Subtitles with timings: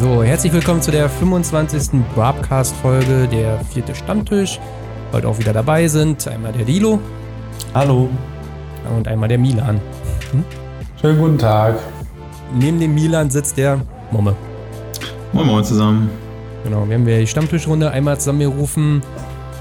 [0.00, 2.00] So, herzlich willkommen zu der 25.
[2.14, 4.58] Broadcast-Folge, der vierte Stammtisch.
[5.12, 6.98] Heute auch wieder dabei sind einmal der Dilo.
[7.74, 8.08] Hallo.
[8.96, 9.78] Und einmal der Milan.
[10.30, 10.42] Hm?
[10.98, 11.78] Schönen guten Tag.
[12.54, 13.78] Neben dem Milan sitzt der
[14.10, 14.34] Momme.
[15.34, 16.08] Moin Moin zusammen.
[16.64, 19.02] Genau, wir haben die Stammtischrunde einmal zusammengerufen.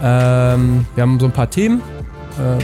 [0.02, 1.82] Ähm, wir haben so ein paar Themen.
[2.40, 2.60] Ähm,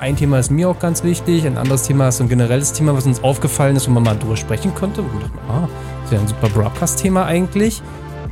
[0.00, 2.96] ein Thema ist mir auch ganz wichtig, ein anderes Thema ist so ein generelles Thema,
[2.96, 5.04] was uns aufgefallen ist, wo man mal drüber sprechen konnte.
[5.04, 5.68] Wo wir dachten, ah,
[6.14, 7.82] ja ein super Broadcast-Thema eigentlich.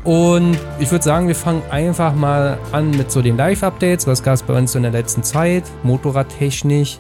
[0.05, 4.07] Und ich würde sagen, wir fangen einfach mal an mit so den Live-Updates.
[4.07, 5.65] Was gab es bei uns in der letzten Zeit?
[5.83, 6.99] Motorradtechnisch.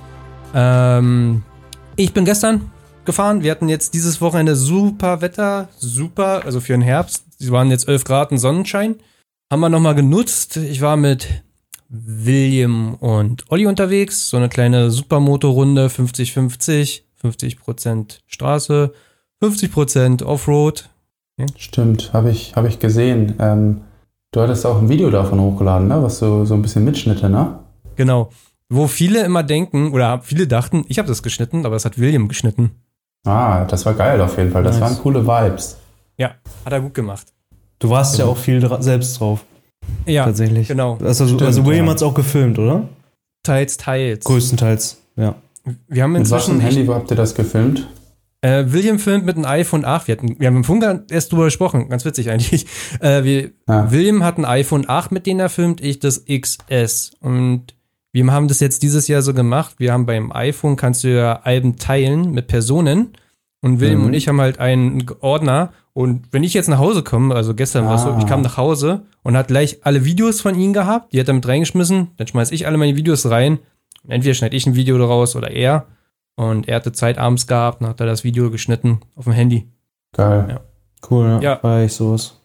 [0.54, 1.42] Ähm,
[1.96, 2.70] ich bin gestern
[3.04, 3.42] gefahren.
[3.42, 5.68] Wir hatten jetzt dieses Wochenende super Wetter.
[5.78, 7.24] Super, also für den Herbst.
[7.40, 8.96] Es waren jetzt 11 Grad und Sonnenschein.
[9.50, 10.56] Haben wir nochmal genutzt.
[10.56, 11.42] Ich war mit
[11.88, 14.30] William und Olli unterwegs.
[14.30, 18.92] So eine kleine Supermotorrunde, 50-50, 50%, Straße,
[19.42, 20.88] 50% Offroad.
[21.38, 21.46] Ja?
[21.56, 23.34] Stimmt, habe ich, hab ich gesehen.
[23.38, 23.80] Ähm,
[24.30, 26.02] du hattest auch ein Video davon hochgeladen, ne?
[26.02, 27.58] was so, so ein bisschen Mitschnitte, ne?
[27.96, 28.30] Genau.
[28.68, 32.28] Wo viele immer denken, oder viele dachten, ich habe das geschnitten, aber es hat William
[32.28, 32.70] geschnitten.
[33.26, 34.62] Ah, das war geil auf jeden Fall.
[34.62, 34.90] Das nice.
[34.90, 35.76] waren coole Vibes.
[36.16, 37.26] Ja, hat er gut gemacht.
[37.78, 39.44] Du warst ja, ja auch viel selbst drauf.
[40.06, 40.68] Ja, tatsächlich.
[40.68, 40.98] Genau.
[41.02, 41.90] Also, Stimmt, also William ja.
[41.90, 42.88] hat es auch gefilmt, oder?
[43.42, 44.24] Teils, teils.
[44.24, 45.34] Größtenteils, ja.
[45.88, 46.56] Wir haben inzwischen.
[46.56, 47.88] Mit was Handy habt ihr das gefilmt?
[48.42, 50.08] Äh, William filmt mit einem iPhone 8.
[50.08, 51.88] Wir, hatten, wir haben im Funk erst drüber gesprochen.
[51.88, 52.66] Ganz witzig eigentlich.
[53.00, 53.90] Äh, wir, ah.
[53.90, 57.12] William hat ein iPhone 8, mit dem er filmt, ich das XS.
[57.20, 57.74] Und
[58.12, 59.76] wir haben das jetzt dieses Jahr so gemacht.
[59.78, 63.12] Wir haben beim iPhone kannst du ja Alben teilen mit Personen.
[63.60, 64.06] Und William mhm.
[64.06, 65.72] und ich haben halt einen Ordner.
[65.94, 67.88] Und wenn ich jetzt nach Hause komme, also gestern ah.
[67.88, 71.12] war es so, ich kam nach Hause und hat gleich alle Videos von ihm gehabt.
[71.12, 72.08] Die hat er mit reingeschmissen.
[72.16, 73.60] Dann schmeiß ich alle meine Videos rein.
[74.06, 75.86] Entweder schneide ich ein Video daraus oder er.
[76.42, 79.68] Und er hatte Zeit abends gehabt und hat da das Video geschnitten auf dem Handy.
[80.12, 80.46] Geil.
[80.48, 80.60] Ja.
[81.08, 81.62] Cool, ja.
[81.62, 82.38] War ich sowas.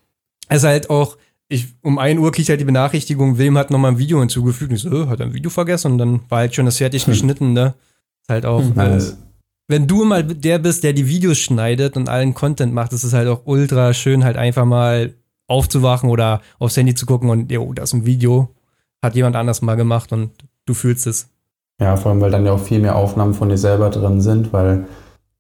[0.50, 1.18] Es ist halt auch,
[1.50, 4.72] ich, um 1 Uhr kriegt halt die Benachrichtigung, William hat nochmal ein Video hinzugefügt.
[4.72, 5.94] Ich so, oh, hat er ein Video vergessen?
[5.94, 7.14] Und dann war halt schon das fertig hm.
[7.14, 7.74] geschnitten, ne?
[8.22, 8.80] Ist halt auch, hm.
[8.80, 9.02] äh,
[9.68, 13.14] wenn du mal der bist, der die Videos schneidet und allen Content macht, ist es
[13.14, 15.14] halt auch ultra schön, halt einfach mal
[15.48, 18.50] aufzuwachen oder aufs Handy zu gucken und, jo, das ist ein Video,
[19.02, 20.32] hat jemand anders mal gemacht und
[20.66, 21.30] du fühlst es.
[21.82, 24.52] Ja, vor allem, weil dann ja auch viel mehr Aufnahmen von dir selber drin sind,
[24.52, 24.86] weil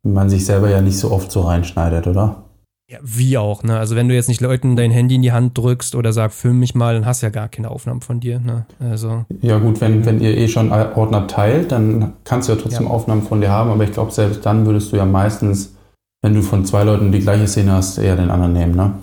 [0.04, 2.44] man sich selber ja nicht so oft so reinschneidet, oder?
[2.90, 3.78] Ja, wie auch, ne?
[3.78, 6.60] Also wenn du jetzt nicht Leuten dein Handy in die Hand drückst oder sagst, film
[6.60, 8.66] mich mal, dann hast du ja gar keine Aufnahmen von dir, ne?
[8.80, 9.26] Also.
[9.42, 12.90] Ja gut, wenn, wenn ihr eh schon Ordner teilt, dann kannst du ja trotzdem ja.
[12.90, 15.76] Aufnahmen von dir haben, aber ich glaube, selbst dann würdest du ja meistens,
[16.22, 18.94] wenn du von zwei Leuten die gleiche Szene hast, eher den anderen nehmen, ne?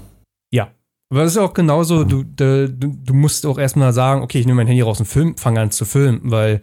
[0.51, 0.69] Ja.
[1.11, 4.56] Aber das ist auch genauso, du, du, du musst auch erstmal sagen, okay, ich nehme
[4.56, 6.62] mein Handy raus und film, fange an zu filmen, weil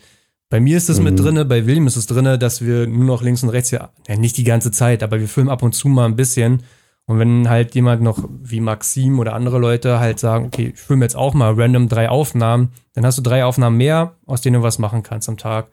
[0.52, 1.06] bei mir ist es mhm.
[1.06, 3.90] mit drinne, bei William ist es drinne, dass wir nur noch links und rechts ja,
[4.08, 6.62] ja, nicht die ganze Zeit, aber wir filmen ab und zu mal ein bisschen
[7.06, 11.04] und wenn halt jemand noch wie Maxim oder andere Leute halt sagen, okay, ich filme
[11.04, 14.64] jetzt auch mal random drei Aufnahmen, dann hast du drei Aufnahmen mehr, aus denen du
[14.64, 15.68] was machen kannst am Tag.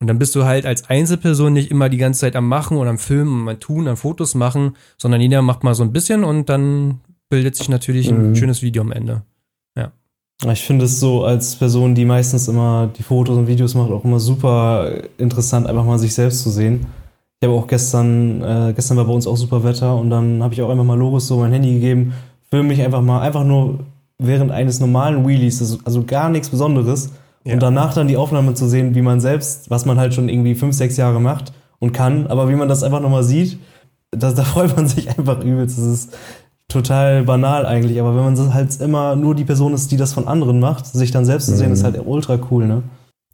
[0.00, 2.88] Und dann bist du halt als Einzelperson nicht immer die ganze Zeit am Machen und
[2.88, 6.48] am Filmen, am Tun, am Fotos machen, sondern jeder macht mal so ein bisschen und
[6.48, 8.36] dann bildet sich natürlich ein mhm.
[8.36, 9.22] schönes Video am Ende.
[10.50, 14.04] Ich finde es so als Person, die meistens immer die Fotos und Videos macht, auch
[14.04, 16.86] immer super interessant, einfach mal sich selbst zu sehen.
[17.40, 20.54] Ich habe auch gestern, äh, gestern war bei uns auch super Wetter und dann habe
[20.54, 22.14] ich auch einfach mal Loris so mein Handy gegeben,
[22.50, 23.80] filme mich einfach mal, einfach nur
[24.18, 27.10] während eines normalen Wheelies, also gar nichts Besonderes.
[27.44, 27.54] Ja.
[27.54, 30.54] Und danach dann die Aufnahme zu sehen, wie man selbst, was man halt schon irgendwie
[30.54, 33.58] fünf, sechs Jahre macht und kann, aber wie man das einfach nochmal sieht,
[34.12, 35.78] das, da freut man sich einfach übelst.
[35.78, 36.16] Das ist
[36.72, 40.26] total banal eigentlich, aber wenn man halt immer nur die Person ist, die das von
[40.26, 41.74] anderen macht, sich dann selbst zu sehen, mhm.
[41.74, 42.82] ist halt ultra cool, ne?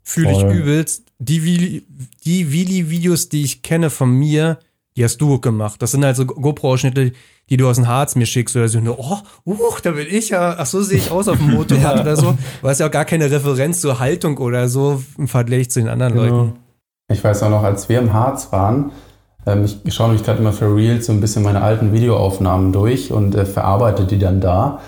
[0.02, 1.04] Fühle ich übelst.
[1.18, 1.84] Die,
[2.24, 4.58] die Willi-Videos, die ich kenne von mir,
[4.96, 5.82] die hast du gemacht.
[5.82, 7.12] Das sind halt so GoPro-Ausschnitte,
[7.50, 8.80] die du aus dem Harz mir schickst oder so.
[8.86, 10.56] Oh, uh, da bin ich ja.
[10.58, 12.00] Ach so sehe ich aus auf dem Motorrad ja.
[12.00, 12.36] oder so.
[12.62, 15.88] Du hast ja auch gar keine Referenz zur Haltung oder so im Vergleich zu den
[15.88, 16.24] anderen genau.
[16.24, 16.52] Leuten.
[17.12, 18.90] Ich weiß auch noch, als wir im Harz waren,
[19.84, 23.34] ich schaue mich gerade immer für Reels so ein bisschen meine alten Videoaufnahmen durch und
[23.34, 24.80] äh, verarbeite die dann da.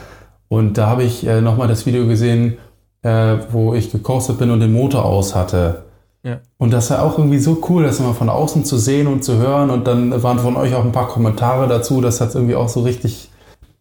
[0.48, 2.58] Und da habe ich äh, nochmal das Video gesehen,
[3.02, 5.84] äh, wo ich gekostet bin und den Motor aus hatte.
[6.22, 6.40] Ja.
[6.58, 9.38] Und das war auch irgendwie so cool, das immer von außen zu sehen und zu
[9.38, 9.70] hören.
[9.70, 12.00] Und dann waren von euch auch ein paar Kommentare dazu.
[12.00, 13.30] Das hat es irgendwie auch so richtig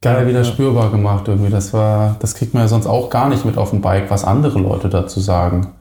[0.02, 1.28] geil wieder spürbar gemacht.
[1.28, 1.50] Irgendwie.
[1.50, 4.24] Das war, das kriegt man ja sonst auch gar nicht mit auf dem Bike, was
[4.24, 5.74] andere Leute dazu sagen.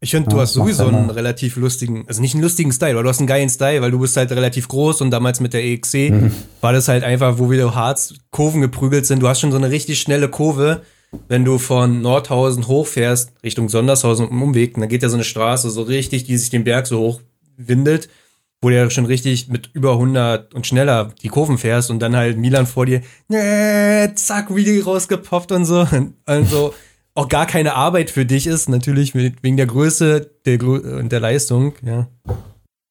[0.00, 3.08] Ich finde, du hast sowieso einen relativ lustigen, also nicht einen lustigen Style, aber du
[3.08, 6.10] hast einen geilen Style, weil du bist halt relativ groß und damals mit der EXC
[6.10, 6.32] mhm.
[6.60, 9.20] war das halt einfach, wo wieder Harz Kurven geprügelt sind.
[9.20, 10.82] Du hast schon so eine richtig schnelle Kurve,
[11.28, 15.70] wenn du von Nordhausen hochfährst, Richtung Sondershausen um Umweg, dann geht ja so eine Straße
[15.70, 17.20] so richtig, die sich den Berg so hoch
[17.56, 18.10] windet,
[18.60, 22.16] wo du ja schon richtig mit über 100 und schneller die Kurven fährst und dann
[22.16, 25.86] halt Milan vor dir, nee, zack, Wheelie rausgepoppt und so.
[26.26, 26.74] Und so
[27.16, 31.74] auch gar keine Arbeit für dich ist, natürlich wegen der Größe der, und der Leistung,
[31.82, 32.06] ja.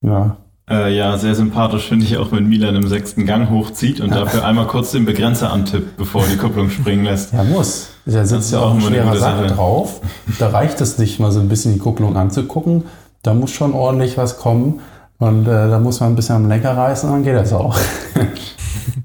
[0.02, 0.38] Ja.
[0.68, 4.44] Äh, ja, sehr sympathisch finde ich auch, wenn Milan im sechsten Gang hochzieht und dafür
[4.44, 7.34] einmal kurz den Begrenzer antippt, bevor er die Kupplung springen lässt.
[7.34, 7.90] Ja, muss.
[8.08, 10.02] Da sitzt ja auch ein schwerer Sack drauf.
[10.40, 12.86] Da reicht es nicht, mal so ein bisschen die Kupplung anzugucken.
[13.22, 14.80] Da muss schon ordentlich was kommen.
[15.20, 17.78] Und äh, da muss man ein bisschen am Lenker reißen, dann geht das auch.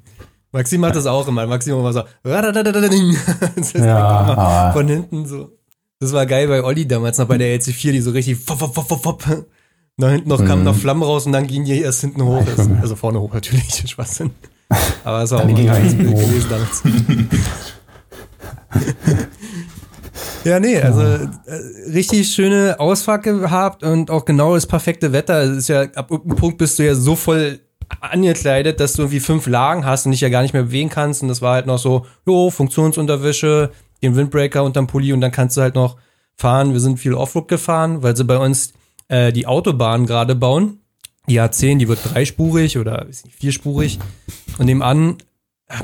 [0.53, 1.47] Maxim hat das auch immer.
[1.47, 2.03] Maxim immer so.
[2.23, 5.51] das ja, von hinten so.
[6.01, 8.39] Das war geil bei Olli damals noch bei der LC4, die so richtig.
[9.97, 10.81] Da hinten noch kamen noch mhm.
[10.81, 12.45] Flammen raus und dann ging die erst hinten hoch.
[12.81, 14.31] Also vorne hoch natürlich, Schwachsinn.
[15.05, 16.83] Aber es war auch ein geiles Bild gewesen damals.
[20.45, 21.29] Ja, nee, also äh,
[21.93, 25.43] richtig schöne Ausfahrt gehabt und auch genau das perfekte Wetter.
[25.43, 27.61] Es ist ja, ab irgendeinem Punkt bist du ja so voll
[28.01, 31.23] angekleidet, dass du irgendwie fünf Lagen hast und dich ja gar nicht mehr bewegen kannst.
[31.23, 33.71] Und das war halt noch so, jo, Funktionsunterwäsche,
[34.03, 35.97] den Windbreaker unterm Pulli und dann kannst du halt noch
[36.37, 36.73] fahren.
[36.73, 38.73] Wir sind viel Offroad gefahren, weil sie bei uns
[39.09, 40.79] äh, die Autobahn gerade bauen.
[41.29, 43.99] Die A10, die wird dreispurig oder nicht, vierspurig.
[44.59, 45.19] Und nebenan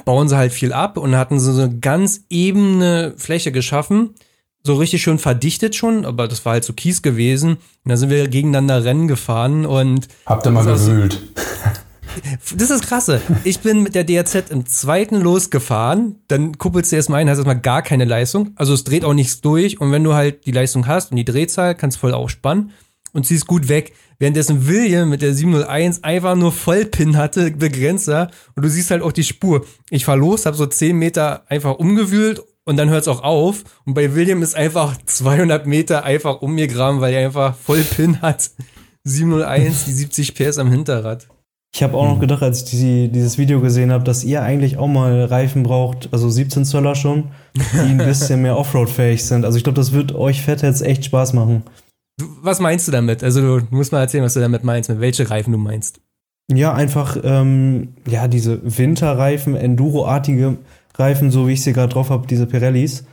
[0.04, 4.14] bauen sie halt viel ab und hatten so eine ganz ebene Fläche geschaffen
[4.66, 7.52] so richtig schön verdichtet schon, aber das war halt so Kies gewesen.
[7.52, 10.08] Und da sind wir gegeneinander Rennen gefahren und.
[10.26, 11.22] Habt ihr mal gewühlt?
[12.56, 13.20] Das ist krasse.
[13.44, 17.60] Ich bin mit der DRZ im zweiten losgefahren, dann kuppelst du erstmal ein, hast erstmal
[17.60, 18.52] gar keine Leistung.
[18.56, 21.24] Also es dreht auch nichts durch und wenn du halt die Leistung hast und die
[21.24, 22.72] Drehzahl, kannst du voll aufspannen
[23.12, 23.94] und ziehst gut weg.
[24.18, 29.12] Währenddessen William mit der 701 einfach nur Vollpin hatte, Begrenzer und du siehst halt auch
[29.12, 29.66] die Spur.
[29.90, 33.64] Ich fahr los, hab so 10 Meter einfach umgewühlt und dann hört es auch auf.
[33.84, 37.82] Und bei William ist einfach 200 Meter einfach um mir graben, weil er einfach voll
[37.82, 38.50] Pin hat.
[39.04, 41.28] 701, die 70 PS am Hinterrad.
[41.76, 44.78] Ich habe auch noch gedacht, als ich die, dieses Video gesehen habe, dass ihr eigentlich
[44.78, 47.24] auch mal Reifen braucht, also 17 Zöller schon,
[47.54, 49.44] die ein bisschen mehr Offroad-fähig sind.
[49.44, 51.64] Also ich glaube, das wird euch Fett jetzt echt Spaß machen.
[52.40, 53.22] Was meinst du damit?
[53.22, 56.00] Also du musst mal erzählen, was du damit meinst, mit welche Reifen du meinst.
[56.50, 60.56] Ja, einfach ähm, ja diese Winterreifen, Enduro-artige
[60.94, 63.04] Reifen, so wie ich sie gerade drauf habe, diese Pirellis,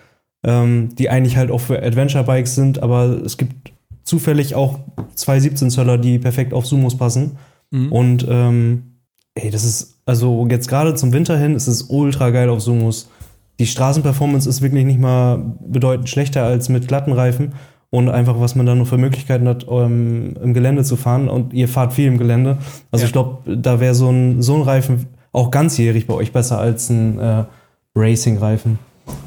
[0.45, 3.73] ähm, die eigentlich halt auch für Adventure-Bikes sind, aber es gibt
[4.05, 4.79] zufällig auch
[5.15, 7.37] zwei 17 Zöller, die perfekt auf Sumos passen.
[7.73, 7.91] Mhm.
[7.91, 8.83] Und ähm,
[9.33, 13.09] ey, das ist, also jetzt gerade zum Winter hin, ist es ultra geil auf Sumos.
[13.59, 17.53] Die Straßenperformance ist wirklich nicht mal bedeutend schlechter als mit glatten Reifen
[17.89, 21.29] und einfach, was man da nur für Möglichkeiten hat, ähm, im Gelände zu fahren.
[21.29, 22.57] Und ihr fahrt viel im Gelände.
[22.91, 23.07] Also ja.
[23.07, 26.89] ich glaube, da wäre so ein, so ein Reifen auch ganzjährig bei euch besser als
[26.89, 27.45] ein äh,
[27.95, 28.77] Racing-Reifen.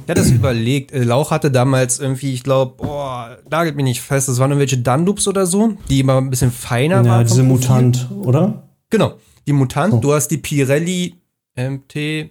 [0.07, 0.93] Ja, das überlegt.
[0.93, 4.79] Äh, Lauch hatte damals irgendwie, ich glaube, boah, nagelt mich nicht fest, das waren irgendwelche
[4.79, 7.21] Dunloops oder so, die immer ein bisschen feiner ja, waren.
[7.21, 8.63] Ja, diese Mutant, oder?
[8.91, 9.15] Genau,
[9.47, 9.95] die Mutant.
[9.95, 9.99] Oh.
[9.99, 11.15] Du hast die Pirelli
[11.57, 12.31] MT.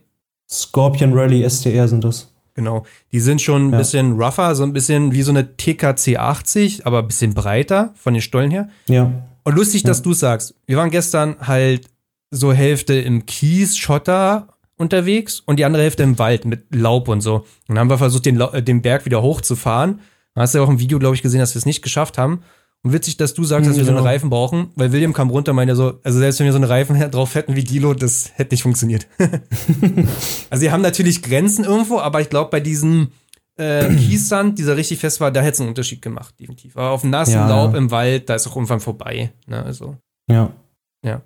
[0.50, 2.31] Scorpion Rally STR sind das.
[2.53, 3.80] Genau, die sind schon ein ja.
[3.80, 8.13] bisschen rougher, so ein bisschen wie so eine TKC 80, aber ein bisschen breiter von
[8.13, 8.69] den Stollen her.
[8.88, 9.12] Ja.
[9.44, 11.89] Und lustig, dass du sagst, wir waren gestern halt
[12.31, 17.22] so Hälfte im Kies, Schotter unterwegs und die andere Hälfte im Wald mit Laub und
[17.22, 17.36] so.
[17.36, 20.01] Und dann haben wir versucht, den, äh, den Berg wieder hochzufahren.
[20.33, 22.18] Da hast du ja auch im Video, glaube ich, gesehen, dass wir es nicht geschafft
[22.18, 22.42] haben.
[22.83, 24.10] Und witzig, dass du sagst, dass wir so eine genau.
[24.10, 26.69] Reifen brauchen, weil William kam runter und meinte so, also selbst wenn wir so eine
[26.69, 29.08] Reifen drauf hätten wie Dilo, das hätte nicht funktioniert.
[30.51, 33.10] also sie haben natürlich Grenzen irgendwo, aber ich glaube, bei diesem
[33.58, 36.77] äh, Kiessand, dieser richtig fest war, da hätte es einen Unterschied gemacht, definitiv.
[36.77, 37.77] Aber auf dem nassen ja, Laub ja.
[37.79, 39.32] im Wald, da ist auch irgendwann vorbei.
[39.48, 39.63] Ne?
[39.63, 39.98] Also.
[40.29, 40.51] Ja.
[41.03, 41.22] Ja.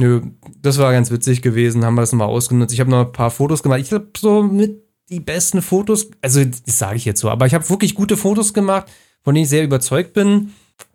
[0.00, 0.22] Nö,
[0.62, 2.72] das war ganz witzig gewesen, haben wir das nochmal ausgenutzt.
[2.72, 3.80] Ich habe noch ein paar Fotos gemacht.
[3.80, 7.54] Ich habe so mit die besten Fotos, also das sage ich jetzt so, aber ich
[7.54, 8.86] habe wirklich gute Fotos gemacht,
[9.22, 10.52] von denen ich sehr überzeugt bin.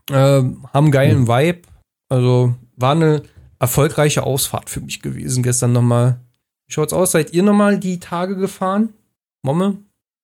[0.10, 1.28] Äh, haben einen geilen mhm.
[1.28, 1.62] Vibe.
[2.10, 3.24] Also war eine
[3.60, 6.20] erfolgreiche Ausfahrt für mich gewesen gestern nochmal.
[6.68, 7.12] Wie schaut's aus?
[7.12, 8.90] Seid ihr nochmal die Tage gefahren?
[9.42, 9.78] Momme?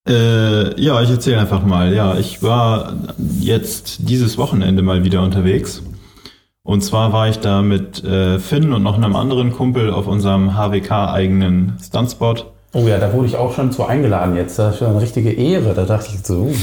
[0.07, 1.93] Äh, ja, ich erzähle einfach mal.
[1.93, 2.95] Ja, ich war
[3.39, 5.81] jetzt dieses Wochenende mal wieder unterwegs.
[6.69, 10.55] Und zwar war ich da mit äh, Finn und noch einem anderen Kumpel auf unserem
[10.55, 12.51] HWK-eigenen Stuntspot.
[12.73, 14.59] Oh ja, da wurde ich auch schon zu eingeladen jetzt.
[14.59, 15.73] Das ist schon eine richtige Ehre.
[15.73, 16.41] Da dachte ich so.
[16.41, 16.53] Uh,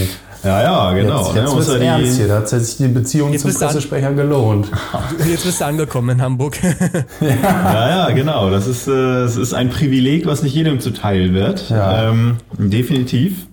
[0.45, 1.25] ja, ja, genau.
[1.25, 2.29] Jetzt, jetzt ja, wird ja ernst hier.
[2.29, 4.69] Da hat sich die Beziehung jetzt zum Pressesprecher gelohnt.
[5.29, 6.57] Jetzt bist du angekommen in Hamburg.
[6.63, 7.27] ja.
[7.29, 8.49] ja, ja, genau.
[8.49, 11.69] Das ist, äh, das ist ein Privileg, was nicht jedem zuteil wird.
[11.69, 12.11] Ja.
[12.11, 13.49] Ähm, definitiv.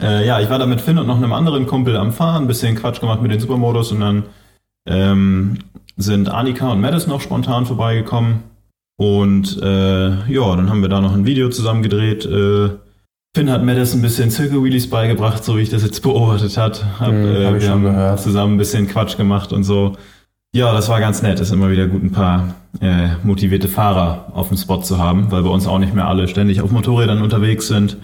[0.00, 2.48] Äh, ja, ich war da mit Finn und noch einem anderen Kumpel am Fahren, ein
[2.48, 4.22] bisschen Quatsch gemacht mit den Supermodus und dann
[4.86, 5.58] ähm,
[6.00, 8.42] sind Annika und Madison noch spontan vorbeigekommen.
[8.96, 12.26] Und äh, ja, dann haben wir da noch ein Video zusammen gedreht.
[12.26, 12.70] Äh,
[13.34, 16.84] Finn hat Madison ein bisschen Circle Wheelies beigebracht, so wie ich das jetzt beobachtet hat.
[16.98, 18.20] Hab, hm, äh, hab wir haben gehört.
[18.20, 19.96] zusammen ein bisschen Quatsch gemacht und so.
[20.52, 21.38] Ja, das war ganz nett.
[21.40, 25.30] Es ist immer wieder gut, ein paar äh, motivierte Fahrer auf dem Spot zu haben,
[25.30, 27.96] weil bei uns auch nicht mehr alle ständig auf Motorrädern unterwegs sind.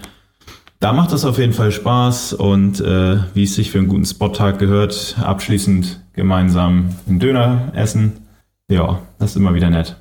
[0.79, 4.05] Da macht es auf jeden Fall Spaß und äh, wie es sich für einen guten
[4.05, 8.27] Spottag gehört, abschließend gemeinsam einen Döner essen.
[8.69, 9.97] Ja, das ist immer wieder nett.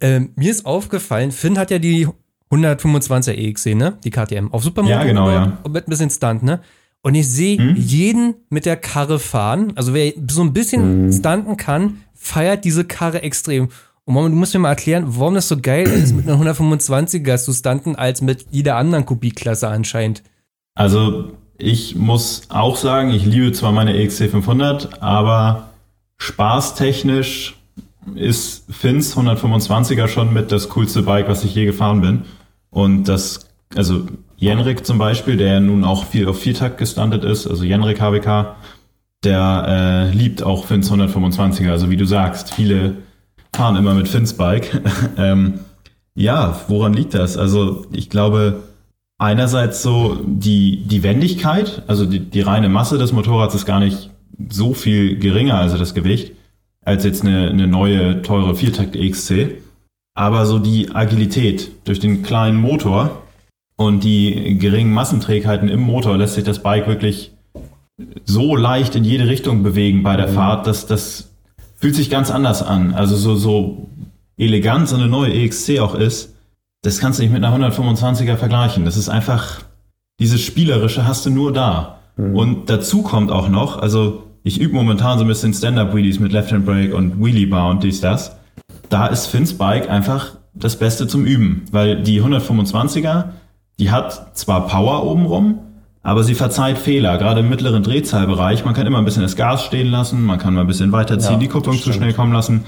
[0.00, 2.08] Ähm, mir ist aufgefallen, Finn hat ja die
[2.50, 3.98] 125er EXC, ne?
[4.04, 4.52] Die KTM.
[4.52, 4.92] Auf Supermoto.
[4.92, 5.58] Ja, genau, ja.
[5.62, 6.60] Und mit ein bisschen Stunt, ne?
[7.02, 7.76] Und ich sehe hm?
[7.76, 9.72] jeden mit der Karre fahren.
[9.76, 11.12] Also wer so ein bisschen hm.
[11.12, 13.68] stunten kann, feiert diese Karre extrem.
[14.06, 17.38] Und Mama, du musst mir mal erklären, warum das so geil ist, mit einer 125er
[17.38, 20.22] zu stunten, als mit jeder anderen Kubikklasse anscheinend.
[20.76, 25.70] Also, ich muss auch sagen, ich liebe zwar meine EXC 500, aber
[26.18, 27.56] spaßtechnisch
[28.14, 32.22] ist Finns 125er schon mit das coolste Bike, was ich je gefahren bin.
[32.70, 37.64] Und das, also Jenrik zum Beispiel, der nun auch viel auf Viertakt gestandet ist, also
[37.64, 38.54] Jenrik HBK,
[39.24, 41.70] der äh, liebt auch Finns 125er.
[41.70, 42.98] Also wie du sagst, viele
[43.56, 44.80] fahren immer mit Finns Bike.
[45.18, 45.60] ähm,
[46.14, 47.36] ja, woran liegt das?
[47.36, 48.62] Also ich glaube,
[49.18, 54.10] einerseits so die, die Wendigkeit, also die, die reine Masse des Motorrads ist gar nicht
[54.50, 56.32] so viel geringer, also das Gewicht,
[56.84, 59.62] als jetzt eine, eine neue, teure Viertakt EXC.
[60.14, 63.22] Aber so die Agilität durch den kleinen Motor
[63.76, 67.32] und die geringen Massenträgheiten im Motor lässt sich das Bike wirklich
[68.24, 70.34] so leicht in jede Richtung bewegen bei der mhm.
[70.34, 71.30] Fahrt, dass das
[71.86, 72.94] fühlt sich ganz anders an.
[72.94, 73.86] Also so, so
[74.36, 76.34] elegant so eine neue EXC auch ist,
[76.82, 78.84] das kannst du nicht mit einer 125er vergleichen.
[78.84, 79.60] Das ist einfach,
[80.18, 82.00] dieses Spielerische hast du nur da.
[82.16, 82.34] Mhm.
[82.34, 86.66] Und dazu kommt auch noch, also ich übe momentan so ein bisschen Stand-Up-Wheelies mit Left-Hand
[86.66, 88.34] Brake und Wheelie-Bound, dies, das.
[88.88, 93.26] Da ist Finns Bike einfach das Beste zum Üben, weil die 125er,
[93.78, 95.60] die hat zwar Power obenrum,
[96.06, 98.64] aber sie verzeiht Fehler, gerade im mittleren Drehzahlbereich.
[98.64, 101.32] Man kann immer ein bisschen das Gas stehen lassen, man kann mal ein bisschen weiterziehen,
[101.32, 102.62] ja, die Kupplung zu schnell kommen lassen.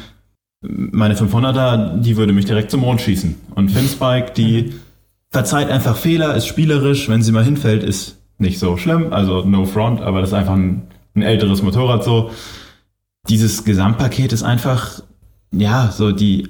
[0.60, 3.36] Meine 500er, die würde mich direkt zum Mond schießen.
[3.54, 4.80] Und Finspike, die mhm.
[5.30, 7.08] verzeiht einfach Fehler, ist spielerisch.
[7.08, 9.12] Wenn sie mal hinfällt, ist nicht so schlimm.
[9.12, 12.32] Also no front, aber das ist einfach ein, ein älteres Motorrad so.
[13.28, 15.00] Dieses Gesamtpaket ist einfach,
[15.52, 16.48] ja, so die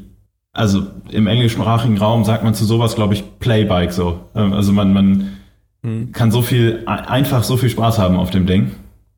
[0.54, 4.20] also im englischsprachigen Raum sagt man zu sowas, glaube ich, Playbike so.
[4.34, 5.37] Ähm, also man, man
[5.82, 6.12] mhm.
[6.12, 8.72] kann so viel, einfach so viel Spaß haben auf dem Ding.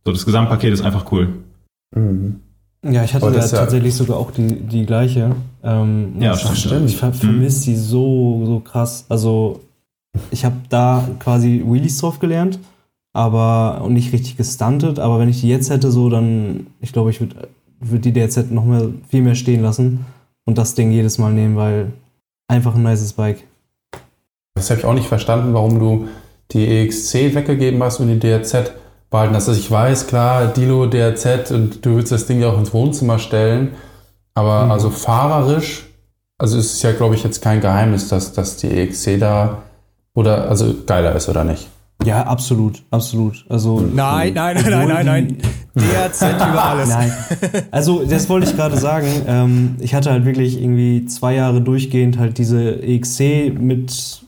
[0.04, 1.28] So, das Gesamtpaket ist einfach cool.
[1.94, 2.40] Mhm.
[2.82, 5.36] Ja, ich hatte da tatsächlich sogar auch die, die gleiche.
[5.62, 6.88] Ähm, ja, stimmt.
[6.88, 9.04] Ich vermisse die so, so krass.
[9.10, 9.60] Also,
[10.30, 12.58] ich habe da quasi Wheelies drauf gelernt,
[13.12, 14.98] aber und nicht richtig gestuntet.
[14.98, 17.48] Aber wenn ich die jetzt hätte, so, dann, ich glaube, ich würde
[17.80, 20.04] würd die DRZ noch mehr, viel mehr stehen lassen
[20.44, 21.92] und das Ding jedes Mal nehmen, weil
[22.46, 23.44] einfach ein nices Bike.
[24.54, 26.08] Das habe ich auch nicht verstanden, warum du
[26.52, 28.72] die EXC weggegeben hast und die DRZ
[29.10, 29.48] behalten hast.
[29.48, 33.18] Also ich weiß, klar, Dilo, DRZ und du willst das Ding ja auch ins Wohnzimmer
[33.18, 33.72] stellen,
[34.34, 34.70] aber mhm.
[34.70, 35.86] also fahrerisch,
[36.38, 39.62] also es ist ja, glaube ich, jetzt kein Geheimnis, dass, dass die EXC da
[40.14, 41.68] oder also geiler ist oder nicht.
[42.04, 43.44] Ja, absolut, absolut.
[43.50, 45.36] Also nein, nein, nein, nein, nein, nein.
[45.74, 46.88] DRZ über alles.
[46.88, 47.12] Nein.
[47.70, 49.06] Also das wollte ich gerade sagen.
[49.26, 54.22] Ähm, ich hatte halt wirklich irgendwie zwei Jahre durchgehend halt diese EXC mit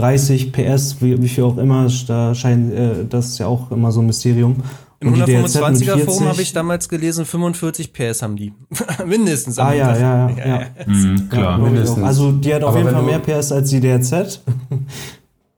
[0.00, 1.86] 30 PS, wie, wie viel auch immer.
[2.06, 4.56] Da scheint äh, das ist ja auch immer so ein Mysterium.
[5.02, 8.52] Im 125er Forum habe ich damals gelesen, 45 PS haben die.
[9.06, 9.58] mindestens.
[9.58, 10.60] Ah ja, ja, ja, ja.
[10.86, 12.04] Mhm, klar, mindestens.
[12.04, 14.42] Also die hat auf Aber jeden Fall mehr PS als die DRZ.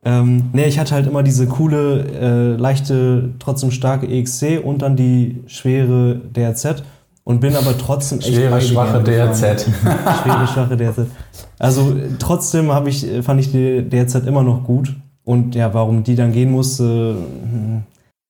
[0.05, 4.97] Ähm, nee, ich hatte halt immer diese coole, äh, leichte, trotzdem starke EXC und dann
[4.97, 6.83] die schwere DRZ
[7.25, 9.67] und bin aber trotzdem echt Schwere, schwache DRZ.
[10.23, 11.07] Schwere, schwache DRZ.
[11.59, 14.95] Also trotzdem habe ich, fand ich die DRZ immer noch gut.
[15.25, 17.83] Und ja, warum die dann gehen musste, hm,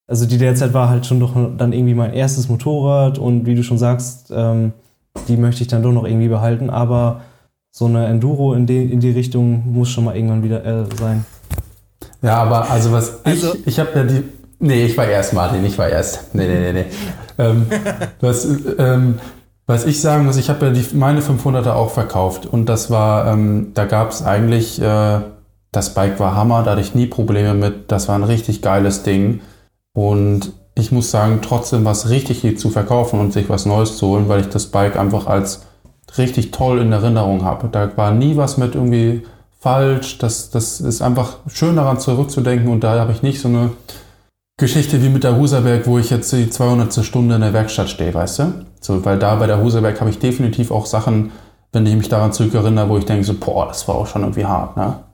[0.07, 3.63] also die DRZ war halt schon doch dann irgendwie mein erstes Motorrad und wie du
[3.63, 4.73] schon sagst, ähm,
[5.29, 7.23] die möchte ich dann doch noch irgendwie behalten, aber
[7.71, 11.25] so eine Enduro in die, in die Richtung muss schon mal irgendwann wieder äh, sein.
[12.21, 14.23] Ja, aber also was also, ich, ich habe ja die,
[14.59, 16.35] nee, ich war erst, Martin, ich war erst.
[16.35, 16.85] Nee, nee, nee, nee.
[17.39, 17.67] Ähm,
[18.21, 18.47] was,
[18.79, 19.19] ähm,
[19.67, 22.47] was ich sagen muss, ich habe ja die, meine 500er auch verkauft.
[22.47, 25.21] Und das war, ähm, da gab es eigentlich, äh,
[25.71, 29.03] das Bike war Hammer, da hatte ich nie Probleme mit, das war ein richtig geiles
[29.03, 29.41] Ding.
[29.95, 34.09] Und ich muss sagen, trotzdem war es richtig zu verkaufen und sich was Neues zu
[34.09, 35.67] holen, weil ich das Bike einfach als
[36.19, 37.69] richtig toll in Erinnerung habe.
[37.69, 39.23] Da war nie was mit irgendwie
[39.59, 40.19] falsch.
[40.19, 42.71] Das, das ist einfach schön daran zurückzudenken.
[42.71, 43.71] Und da habe ich nicht so eine
[44.59, 47.05] Geschichte wie mit der Huserberg, wo ich jetzt die 200.
[47.05, 48.67] Stunde in der Werkstatt stehe, weißt du?
[48.81, 51.33] So, weil da bei der Huserberg habe ich definitiv auch Sachen,
[51.73, 54.45] wenn ich mich daran zurückerinnere, wo ich denke so, boah, das war auch schon irgendwie
[54.45, 55.05] hart, ne?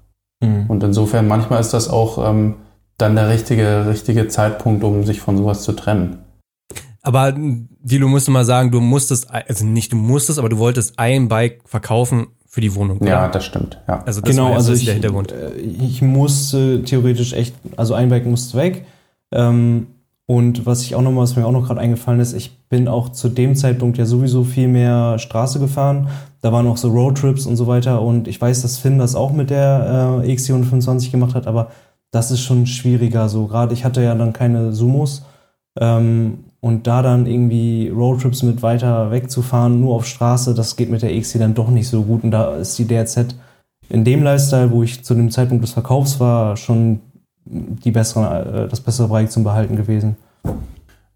[0.43, 0.67] Mhm.
[0.69, 2.57] Und insofern, manchmal ist das auch ähm,
[2.97, 6.19] dann der richtige, richtige Zeitpunkt, um sich von sowas zu trennen.
[7.03, 10.99] Aber Dilo musst du mal sagen, du musstest, also nicht du musstest, aber du wolltest
[10.99, 13.03] ein Bike verkaufen für die Wohnung.
[13.05, 13.33] Ja, oder?
[13.33, 13.81] das stimmt.
[13.87, 14.03] Ja.
[14.05, 15.33] Also das genau, also das ich, der Hintergrund.
[15.33, 18.85] äh, ich musste theoretisch echt, also ein Bike musste weg.
[19.33, 19.89] Ähm,
[20.27, 22.87] und was ich auch noch mal, was mir auch noch gerade eingefallen ist, ich bin
[22.87, 26.09] auch zu dem Zeitpunkt ja sowieso viel mehr Straße gefahren.
[26.43, 28.03] Da waren auch so Roadtrips und so weiter.
[28.03, 31.71] Und ich weiß, dass Finn das auch mit der äh, XC125 gemacht hat, aber
[32.11, 33.29] das ist schon schwieriger.
[33.31, 35.25] So gerade, ich hatte ja dann keine Sumos.
[35.81, 41.03] Ähm, und da dann irgendwie Roadtrips mit weiter wegzufahren, nur auf Straße, das geht mit
[41.03, 42.25] der XC dann doch nicht so gut.
[42.25, 43.35] Und da ist die DRZ
[43.89, 47.01] in dem Lifestyle, wo ich zu dem Zeitpunkt des Verkaufs war, schon
[47.51, 50.17] die bessere, äh, das bessere Bike zum Behalten gewesen.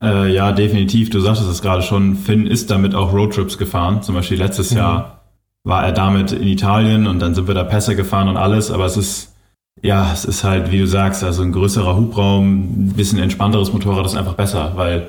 [0.03, 1.11] Äh, ja, definitiv.
[1.11, 2.17] Du sagtest es gerade schon.
[2.17, 4.03] Finn ist damit auch Roadtrips gefahren.
[4.03, 4.79] Zum Beispiel letztes Mhm.
[4.79, 5.21] Jahr
[5.65, 8.71] war er damit in Italien und dann sind wir da Pässe gefahren und alles.
[8.73, 9.33] Aber es ist,
[9.81, 14.05] ja, es ist halt, wie du sagst, also ein größerer Hubraum, ein bisschen entspannteres Motorrad
[14.07, 15.09] ist einfach besser, weil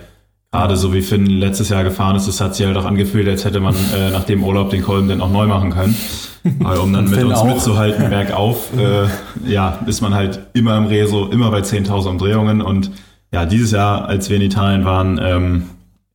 [0.53, 3.43] gerade so wie Finn letztes Jahr gefahren ist, das hat sich halt auch angefühlt, als
[3.43, 5.97] hätte man äh, nach dem Urlaub den Kolben dann auch neu machen können.
[6.59, 7.45] Weil um dann mit Finn uns auch.
[7.45, 9.07] mitzuhalten bergauf, äh,
[9.51, 12.91] ja, ist man halt immer im Reso, immer bei 10.000 Umdrehungen und
[13.31, 15.63] ja, dieses Jahr, als wir in Italien waren, ähm,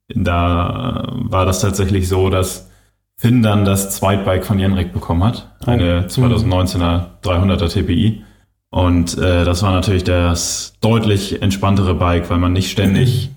[0.06, 2.70] da war das tatsächlich so, dass
[3.16, 5.50] Finn dann das Zweitbike von Jenrik bekommen hat.
[5.66, 8.22] Eine 2019er 300er TPI.
[8.70, 13.30] Und äh, das war natürlich das deutlich entspanntere Bike, weil man nicht ständig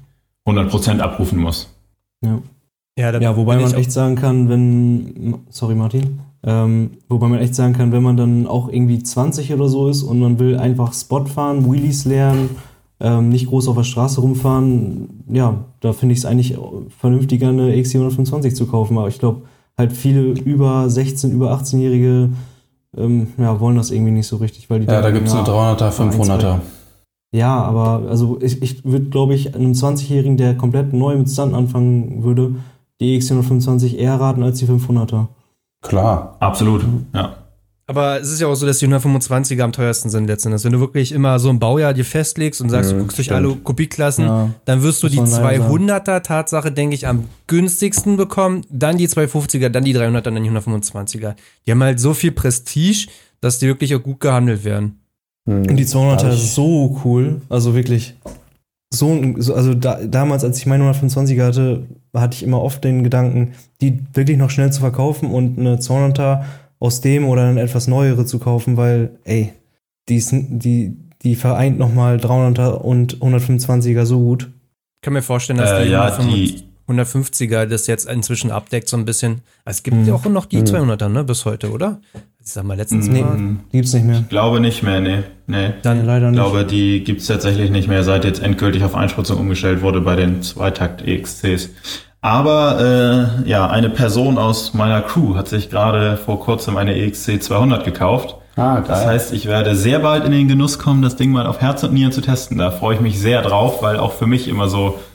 [0.48, 1.74] 100% abrufen muss.
[2.24, 2.42] Ja.
[2.98, 7.74] Ja, Ja, wobei man echt sagen kann, wenn, sorry Martin, ähm, wobei man echt sagen
[7.74, 11.26] kann, wenn man dann auch irgendwie 20 oder so ist und man will einfach Spot
[11.26, 12.50] fahren, Wheelies lernen,
[13.00, 16.58] ähm, nicht groß auf der Straße rumfahren, ja, da finde ich es eigentlich
[17.00, 18.98] vernünftiger, eine XC125 zu kaufen.
[18.98, 19.44] Aber ich glaube,
[19.78, 22.30] halt viele über 16, über 18-Jährige
[22.98, 25.48] ähm, ja, wollen das irgendwie nicht so richtig, weil die Ja, da gibt es eine
[25.48, 26.60] ja, 300er, 500er.
[27.32, 31.54] Ja, aber also ich, ich würde, glaube ich, einem 20-Jährigen, der komplett neu mit Stunt
[31.54, 32.56] anfangen würde,
[33.00, 35.28] die XC125 eher raten als die 500er.
[35.82, 36.38] Klar.
[36.40, 36.86] Absolut,
[37.16, 37.38] ja.
[37.88, 40.64] Aber es ist ja auch so, dass die 125er am teuersten sind letzten Endes.
[40.64, 43.34] Wenn du wirklich immer so ein Baujahr dir festlegst und sagst, Ja, du guckst durch
[43.34, 44.50] alle Kubikklassen, Ja.
[44.64, 45.90] dann wirst du die man leider sagen.
[45.90, 50.50] 200er Tatsache, denke ich, am günstigsten bekommen, dann die 250er, dann die 300er, dann die
[50.50, 51.36] 125er.
[51.66, 53.08] Die haben halt so viel Prestige,
[53.42, 55.01] dass die wirklich auch gut gehandelt werden.
[55.50, 55.62] Hm.
[55.70, 57.42] Und die 200er Hab ich- ist so cool.
[57.50, 58.16] Also wirklich.
[58.94, 59.10] So,
[59.56, 64.00] also da, damals, als ich meine 125er hatte, hatte ich immer oft den Gedanken, die
[64.14, 66.44] wirklich noch schnell zu verkaufen und eine 200er
[66.80, 69.54] aus dem oder eine etwas neuere zu kaufen, weil, ey,
[70.10, 74.50] die, ist, die, die vereint nochmal 300er und 125er so gut.
[75.00, 78.90] Ich kann mir vorstellen, dass Äh, die, ja, 125 die, 150er das jetzt inzwischen abdeckt
[78.90, 79.42] so ein bisschen.
[79.66, 82.00] Es gibt ja auch noch die 200er, ne, bis heute, oder?
[82.44, 83.22] Ich sag mal, letztens Nee.
[83.22, 83.38] mal.
[83.72, 84.24] Gibt's nicht mehr.
[84.30, 85.20] glaube nicht mehr, nee.
[85.48, 85.74] nee.
[85.84, 86.42] Dann Leider Ich nicht.
[86.42, 90.16] glaube, die gibt es tatsächlich nicht mehr, seit jetzt endgültig auf Einspritzung umgestellt wurde bei
[90.16, 91.70] den Zweitakt EXCs.
[92.24, 97.42] Aber äh, ja, eine Person aus meiner Crew hat sich gerade vor kurzem eine EXC
[97.42, 98.36] 200 gekauft.
[98.58, 98.84] Ah, geil.
[98.88, 101.84] Das heißt, ich werde sehr bald in den Genuss kommen, das Ding mal auf Herz
[101.84, 102.58] und Nieren zu testen.
[102.58, 105.11] Da freue ich mich sehr drauf, weil auch für mich immer so, ich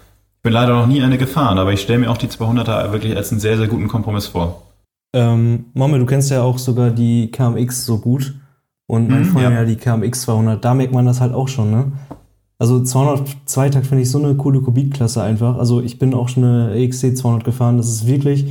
[0.47, 3.33] bin leider noch nie eine gefahren, aber ich stelle mir auch die 200er wirklich als
[3.33, 4.63] einen sehr, sehr guten Kompromiss vor.
[5.13, 8.37] Ähm, Momme, du kennst ja auch sogar die KMX so gut.
[8.87, 9.51] Und mein Mhm, Freund ja.
[9.51, 10.65] ja die KMX 200.
[10.65, 11.91] Da merkt man das halt auch schon, ne?
[12.61, 15.59] Also 200 Zweitakt finde ich so eine coole Kubikklasse einfach.
[15.59, 17.77] Also ich bin auch schon eine EXC 200 gefahren.
[17.77, 18.47] Das ist wirklich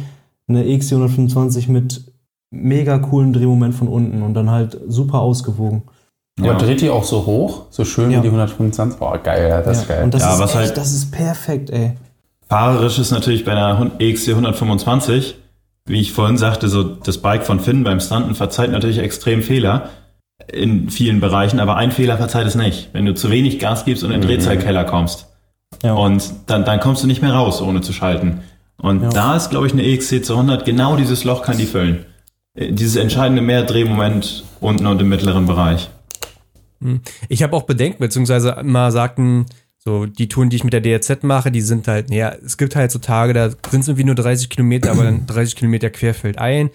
[0.50, 2.12] eine EXC 125 mit
[2.52, 5.84] mega coolen Drehmoment von unten und dann halt super ausgewogen.
[6.40, 6.58] Aber Ja.
[6.58, 7.64] dreht die auch so hoch?
[7.70, 8.18] So schön Ja.
[8.20, 9.00] wie die 125?
[9.00, 9.96] Boah, geil, ja, das ist ja.
[9.96, 10.04] geil.
[10.04, 11.94] Und das Ja, ist was echt, halt- das ist perfekt, ey.
[12.50, 15.36] Fahrerisch ist natürlich bei einer EXC 125,
[15.86, 19.90] wie ich vorhin sagte, so das Bike von Finn beim Stunten verzeiht natürlich extrem Fehler
[20.52, 22.90] in vielen Bereichen, aber ein Fehler verzeiht es nicht.
[22.94, 25.28] Wenn du zu wenig Gas gibst und in den Drehzahlkeller kommst.
[25.84, 25.94] Ja.
[25.94, 28.42] Und dann, dann kommst du nicht mehr raus, ohne zu schalten.
[28.78, 29.10] Und Ja.
[29.10, 32.06] da ist, glaube ich, eine EXC 200, genau dieses Loch kann die füllen.
[32.56, 35.90] Äh, Dieses entscheidende Mehrdrehmoment unten und im mittleren Bereich.
[37.30, 39.46] Ich habe auch Bedenken, beziehungsweise immer sagten,
[39.78, 42.76] so die Touren, die ich mit der DRZ mache, die sind halt, ja, es gibt
[42.76, 46.40] halt so Tage, da sind es irgendwie nur 30 Kilometer, aber dann 30 Kilometer querfeld
[46.40, 46.72] ein.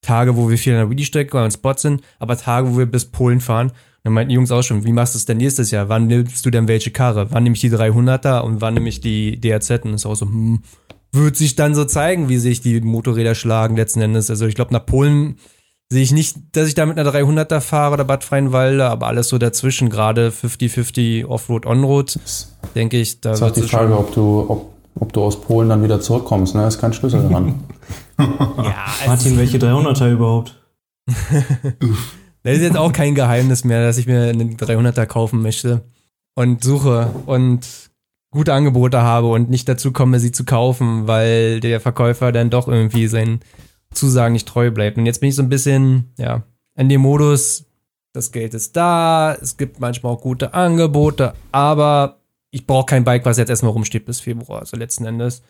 [0.00, 2.86] Tage, wo wir viel an der Wheelie-Strecke oder an Spot sind, aber Tage, wo wir
[2.86, 3.68] bis Polen fahren.
[3.68, 5.88] Und dann meinten die Jungs auch schon, wie machst du es denn nächstes Jahr?
[5.88, 7.30] Wann nimmst du denn welche Karre?
[7.30, 9.84] Wann nehme ich die 300er und wann nehme ich die DRZ?
[9.84, 10.62] Und das ist auch so, hm,
[11.12, 14.30] wird sich dann so zeigen, wie sich die Motorräder schlagen letzten Endes.
[14.30, 15.36] Also ich glaube, nach Polen
[15.92, 19.28] sehe ich nicht, dass ich da mit einer 300er fahre oder Bad Freienwalde, aber alles
[19.28, 22.18] so dazwischen, gerade 50-50 Offroad, Onroad,
[22.74, 23.70] denke ich, da Das ist halt wird die.
[23.70, 26.54] Frage, ob du, ob, ob du aus Polen dann wieder zurückkommst.
[26.54, 26.66] Ne?
[26.66, 27.62] ist kein Schlüssel dran.
[28.18, 30.60] Ja, Martin, welche 300er überhaupt?
[32.44, 35.82] Das ist jetzt auch kein Geheimnis mehr, dass ich mir einen 300er kaufen möchte
[36.34, 37.60] und suche und
[38.32, 42.66] gute Angebote habe und nicht dazu komme, sie zu kaufen, weil der Verkäufer dann doch
[42.66, 43.40] irgendwie seinen
[43.92, 44.98] Zusagen nicht treu bleibt.
[44.98, 46.42] Und jetzt bin ich so ein bisschen, ja,
[46.76, 47.64] in dem Modus,
[48.12, 52.18] das Geld ist da, es gibt manchmal auch gute Angebote, aber
[52.50, 55.42] ich brauche kein Bike, was jetzt erstmal rumsteht bis Februar, also letzten Endes.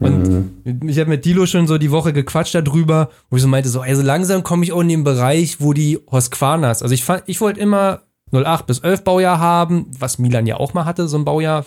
[0.00, 0.88] Und mhm.
[0.88, 3.80] ich habe mit Dilo schon so die Woche gequatscht darüber, wo ich so meinte, so,
[3.80, 7.40] also langsam komme ich auch in den Bereich, wo die Husqvarnas, also ich fand, ich
[7.40, 11.24] wollte immer 08 bis 11 Baujahr haben, was Milan ja auch mal hatte, so ein
[11.24, 11.64] Baujahr.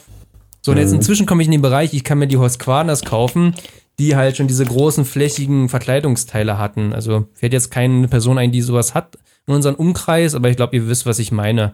[0.62, 0.98] So, und jetzt mhm.
[0.98, 3.56] inzwischen komme ich in den Bereich, ich kann mir die Husqvarnas kaufen,
[4.00, 6.94] die halt schon diese großen flächigen Verkleidungsteile hatten.
[6.94, 10.76] Also fällt jetzt keine Person ein, die sowas hat in unserem Umkreis, aber ich glaube,
[10.76, 11.74] ihr wisst, was ich meine.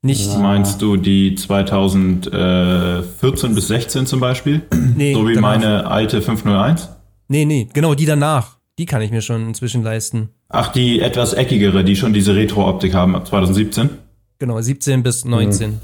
[0.00, 0.38] Nicht ja.
[0.38, 4.62] Meinst du die 2014 bis 16 zum Beispiel?
[4.96, 5.14] Nee.
[5.14, 5.50] So wie danach.
[5.50, 6.88] meine alte 501?
[7.28, 8.56] Nee, nee, genau, die danach.
[8.78, 10.30] Die kann ich mir schon inzwischen leisten.
[10.48, 13.90] Ach, die etwas eckigere, die schon diese Retro-Optik haben ab 2017?
[14.38, 15.70] Genau, 17 bis 19.
[15.70, 15.78] Mhm.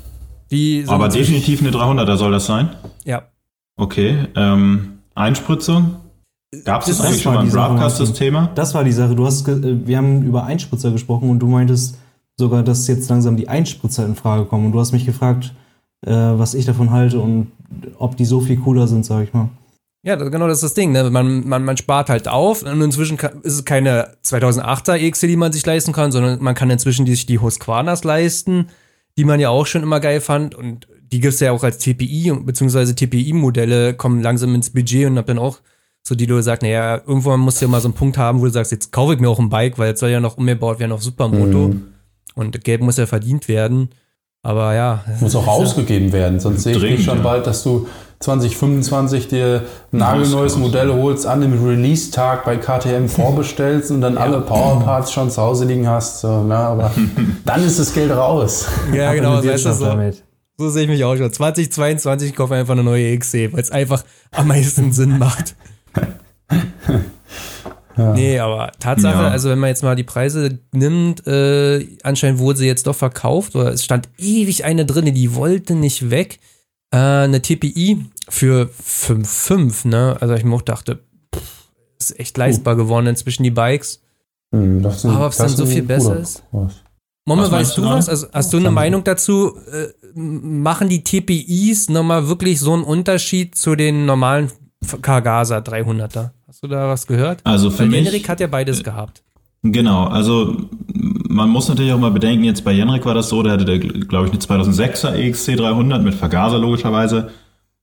[0.50, 2.70] Die Aber definitiv eine 300er soll das sein?
[3.04, 3.28] Ja.
[3.76, 5.96] Okay, ähm, Einspritzung?
[6.64, 8.50] Gab es das, das eigentlich schon mal im Broadcast, das Thema?
[8.54, 9.14] Das war die Sache.
[9.14, 11.98] Du hast, wir haben über Einspritzer gesprochen und du meintest
[12.36, 14.66] sogar, dass jetzt langsam die Einspritzer in Frage kommen.
[14.66, 15.52] Und du hast mich gefragt,
[16.06, 17.50] äh, was ich davon halte und
[17.98, 19.48] ob die so viel cooler sind, sag ich mal.
[20.04, 20.92] Ja, genau das ist das Ding.
[20.92, 21.08] Ne?
[21.10, 25.36] Man, man, man spart halt auf und inzwischen kann, ist es keine 2008er EXC, die
[25.36, 28.66] man sich leisten kann, sondern man kann inzwischen sich die Husqvarnas leisten,
[29.16, 31.78] die man ja auch schon immer geil fand und die gibt es ja auch als
[31.78, 35.60] TPI beziehungsweise TPI-Modelle kommen langsam ins Budget und hab dann auch
[36.06, 38.44] so die du sagst, naja, irgendwann musst du ja mal so einen Punkt haben, wo
[38.44, 40.78] du sagst, jetzt kaufe ich mir auch ein Bike, weil es soll ja noch umgebaut
[40.78, 41.94] werden auf Supermoto mhm.
[42.34, 43.88] und Geld muss ja verdient werden.
[44.44, 45.02] Aber ja.
[45.20, 47.24] Muss auch ausgegeben werden, sonst sehe ich mich schon ja.
[47.24, 47.88] bald, dass du
[48.20, 54.20] 2025 dir ein nagelneues Modell holst, an dem Release-Tag bei KTM vorbestellst und dann ja.
[54.20, 56.20] alle Powerparts schon zu Hause liegen hast.
[56.20, 56.56] So, ne?
[56.56, 56.92] Aber
[57.46, 58.66] dann ist das Geld raus.
[58.92, 59.86] Ja, genau, so ist das so.
[59.86, 60.22] Damit.
[60.58, 61.32] So sehe ich mich auch schon.
[61.32, 65.56] 2022 kaufe ich einfach eine neue XC, weil es einfach am meisten Sinn macht.
[67.96, 68.12] ja.
[68.12, 69.28] Nee, aber Tatsache, ja.
[69.28, 73.54] also wenn man jetzt mal die Preise nimmt, äh, anscheinend wurde sie jetzt doch verkauft
[73.54, 76.38] oder es stand ewig eine drin, die wollte nicht weg.
[76.90, 80.16] Äh, eine TPI für 5,5, ne?
[80.20, 81.00] Also ich mir auch dachte,
[81.34, 82.78] pff, ist echt leistbar uh.
[82.78, 84.00] geworden inzwischen die Bikes.
[84.52, 86.42] Hm, sind, aber ob es dann so viel besser ist?
[87.26, 88.08] Momme, weißt du was?
[88.08, 89.56] Also, hast du eine Meinung dazu?
[89.72, 94.50] Äh, machen die TPIs nochmal wirklich so einen Unterschied zu den normalen
[95.00, 96.30] Cargasa 300er?
[96.54, 97.40] Hast du da was gehört?
[97.42, 99.24] Also für Weil mich, Jenrik hat ja beides äh, gehabt.
[99.64, 103.54] Genau, also man muss natürlich auch mal bedenken, jetzt bei Jenrik war das so, der
[103.54, 107.32] hatte, glaube ich, eine 2006er EXC 300 mit Vergaser logischerweise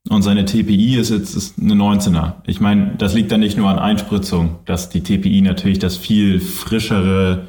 [0.08, 2.36] und seine TPI ist jetzt ist eine 19er.
[2.48, 6.40] Ich meine, das liegt dann nicht nur an Einspritzung, dass die TPI natürlich das viel
[6.40, 7.48] frischere,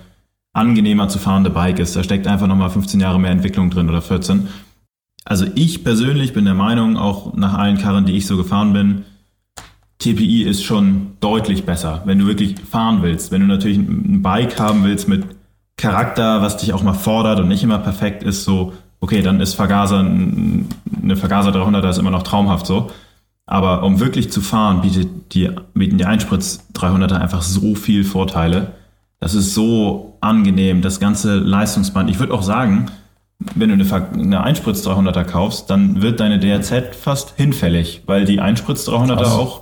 [0.53, 1.95] angenehmer zu fahrende Bike ist.
[1.95, 4.49] Da steckt einfach nochmal 15 Jahre mehr Entwicklung drin oder 14.
[5.25, 9.05] Also ich persönlich bin der Meinung, auch nach allen Karren, die ich so gefahren bin,
[10.03, 13.31] TPI ist schon deutlich besser, wenn du wirklich fahren willst.
[13.31, 15.25] Wenn du natürlich ein Bike haben willst mit
[15.77, 19.55] Charakter, was dich auch mal fordert und nicht immer perfekt ist, so, okay, dann ist
[19.55, 22.91] Vergaser, eine Vergaser 300er ist immer noch traumhaft so.
[23.47, 28.73] Aber um wirklich zu fahren, bietet die, bieten die Einspritz 300er einfach so viel Vorteile.
[29.21, 32.11] Das ist so angenehm, das ganze Leistungsband.
[32.11, 32.87] Ich würde auch sagen,
[33.55, 38.41] wenn du eine, eine Einspritz 300er kaufst, dann wird deine DRZ fast hinfällig, weil die
[38.41, 39.33] Einspritz 300er Krass.
[39.33, 39.62] auch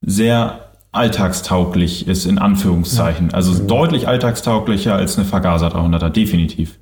[0.00, 3.28] sehr alltagstauglich ist, in Anführungszeichen.
[3.28, 3.34] Ja.
[3.34, 3.66] Also mhm.
[3.68, 6.78] deutlich alltagstauglicher als eine Vergaser 300er, definitiv.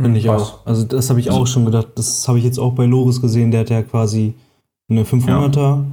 [0.00, 0.64] Finde ich auch.
[0.64, 1.88] Also das habe ich also, auch schon gedacht.
[1.96, 3.50] Das habe ich jetzt auch bei Loris gesehen.
[3.50, 4.34] Der hat ja quasi
[4.88, 5.84] eine 500er, ja.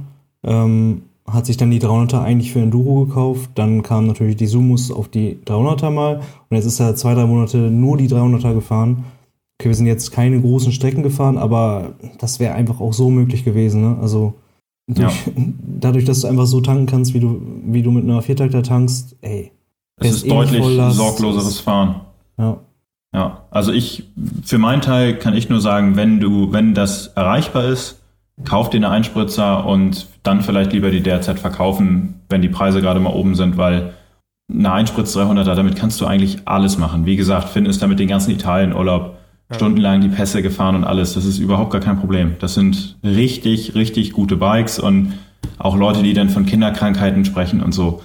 [0.44, 3.50] ähm, hat sich dann die 300er eigentlich für Enduro gekauft.
[3.56, 6.20] Dann kamen natürlich die Sumus auf die 300er mal.
[6.48, 9.04] Und jetzt ist er zwei, drei Monate nur die 300er gefahren.
[9.58, 13.44] Okay, wir sind jetzt keine großen Strecken gefahren, aber das wäre einfach auch so möglich
[13.44, 13.80] gewesen.
[13.80, 13.96] Ne?
[14.00, 14.34] Also
[14.86, 15.32] durch, ja.
[15.80, 19.16] Dadurch, dass du einfach so tanken kannst, wie du, wie du mit einer Viertakter tankst,
[19.20, 19.52] ey.
[19.98, 22.02] Es ist deutlich sorgloseres Fahren.
[22.38, 22.58] Ja.
[23.14, 24.04] Ja, also ich,
[24.44, 28.02] für meinen Teil kann ich nur sagen, wenn du, wenn das erreichbar ist,
[28.44, 33.00] kauf dir eine Einspritzer und dann vielleicht lieber die DRZ verkaufen, wenn die Preise gerade
[33.00, 33.94] mal oben sind, weil
[34.52, 37.06] eine Einspritz 300er, damit kannst du eigentlich alles machen.
[37.06, 39.15] Wie gesagt, Finn ist damit den ganzen Italienurlaub
[39.54, 41.14] stundenlang die Pässe gefahren und alles.
[41.14, 42.36] Das ist überhaupt gar kein Problem.
[42.40, 45.14] Das sind richtig, richtig gute Bikes und
[45.58, 48.02] auch Leute, die dann von Kinderkrankheiten sprechen und so.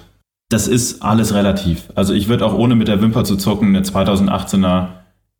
[0.48, 1.88] Das ist alles relativ.
[1.94, 4.88] Also ich würde auch ohne mit der Wimper zu zucken eine 2018er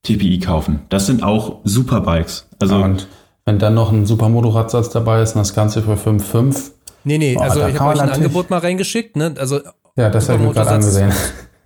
[0.03, 0.81] TPI kaufen.
[0.89, 2.49] Das sind auch super Bikes.
[2.59, 3.07] Also und
[3.45, 6.71] wenn dann noch ein super Motorradsatz dabei ist und das Ganze für 5,5.
[7.05, 9.35] Nee, nee, boah, also ich habe euch ein Angebot mal reingeschickt, ne?
[9.39, 9.61] Also
[9.97, 11.13] ja, das habe ich mir gerade angesehen.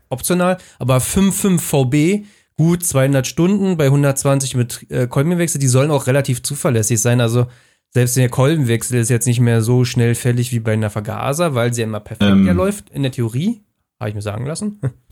[0.09, 5.61] Optional, aber 5,5 VB gut 200 Stunden bei 120 mit äh, Kolbenwechsel.
[5.61, 7.21] Die sollen auch relativ zuverlässig sein.
[7.21, 7.47] Also
[7.91, 11.73] selbst der Kolbenwechsel ist jetzt nicht mehr so schnell fällig wie bei einer Vergaser, weil
[11.73, 12.47] sie immer perfekt Ähm.
[12.47, 13.63] ja läuft, in der Theorie.
[13.99, 14.81] Habe ich mir sagen lassen.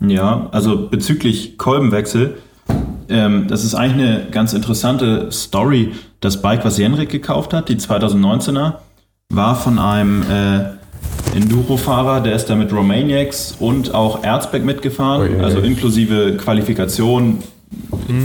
[0.00, 2.38] Ja, also bezüglich Kolbenwechsel,
[3.08, 5.92] ähm, das ist eigentlich eine ganz interessante Story.
[6.20, 8.78] Das Bike, was Jenrik gekauft hat, die 2019er,
[9.30, 10.64] war von einem äh,
[11.34, 15.40] Enduro-Fahrer, der ist da mit Romaniacs und auch Erzberg mitgefahren, ui, ui.
[15.40, 17.42] also inklusive Qualifikation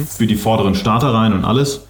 [0.08, 1.86] für die vorderen Starterreihen und alles.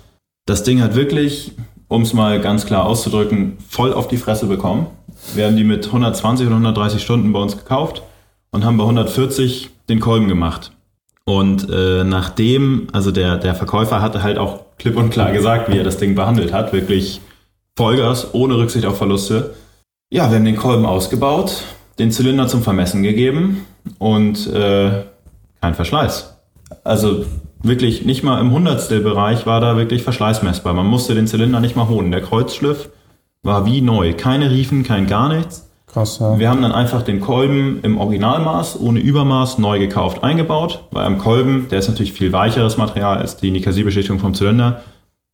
[0.46, 1.52] Das Ding hat wirklich,
[1.88, 4.88] um es mal ganz klar auszudrücken, voll auf die Fresse bekommen.
[5.36, 8.04] Wir haben die mit 120 oder 130 Stunden bei uns gekauft
[8.52, 10.72] und haben bei 140 den Kolben gemacht.
[11.26, 15.78] Und äh, nachdem, also der, der Verkäufer hatte halt auch klipp und klar gesagt, wie
[15.78, 17.22] er das Ding behandelt hat, wirklich
[17.76, 19.54] Vollgas, ohne Rücksicht auf Verluste.
[20.12, 21.64] Ja, wir haben den Kolben ausgebaut,
[22.00, 23.68] den Zylinder zum Vermessen gegeben
[24.00, 25.04] und äh,
[25.62, 26.36] kein Verschleiß.
[26.84, 27.26] Also
[27.62, 30.74] wirklich nicht mal im Hundertstel-Bereich war da wirklich Verschleiß messbar.
[30.74, 32.10] Man musste den Zylinder nicht mal holen.
[32.10, 32.90] Der Kreuzschliff
[33.44, 34.14] war wie neu.
[34.14, 35.70] Keine Riefen, kein gar nichts.
[35.86, 36.40] Krass, ja.
[36.40, 40.86] Wir haben dann einfach den Kolben im Originalmaß, ohne Übermaß, neu gekauft, eingebaut.
[40.90, 44.82] Weil am Kolben, der ist natürlich viel weicheres Material als die Nikasierbeschichtung vom Zylinder.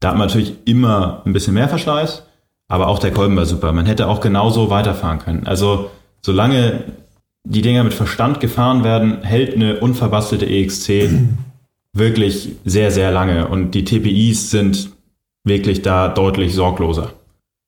[0.02, 2.24] Da hat man natürlich immer ein bisschen mehr Verschleiß,
[2.68, 3.72] aber auch der Kolben war super.
[3.72, 5.46] Man hätte auch genauso weiterfahren können.
[5.48, 6.84] Also solange
[7.48, 11.10] die Dinger mit Verstand gefahren werden, hält eine unverbastelte EXC
[11.94, 13.48] wirklich sehr, sehr lange.
[13.48, 14.90] Und die TPIs sind
[15.44, 17.14] wirklich da deutlich sorgloser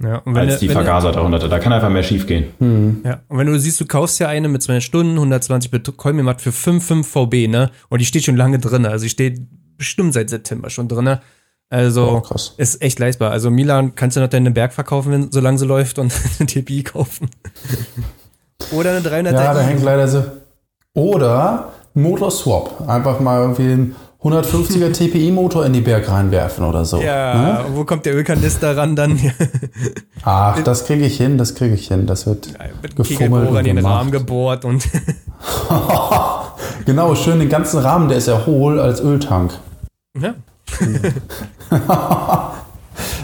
[0.01, 1.49] Ja, und als du- die Vergaser 300.
[1.51, 2.45] Da kann einfach mehr schief gehen.
[2.59, 3.01] Hm.
[3.05, 6.17] Ja, und wenn du siehst, du kaufst ja eine mit 200 Stunden, 120 Bet- Kolben
[6.17, 7.69] gemacht für 5,5 VB, ne?
[7.89, 8.85] Und die steht schon lange drin.
[8.85, 9.41] Also die steht
[9.77, 11.17] bestimmt seit September schon drin.
[11.69, 13.31] Also Oh, ist echt leistbar.
[13.31, 16.83] Also Milan kannst du noch deinen Berg verkaufen, wenn, solange sie läuft und eine TPI
[16.83, 17.29] kaufen.
[18.71, 20.23] Oder eine 300 Ja, da hängt leider so.
[20.93, 22.87] Oder Motorswap.
[22.87, 26.99] Einfach mal irgendwie einen 150er TPI-Motor in die Berg reinwerfen oder so.
[27.01, 27.65] Ja, Ne?
[27.75, 29.19] wo kommt der Ölkanister ran dann?
[30.23, 32.07] Ach, das kriege ich hin, das kriege ich hin.
[32.07, 32.49] Das wird
[32.81, 33.85] Mit gefummelt und in den.
[33.85, 34.87] Rahmen gebohrt und
[36.85, 39.53] Genau, schön den ganzen Rahmen, der ist ja hohl als Öltank.
[40.19, 40.33] ja.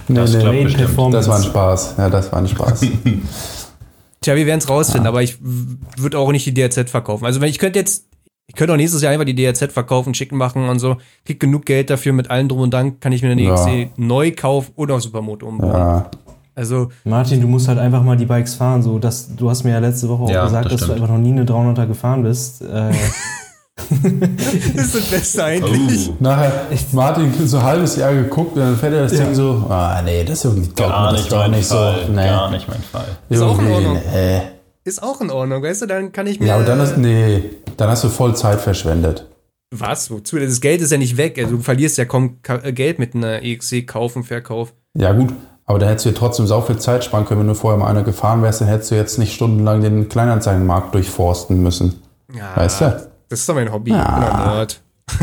[0.07, 1.95] Nee, Das nee, nee, das war ein Spaß.
[1.97, 2.81] Ja, das war ein Spaß.
[4.21, 7.25] Tja, wir werden es rausfinden, aber ich würde auch nicht die DRZ verkaufen.
[7.25, 8.05] Also wenn ich könnte jetzt,
[8.47, 11.65] ich könnte auch nächstes Jahr einfach die DRZ verkaufen, schicken machen und so, krieg genug
[11.65, 13.53] Geld dafür mit allem drum und dann kann ich mir eine Ja.
[13.53, 15.71] EXC neu kaufen oder auf Supermoto umbauen.
[15.73, 16.11] ja.
[16.55, 18.83] Also Martin, du musst halt einfach mal die Bikes fahren.
[18.83, 21.07] So, dass, du hast mir ja letzte Woche auch Ja, gesagt, das dass du einfach
[21.07, 22.61] noch nie eine 300er gefahren bist.
[22.61, 22.91] Äh,
[23.75, 26.09] das ist das Beste eigentlich.
[26.09, 26.51] Oh, Nachher,
[26.91, 30.23] Martin so ein halbes Jahr geguckt und dann fährt er das Ding so, ah nee,
[30.23, 31.95] das ist irgendwie glaubt gar man das nicht nicht Fall.
[32.05, 32.11] so.
[32.11, 32.27] Nee.
[32.27, 33.05] Gar nicht mein Fall.
[33.29, 34.01] Ist auch in Irgendwie, Ordnung.
[34.13, 34.41] nee.
[34.85, 36.47] Ist auch in Ordnung, weißt du, dann kann ich mir.
[36.47, 37.43] Ja, aber dann ist, nee,
[37.77, 39.25] dann hast du voll Zeit verschwendet.
[39.71, 40.11] Was?
[40.11, 40.37] Wozu?
[40.37, 41.39] Das Geld ist ja nicht weg.
[41.39, 44.73] Also, du verlierst ja kaum Ka äh, Geld mit einer EXC Kauf und Verkauf.
[44.95, 45.33] Ja gut,
[45.65, 47.87] aber dann hättest du dir trotzdem sau viel Zeit sparen können, wenn du vorher mal
[47.87, 52.01] einer gefahren wärst, dann hättest du jetzt nicht stundenlang den Kleinanzeigenmarkt durchforsten müssen.
[52.37, 53.09] Ja, Weißt du?
[53.33, 53.89] Das ist doch mein Hobby.
[53.89, 53.97] Ja.
[53.97, 54.79] Ich bin ein Nerd.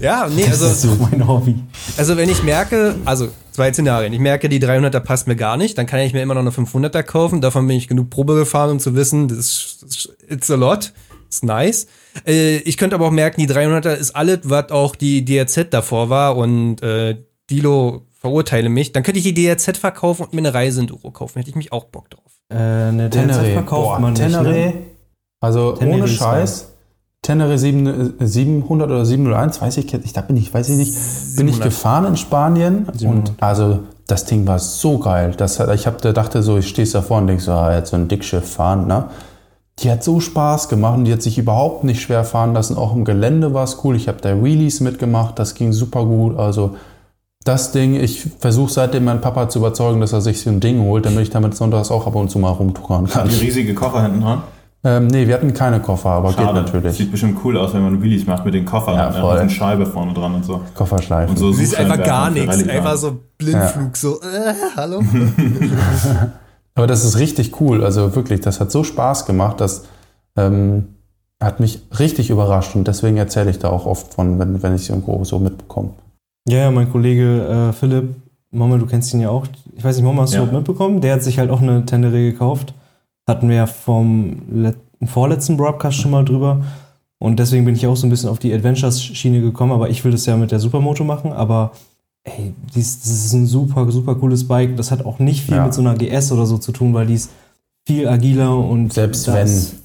[0.00, 1.56] ja, nee, das ist also, so mein Hobby.
[1.96, 4.12] also wenn ich merke, also zwei Szenarien.
[4.12, 6.50] Ich merke, die 300er passt mir gar nicht, dann kann ich mir immer noch eine
[6.50, 7.40] 500er kaufen.
[7.40, 10.92] Davon bin ich genug Probe gefahren, um zu wissen, das ist, it's a lot.
[11.28, 11.88] Ist nice.
[12.24, 16.08] Äh, ich könnte aber auch merken, die 300er ist alles, was auch die DRZ davor
[16.08, 17.16] war und äh,
[17.50, 18.92] Dilo verurteile mich.
[18.92, 21.40] Dann könnte ich die DRZ verkaufen und mir eine Reise in Euro kaufen.
[21.40, 22.22] Hätte ich mich auch Bock drauf.
[22.48, 23.52] Äh, eine DRZ Tenere.
[23.54, 24.22] verkauft Boah, man nicht.
[24.22, 24.52] Tenere.
[24.52, 24.95] Ne?
[25.46, 26.68] Also Tenere ohne Scheiß.
[27.22, 30.92] Tenere 7, äh, 700 oder 701, weiß ich, ich da bin ich, weiß ich nicht,
[31.36, 31.62] bin ich 700.
[31.64, 33.30] gefahren in Spanien 700.
[33.30, 35.34] und also das Ding war so geil.
[35.36, 37.90] Das, hat- ich hab, da dachte so, ich stehst davor und denk so, ah, jetzt
[37.90, 39.06] so ein Dickschiff fahren, ne?
[39.80, 42.76] Die hat so Spaß gemacht und die hat sich überhaupt nicht schwer fahren lassen.
[42.78, 43.94] Auch im Gelände war es cool.
[43.96, 46.38] Ich habe da Wheelies mitgemacht, das ging super gut.
[46.38, 46.76] Also
[47.44, 50.80] das Ding, ich versuche seitdem meinen Papa zu überzeugen, dass er sich so ein Ding
[50.80, 53.28] holt, damit ich damit sonntags auch ab und zu mal rumtuckern kann.
[53.28, 54.42] Die riesige Koffer hinten dran.
[54.86, 56.96] Ähm, nee, wir hatten keine Koffer, aber geht natürlich.
[56.96, 59.36] Sieht bestimmt cool aus, wenn man Wheelies macht mit den Koffern Ja, und voll.
[59.36, 60.60] einer Scheibe vorne dran und so.
[60.74, 61.30] Kofferschleifen.
[61.30, 62.68] Und so Du siehst einfach gar nichts.
[62.68, 65.02] Einfach so Blindflug, so, äh, hallo?
[66.76, 67.82] Aber das ist richtig cool.
[67.84, 69.86] Also wirklich, das hat so Spaß gemacht, das
[70.36, 70.86] ähm,
[71.42, 74.82] hat mich richtig überrascht und deswegen erzähle ich da auch oft von, wenn, wenn ich
[74.82, 75.90] es irgendwo so mitbekomme.
[76.48, 78.14] Ja, ja, mein Kollege äh, Philipp,
[78.52, 79.46] Mama, du kennst ihn ja auch.
[79.74, 80.44] Ich weiß nicht, Mama, hast du Ja.
[80.44, 81.00] mitbekommen?
[81.00, 82.72] Der hat sich halt auch eine Tenere gekauft.
[83.28, 86.62] Hatten wir ja vom let vorletzten Broadcast schon mal drüber.
[87.18, 89.72] Und deswegen bin ich auch so ein bisschen auf die Adventures-Schiene gekommen.
[89.72, 91.32] Aber ich will das ja mit der Supermoto machen.
[91.32, 91.72] Aber
[92.24, 94.76] ey, dies, das ist ein super, super cooles Bike.
[94.76, 95.64] Das hat auch nicht viel Ja.
[95.64, 97.30] mit so einer GS oder so zu tun, weil die ist
[97.86, 99.34] viel agiler und Selbst das-
[99.72, 99.80] wenn.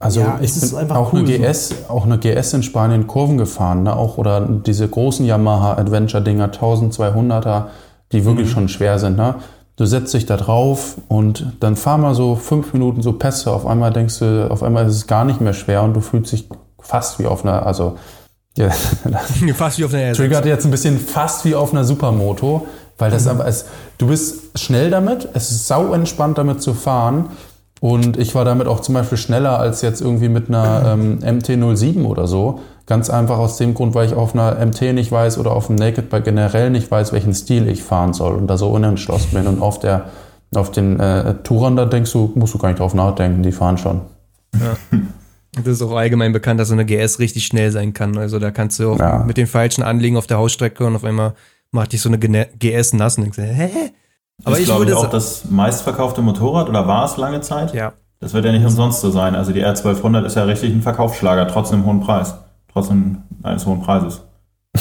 [0.00, 3.38] Also Ja, ich bin einfach auch cool eine GS, auch eine GS in Spanien Kurven
[3.38, 3.96] gefahren, ne?
[3.96, 7.68] Auch oder diese großen Yamaha Adventure Dinger 1200er,
[8.12, 9.36] die wirklich schon schwer sind, ne?
[9.76, 13.50] Du setzt dich da drauf und dann fahr mal so fünf Minuten so Pässe.
[13.50, 16.32] Auf einmal denkst du, auf einmal ist es gar nicht mehr schwer und du fühlst
[16.32, 17.98] dich fast wie auf einer, also
[18.56, 18.70] ja,
[19.54, 23.26] Fast wie auf einer triggert jetzt ein bisschen fast wie auf einer Supermoto, weil das
[23.26, 23.66] aber ist,
[23.98, 27.30] du bist schnell damit, es ist sau entspannt damit zu fahren
[27.84, 32.04] und ich war damit auch zum Beispiel schneller als jetzt irgendwie mit einer ähm, MT-07
[32.06, 32.60] oder so.
[32.86, 35.76] Ganz einfach aus dem Grund, weil ich auf einer MT nicht weiß oder auf dem
[35.76, 39.46] Naked Bike generell nicht weiß, welchen Stil ich fahren soll und da so unentschlossen bin
[39.46, 40.06] und auf der
[40.54, 43.76] auf den äh, Tourern, da denkst du, musst du gar nicht drauf nachdenken, die fahren
[43.76, 44.00] schon.
[45.56, 48.16] Das ist auch allgemein bekannt, dass so eine GS richtig schnell sein kann.
[48.16, 49.24] Also da kannst du auch Ja.
[49.26, 51.34] mit den falschen Anliegen auf der Hausstrecke und auf einmal
[51.70, 53.70] macht dich so eine GS nass und denkst, hä?
[54.42, 57.74] Aber ist, ich glaube würde ich, auch das meistverkaufte Motorrad oder war es lange Zeit?
[57.74, 57.92] ja.
[58.20, 59.34] Das wird ja nicht umsonst so sein.
[59.34, 62.34] Also die R1200 ist ja richtig ein Verkaufsschlager, trotz einem hohen Preis.
[62.72, 62.88] Trotz
[63.42, 64.22] eines hohen Preises.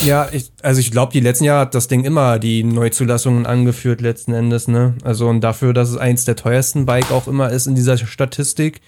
[0.02, 4.00] Ja, ich, also ich glaube, die letzten Jahre hat das Ding immer die Neuzulassungen angeführt
[4.00, 4.96] letzten Endes, ne?
[5.04, 8.80] Also und dafür, dass es eins der teuersten Bike auch immer ist in dieser Statistik,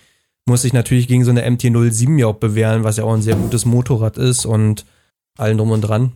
[0.47, 3.35] muss sich natürlich gegen so eine MT-07 ja auch bewähren, was ja auch ein sehr
[3.35, 4.85] gutes Motorrad ist und
[5.37, 6.13] allen drum und dran.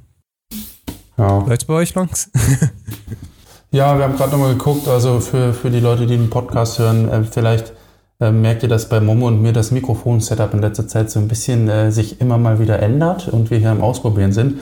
[1.17, 1.39] Ja.
[1.45, 2.31] Läuft's bei euch, Longs?
[3.71, 7.07] Ja, wir haben gerade nochmal geguckt, also für, für die Leute, die den Podcast hören,
[7.07, 7.71] äh, vielleicht
[8.19, 11.27] äh, merkt ihr, dass bei Momo und mir das Mikrofon-Setup in letzter Zeit so ein
[11.27, 14.59] bisschen äh, sich immer mal wieder ändert und wir hier am Ausprobieren sind.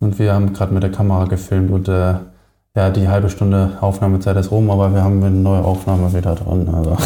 [0.00, 2.14] Und wir haben gerade mit der Kamera gefilmt und äh,
[2.74, 6.68] ja, die halbe Stunde Aufnahmezeit ist rum, aber wir haben eine neue Aufnahme wieder drin.
[6.72, 6.96] Also.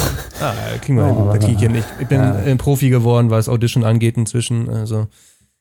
[0.41, 1.17] Ah, kriegen wir hin.
[1.19, 1.75] Oh, Da krieg ich hin.
[1.75, 2.33] Ich, ich bin ja.
[2.33, 4.69] ein Profi geworden, was Audition angeht inzwischen.
[4.69, 5.09] Also.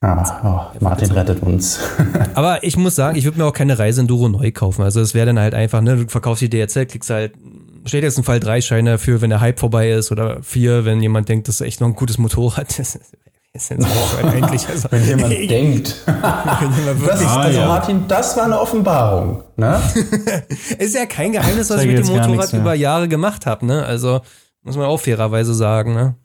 [0.02, 1.80] Ja, oh, Martin rettet uns.
[2.34, 4.82] Aber ich muss sagen, ich würde mir auch keine Reise-Enduro neu kaufen.
[4.84, 7.34] Also es wäre dann halt einfach, ne, du verkaufst die DRZ, kriegst halt,
[7.84, 11.02] steht jetzt ein Fall drei Scheine für, wenn der Hype vorbei ist oder vier, wenn
[11.02, 12.80] jemand denkt, das ist echt noch ein gutes Motorrad.
[12.80, 13.12] Das ist,
[13.52, 14.70] ist jetzt so eigentlich.
[14.70, 15.96] Also, Wenn jemand denkt.
[16.06, 17.68] wenn jemand Das, wirklich, Ah, also ja.
[17.68, 19.44] Martin, das war eine Offenbarung.
[19.58, 19.82] Ne?
[20.78, 23.84] ist ja kein Geheimnis, was ich mit dem Motorrad über Jahre gemacht habe, ne?
[23.86, 24.22] Also
[24.64, 26.16] muss man auch fairerweise sagen, ne?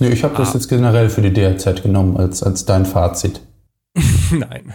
[0.00, 3.40] Nee, ich habe das jetzt generell für die DRZ genommen als, als dein Fazit.
[4.30, 4.72] Nein.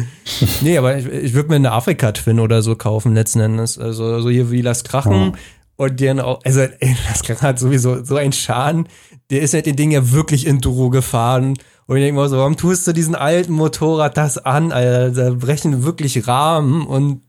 [0.60, 3.78] nee, aber ich, ich würde mir eine Afrika-Twin oder so kaufen, letzten Endes.
[3.78, 5.36] Also so hier wie Las Krachen.
[5.76, 8.88] Und dann auch, also ey, Las Krachen hat sowieso so einen Schaden.
[9.30, 11.54] Der ist mit dem Ding ja wirklich Enduro gefahren.
[11.86, 14.72] Und ich denke mal so, warum tust du diesen alten Motorrad das an?
[14.72, 17.22] Alter, da brechen wirklich Rahmen und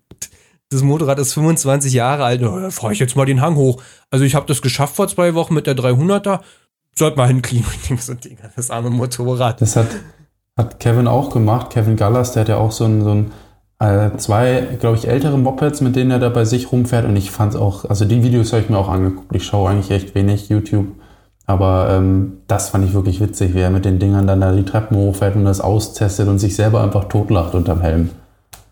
[0.70, 2.44] das Motorrad ist 25 Jahre alt.
[2.44, 3.82] Oh, da fahre ich jetzt mal den Hang hoch.
[4.12, 6.42] Also ich habe das geschafft vor zwei Wochen mit der 300er.
[7.00, 7.66] Sollte mal hinkriegen.
[7.74, 9.62] Ich denke so, Digga, das arme Motorrad.
[9.62, 9.88] Das hat,
[10.58, 11.70] hat Kevin auch gemacht.
[11.70, 13.32] Kevin Gallas, der hat ja auch so ein, so ein
[13.80, 17.06] äh, zwei, glaube ich, ältere Mopeds, mit denen er da bei sich rumfährt.
[17.06, 19.34] Und ich fand es auch, also die Videos habe ich mir auch angeguckt.
[19.34, 20.88] Ich schaue eigentlich echt wenig YouTube.
[21.46, 24.66] Aber ähm, das fand ich wirklich witzig, wie er mit den Dingern dann da die
[24.66, 28.10] Treppen hochfährt und das austestet und sich selber einfach totlacht unterm Helm.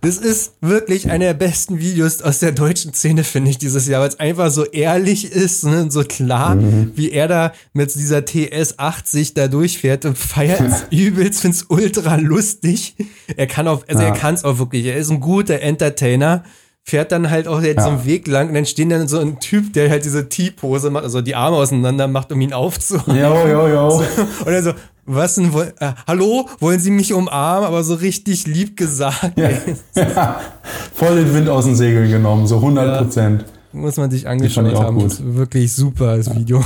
[0.08, 4.00] Das ist wirklich einer der besten Videos aus der deutschen Szene, finde ich, dieses Jahr,
[4.00, 6.58] weil es einfach so ehrlich ist ne, und so klar,
[6.96, 12.96] wie er da mit dieser TS80 da durchfährt und feiert es übelst, find's ultra lustig.
[13.36, 14.08] Er kann auch, also Ja.
[14.10, 16.46] er kann es auch wirklich, er ist ein guter Entertainer,
[16.84, 19.42] fährt dann halt auch jetzt so einen Weg lang und dann stehen dann so ein
[19.42, 23.14] Typ, der halt diese T-Pose macht, also die Arme auseinander macht, um ihn aufzuhalten.
[23.18, 24.04] Jo, jo, jo.
[24.46, 24.72] Und er so,
[25.08, 27.66] was denn, woll- äh, hallo, wollen Sie mich umarmen?
[27.68, 29.32] Aber so richtig lieb gesagt.
[29.38, 29.58] ey.
[29.96, 30.40] Ja,
[30.94, 33.46] voll den Wind aus den Segeln genommen, so 100 Prozent.
[33.74, 34.96] Muss man sich angeschaut haben.
[34.96, 35.06] gut.
[35.06, 36.64] Das ist wirklich super, das Video.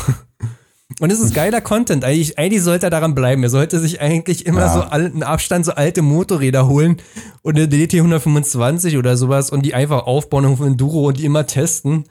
[1.01, 2.05] Und es ist geiler Content.
[2.05, 3.41] Eigentlich, eigentlich sollte er daran bleiben.
[3.41, 4.73] Er sollte sich eigentlich immer Ja.
[4.73, 6.97] so einen Abstand so alte Motorräder holen
[7.41, 11.47] und eine DT 125 oder sowas und die einfach aufbauen auf Enduro und die immer
[11.47, 12.03] testen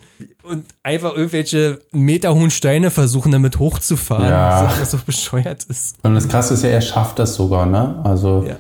[0.43, 4.29] und einfach irgendwelche meterhohen Steine versuchen, damit hochzufahren.
[4.29, 4.69] Ja.
[4.75, 5.97] So, was so bescheuert ist.
[6.03, 8.01] Und das Krasse ist ja, er schafft das sogar, ne?
[8.03, 8.57] Also Ja.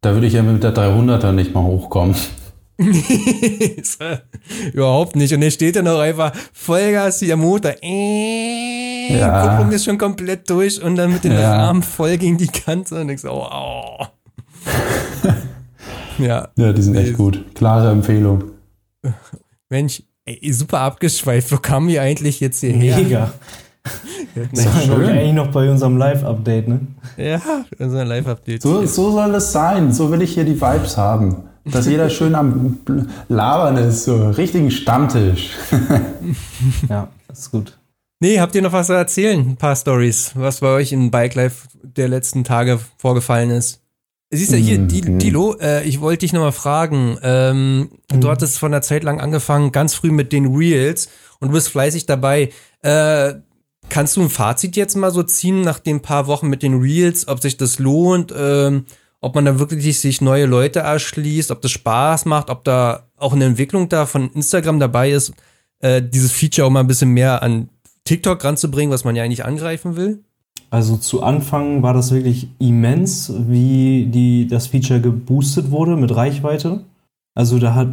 [0.00, 2.14] da würde ich ja mit der 300er nicht mal hochkommen.
[4.72, 5.32] Überhaupt nicht.
[5.34, 7.72] Und er steht dann auch einfach Vollgas wie der Motor.
[7.82, 9.56] Äh, Ja.
[9.56, 11.54] Kupplung ist schon komplett durch und dann mit den Ja.
[11.54, 14.06] Armen voll gegen die Kante und ich so, oh.
[16.18, 17.44] ja, Ja, die sind echt gut.
[17.54, 18.44] Klare Empfehlung.
[19.70, 21.50] Mensch, ey, super abgeschweift.
[21.52, 22.96] Wo kamen wir eigentlich jetzt hierher?
[22.98, 23.32] Mega.
[24.52, 24.86] Das war schön.
[24.90, 26.80] glaub ich, eigentlich noch bei unserem Live-Update, ne?
[27.16, 27.40] Ja,
[27.78, 28.62] unser Live-Update.
[28.62, 29.92] So, so soll es sein.
[29.92, 31.36] So will ich hier die Vibes haben.
[31.64, 32.78] Dass jeder schön am
[33.28, 35.50] Labern ist, so richtigen Stammtisch.
[36.88, 37.76] Ja, das ist gut.
[38.22, 39.40] Nee, habt ihr noch was zu erzählen?
[39.40, 43.80] Ein paar Stories, was bei euch in Bike Life der letzten Tage vorgefallen ist.
[44.30, 44.86] Siehst du hier, Mhm.
[44.86, 47.18] Di- Dilo, äh, ich wollte dich nochmal fragen.
[47.24, 51.08] Ähm, Du hattest von der Zeit lang angefangen, ganz früh mit den Reels
[51.40, 52.50] und du bist fleißig dabei.
[52.82, 53.34] Äh,
[53.88, 57.26] kannst du ein Fazit jetzt mal so ziehen nach den paar Wochen mit den Reels,
[57.26, 58.84] ob sich das lohnt, ähm,
[59.20, 63.32] ob man da wirklich sich neue Leute erschließt, ob das Spaß macht, ob da auch
[63.32, 65.32] eine Entwicklung da von Instagram dabei ist,
[65.80, 67.68] äh, dieses Feature auch mal ein bisschen mehr an
[68.04, 70.24] TikTok ranzubringen, was man ja eigentlich angreifen will?
[70.70, 76.84] Also zu Anfang war das wirklich immens, wie die, das Feature geboostet wurde mit Reichweite.
[77.34, 77.88] Also da hat,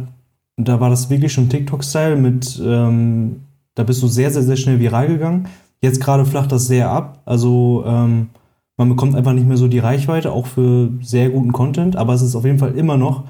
[0.56, 3.42] da war das wirklich schon TikTok-Style mit, ähm,
[3.74, 5.48] da bist du sehr, sehr, sehr schnell viral gegangen.
[5.82, 7.20] Jetzt gerade flacht das sehr ab.
[7.26, 8.30] Also ähm,
[8.78, 12.22] man bekommt einfach nicht mehr so die Reichweite, auch für sehr guten Content, aber es
[12.22, 13.24] ist auf jeden Fall immer noch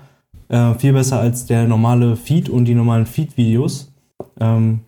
[0.49, 3.93] äh, viel besser als der normale Feed und die normalen Feed-Videos.
[4.39, 4.81] Ähm,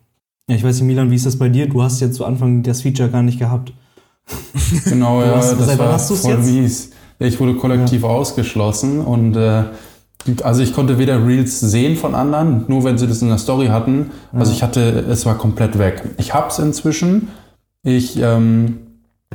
[0.53, 1.66] ja, ich weiß nicht, Milan, wie ist das bei dir?
[1.66, 3.72] Du hast jetzt zu Anfang das Feature gar nicht gehabt.
[4.84, 6.46] Genau, ja, hast, das war hast voll jetzt?
[6.46, 6.90] mies.
[7.18, 8.09] Ich wurde kollektiv ja.
[8.09, 9.64] ausgeschlossen und äh,
[10.42, 13.66] also ich konnte weder Reels sehen von anderen, nur wenn sie das in der Story
[13.66, 14.11] hatten.
[14.32, 16.03] Also ich hatte, es war komplett weg.
[16.18, 17.28] Ich hab's inzwischen.
[17.82, 18.78] Ich ähm,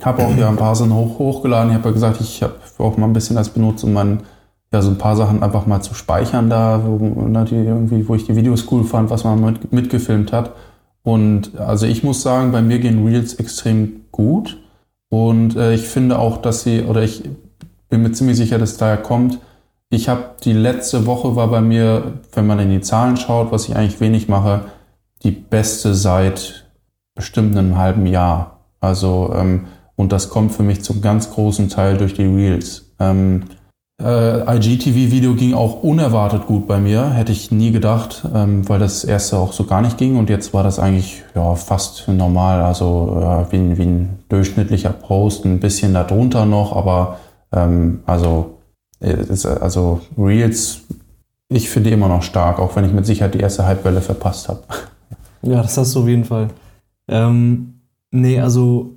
[0.01, 1.71] habe auch ja ein paar Sachen hoch, hochgeladen.
[1.71, 4.21] Ich habe ja gesagt, ich habe auch mal ein bisschen das benutzt, um mein,
[4.71, 8.15] ja, so ein paar Sachen einfach mal zu speichern da, wo, ne, die irgendwie, wo
[8.15, 10.53] ich die Videos cool fand, was man mit, mitgefilmt hat.
[11.07, 14.61] Und also ich muss sagen, bei mir gehen Reels extrem gut.
[15.07, 17.23] Und äh, ich finde auch, dass sie, oder ich
[17.87, 19.39] bin mir ziemlich sicher, dass daher kommt,
[19.89, 23.69] ich habe die letzte Woche war bei mir, wenn man in die Zahlen schaut, was
[23.69, 24.65] ich eigentlich wenig mache,
[25.23, 26.69] die beste seit
[27.15, 28.65] bestimmt einem halben Jahr.
[28.81, 32.93] Also ähm, und das kommt für mich zum ganz großen Teil durch die Reels.
[32.99, 33.43] Ähm,
[34.01, 39.03] äh, IGTV-Video ging auch unerwartet gut bei mir, hätte ich nie gedacht, ähm, weil das
[39.03, 43.19] erste auch so gar nicht ging und jetzt war das eigentlich ja, fast normal, also
[43.21, 47.17] äh, wie, wie, ein durchschnittlicher Post, ein bisschen darunter noch, aber
[47.51, 48.59] ähm, also,
[48.99, 50.81] äh, ist, also Reels,
[51.49, 54.61] ich finde immer noch stark, auch wenn ich mit Sicherheit die erste Halbwelle verpasst habe.
[55.41, 56.49] Ja, das hast du auf jeden Fall.
[57.07, 57.81] Ähm,
[58.11, 58.96] nee, also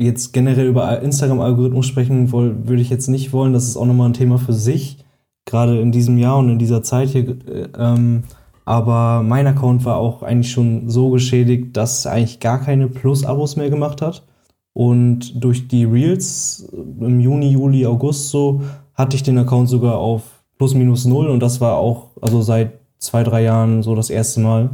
[0.00, 3.52] jetzt generell über Instagram-Algorithmus sprechen würde ich jetzt nicht wollen.
[3.52, 5.04] Das ist auch nochmal ein Thema für sich,
[5.44, 7.36] gerade in diesem Jahr und in dieser Zeit hier.
[7.78, 8.24] Ähm,
[8.64, 13.70] aber mein Account war auch eigentlich schon so geschädigt, dass eigentlich gar keine Plus-Abos mehr
[13.70, 14.24] gemacht hat.
[14.72, 18.62] Und durch die Reels im Juni, Juli, August so
[18.94, 20.22] hatte ich den Account sogar auf
[20.58, 24.40] plus minus null und das war auch also seit zwei, drei Jahren so das erste
[24.40, 24.70] Mal.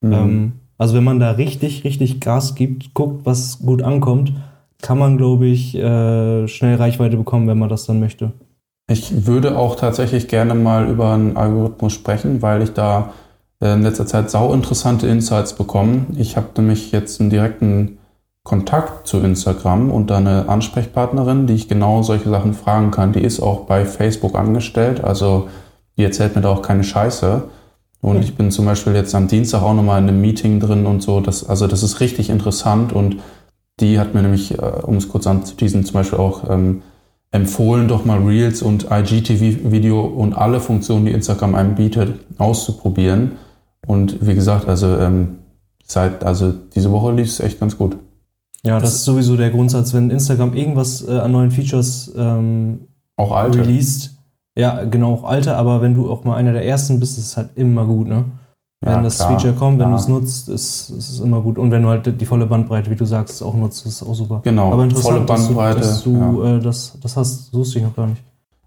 [0.00, 0.12] Mhm.
[0.12, 4.32] Ähm, also wenn man da richtig, richtig Gas gibt, guckt, was gut ankommt,
[4.82, 8.32] kann man, glaube ich, äh, schnell Reichweite bekommen, wenn man das dann möchte.
[8.88, 13.12] Ich würde auch tatsächlich gerne mal über einen Algorithmus sprechen, weil ich da
[13.60, 16.14] äh, in letzter Zeit sau interessante Insights bekommen.
[16.18, 17.98] Ich habe nämlich jetzt einen direkten
[18.44, 23.12] Kontakt zu Instagram und da eine Ansprechpartnerin, die ich genau solche Sachen fragen kann.
[23.12, 25.48] Die ist auch bei Facebook angestellt, also
[25.96, 27.42] die erzählt mir da auch keine Scheiße.
[28.02, 31.02] Und ich bin zum Beispiel jetzt am Dienstag auch nochmal in einem Meeting drin und
[31.02, 31.18] so.
[31.18, 33.16] Das, also das ist richtig interessant und
[33.80, 36.82] die hat mir nämlich, äh, um es kurz anzuteasen, zum Beispiel auch ähm,
[37.30, 43.32] empfohlen, doch mal Reels und IGTV-Video und alle Funktionen, die Instagram einem bietet, auszuprobieren.
[43.86, 45.38] Und wie gesagt, also ähm,
[45.84, 47.96] seit, also diese Woche lief es echt ganz gut.
[48.64, 52.88] Ja, das, das, ist sowieso der Grundsatz, wenn Instagram irgendwas äh, an neuen Features ähm,
[53.16, 53.58] auch alte.
[53.58, 54.16] released.
[54.56, 57.36] Ja, genau, auch alte, aber wenn du auch mal einer der ersten bist, ist es
[57.36, 58.24] halt immer gut, ne?
[58.80, 61.56] Wenn ja, das klar, Feature kommt, wenn du es nutzt, ist, ist es immer gut.
[61.56, 64.14] Und wenn du halt die volle Bandbreite, wie du sagst, auch nutzt, ist es auch
[64.14, 64.40] super.
[64.44, 65.78] Genau, Aber volle Bandbreite.
[65.78, 66.56] Dass du, dass du ja.
[66.56, 68.22] äh, das, das hast, so wusste ich noch gar nicht.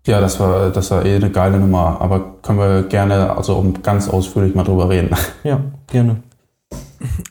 [0.07, 2.01] Ja, das war, das war eh eine geile Nummer.
[2.01, 5.15] Aber können wir gerne, also ganz ausführlich mal drüber reden.
[5.43, 6.17] Ja, gerne.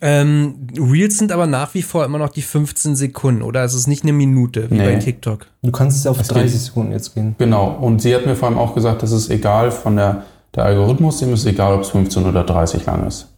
[0.01, 3.65] Ähm, Reels sind aber nach wie vor immer noch die 15 Sekunden, oder?
[3.65, 4.85] Es ist nicht eine Minute, wie nee.
[4.85, 5.47] bei TikTok.
[5.63, 6.61] Du kannst es auf das 30 geht.
[6.61, 7.35] Sekunden jetzt gehen.
[7.39, 7.77] Genau.
[7.81, 10.23] Und sie hat mir vor allem auch gesagt, das ist egal von der,
[10.55, 13.29] der Algorithmus, dem ist egal, ob es 15 oder 30 lang ist.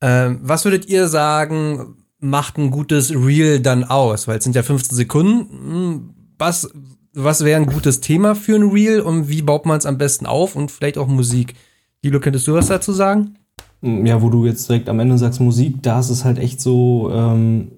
[0.00, 4.28] Ähm, was würdet ihr sagen, macht ein gutes Reel dann aus?
[4.28, 5.50] Weil es sind ja 15 Sekunden.
[5.50, 6.70] Hm, was,
[7.14, 10.26] was wäre ein gutes Thema für ein Reel und wie baut man es am besten
[10.26, 11.54] auf und vielleicht auch Musik?
[12.04, 13.36] Dilo, könntest du was dazu sagen?
[13.82, 16.60] Hm, ja, wo du jetzt direkt am Ende sagst Musik, da ist es halt echt
[16.60, 17.72] so, ähm,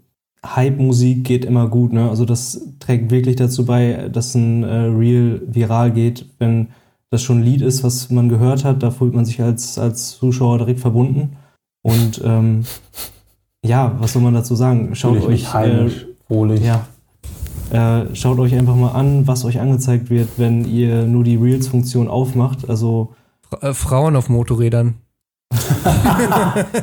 [0.44, 2.08] Hype-Musik geht immer gut, ne?
[2.08, 6.68] Also das trägt wirklich dazu bei, dass ein äh, Reel viral geht, wenn
[7.12, 10.16] das schon ein Lied ist, was man gehört hat, da fühlt man sich als, als
[10.16, 11.36] Zuschauer direkt verbunden.
[11.82, 12.64] Und ähm,
[13.62, 14.94] ja, was soll man dazu sagen?
[14.94, 16.86] Schaut euch heimisch, äh, ja,
[17.70, 22.08] äh, schaut euch einfach mal an, was euch angezeigt wird, wenn ihr nur die Reels-Funktion
[22.08, 22.70] aufmacht.
[22.70, 23.12] Also
[23.60, 24.94] äh, Frauen auf Motorrädern.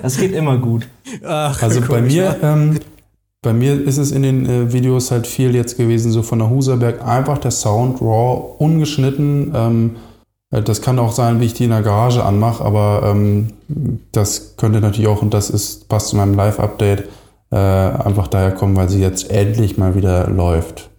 [0.04, 0.88] das geht immer gut.
[1.26, 2.80] Ach, also bei mir, ähm,
[3.42, 6.52] bei mir ist es in den äh, Videos halt viel jetzt gewesen, so von der
[6.52, 9.52] Huserberg, einfach der Sound raw, ungeschnitten.
[9.56, 10.09] Ähm, äh,
[10.52, 13.54] das kann auch sein, wie ich die in der Garage anmache, aber ähm,
[14.12, 17.08] das könnte natürlich auch, und das ist, passt zu meinem Live-Update,
[17.52, 20.90] äh, einfach daher kommen, weil sie jetzt endlich mal wieder läuft.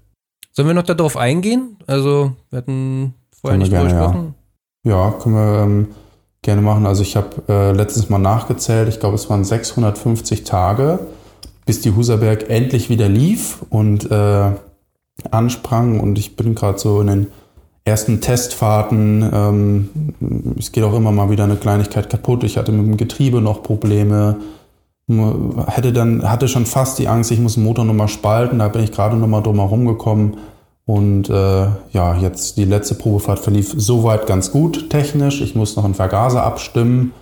[0.52, 1.76] Sollen wir noch darauf eingehen?
[1.86, 4.34] Also, wir hatten vorher Können nicht drüber gerne, gesprochen.
[4.84, 5.88] Ja, können wir ähm,
[6.42, 6.86] gerne machen.
[6.86, 11.00] Also ich habe äh, letztens mal nachgezählt, ich glaube es waren 650 Tage,
[11.66, 14.52] bis die Huserberg endlich wieder lief und äh,
[15.30, 17.26] ansprang und ich bin gerade so in den
[17.90, 19.28] ersten Testfahrten.
[19.32, 19.88] Ähm,
[20.58, 22.44] es geht auch immer mal wieder eine Kleinigkeit kaputt.
[22.44, 24.36] Ich hatte mit dem Getriebe noch Probleme.
[25.66, 28.60] Hätte dann, hatte schon fast die Angst, ich muss den Motor nochmal spalten.
[28.60, 30.38] Da bin ich gerade nochmal drum herum gekommen.
[30.86, 35.40] Und äh, ja, jetzt die letzte Probefahrt verlief soweit ganz gut technisch.
[35.40, 37.12] Ich muss noch einen Vergaser abstimmen.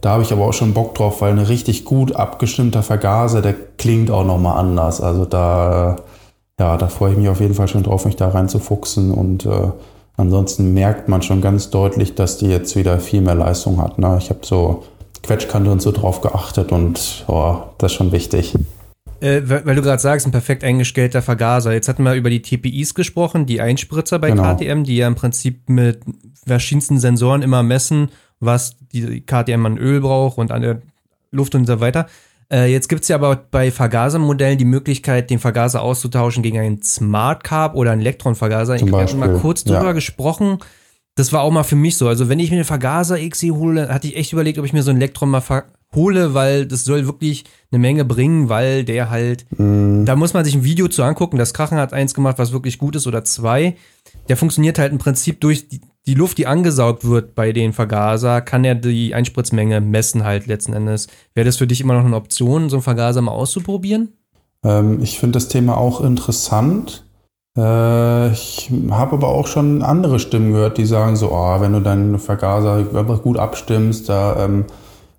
[0.00, 3.54] Da habe ich aber auch schon Bock drauf, weil ein richtig gut abgestimmter Vergaser, der
[3.78, 5.00] klingt auch nochmal anders.
[5.00, 5.96] Also da,
[6.58, 9.10] ja, da freue ich mich auf jeden Fall schon drauf, mich da reinzufuchsen.
[9.10, 9.70] Und äh,
[10.16, 13.98] ansonsten merkt man schon ganz deutlich, dass die jetzt wieder viel mehr Leistung hat.
[13.98, 14.16] Ne?
[14.20, 14.84] Ich habe so
[15.22, 18.54] Quetschkante und so drauf geachtet und oh, das ist schon wichtig.
[19.20, 21.72] Äh, weil du gerade sagst, ein perfekt eingestellter Vergaser.
[21.72, 24.54] Jetzt hatten wir über die TPIs gesprochen, die Einspritzer bei Genau.
[24.54, 26.00] KTM, die ja im Prinzip mit
[26.46, 28.10] verschiedensten Sensoren immer messen,
[28.40, 30.82] was die KTM an Öl braucht und an der
[31.30, 32.06] Luft und so weiter.
[32.52, 36.82] Äh, jetzt gibt es ja aber bei Vergasermodellen die Möglichkeit, den Vergaser auszutauschen gegen einen
[36.82, 38.76] Smart Carb oder einen Elektronvergaser.
[38.76, 39.92] Zum ich habe mal Beispiel, kurz drüber ja.
[39.92, 40.58] gesprochen.
[41.16, 42.08] Das war auch mal für mich so.
[42.08, 44.82] Also wenn ich mir eine Vergaser XE hole, hatte ich echt überlegt, ob ich mir
[44.82, 45.42] so einen Elektron mal
[45.94, 50.54] hole, weil das soll wirklich eine Menge bringen, weil der halt, da muss man sich
[50.54, 51.38] ein Video zu angucken.
[51.38, 53.76] Das Krachen hat eins gemacht, was wirklich gut ist oder zwei.
[54.28, 58.40] Der funktioniert halt im Prinzip durch die, die Luft, die angesaugt wird bei den Vergaser,
[58.40, 61.06] kann er die Einspritzmenge messen halt letzten Endes.
[61.34, 64.12] Wäre das für dich immer noch eine Option, so einen Vergaser mal auszuprobieren?
[64.62, 67.04] Ähm, ich finde das Thema auch interessant.
[67.56, 71.80] Äh, ich habe aber auch schon andere Stimmen gehört, die sagen so, oh, wenn du
[71.80, 72.82] deinen Vergaser
[73.22, 74.64] gut abstimmst, da, ähm,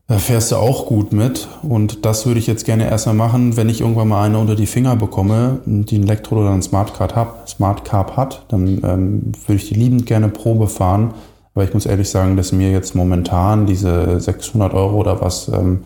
[0.07, 1.47] da fährst du auch gut mit.
[1.63, 4.67] Und das würde ich jetzt gerne erstmal machen, wenn ich irgendwann mal eine unter die
[4.67, 9.31] Finger bekomme, die ein Elektro oder ein Smart Card, hab, Smart Carb hat, dann ähm,
[9.47, 11.13] würde ich die liebend gerne Probe fahren.
[11.53, 15.85] Aber ich muss ehrlich sagen, dass mir jetzt momentan diese 600 Euro oder was ähm,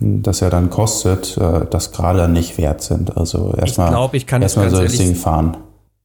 [0.00, 3.16] das ja dann kostet, äh, das gerade nicht wert sind.
[3.16, 5.58] Also erstmal ganz so das Ding fahren.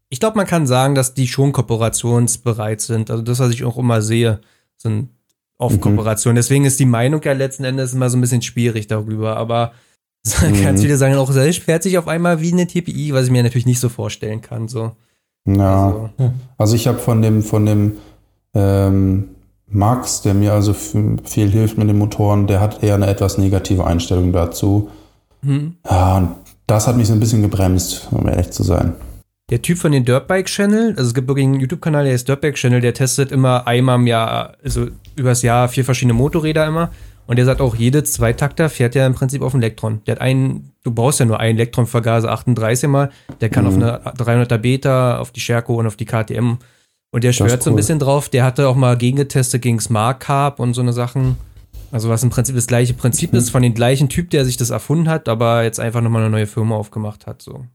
[0.10, 3.10] Ich glaube, man kann sagen, dass die schon kooperationsbereit sind.
[3.10, 4.42] Also das, was ich auch immer sehe,
[4.78, 5.10] sind
[5.58, 5.82] auf Mhm.
[5.82, 6.36] Kooperation.
[6.36, 9.38] Deswegen ist die Meinung ja letzten Endes immer so ein bisschen schwierig darüber.
[9.38, 9.72] Aber
[10.42, 10.62] Mhm.
[10.64, 13.44] ganz viele sagen auch, selbst fährt sich auf einmal wie eine TPI, was ich mir
[13.44, 14.68] natürlich nicht so vorstellen kann.
[14.68, 14.92] So.
[15.48, 15.88] Ja.
[15.88, 16.10] Also,
[16.58, 17.98] Also ich habe von dem, von dem
[18.54, 19.30] ähm,
[19.68, 23.86] Max, der mir also viel hilft mit den Motoren, der hat eher eine etwas negative
[23.86, 24.90] Einstellung dazu.
[25.44, 25.76] hm.
[25.90, 26.30] Ja, und
[26.68, 28.94] das hat mich so ein bisschen gebremst, um ehrlich zu sein.
[29.52, 32.56] Der Typ von den Dirtbike Channel, also es gibt wirklich einen YouTube-Kanal, der ist Dirtbike
[32.56, 36.90] Channel, der testet immer einmal im Jahr, also übers Jahr vier verschiedene Motorräder immer.
[37.28, 40.02] Und der sagt auch, jede Zweitakter fährt ja im Prinzip auf dem Elektron.
[40.06, 44.00] Der hat einen, du brauchst ja nur einen Elektronvergaser 38 mal, der kann auf eine
[44.00, 46.58] 300er Beta, auf die Scherko und auf die KTM.
[47.12, 47.78] Und der schwört so ein cool.
[47.78, 48.30] bisschen drauf.
[48.30, 51.38] Der hatte auch mal gegengetestet gegen Smart Carb und so eine Sachen.
[51.92, 54.72] Also was im Prinzip das gleiche Prinzip ist, von dem gleichen Typ, der sich das
[54.72, 57.42] erfunden hat, aber jetzt einfach nochmal eine neue Firma aufgemacht hat.
[57.42, 57.66] So.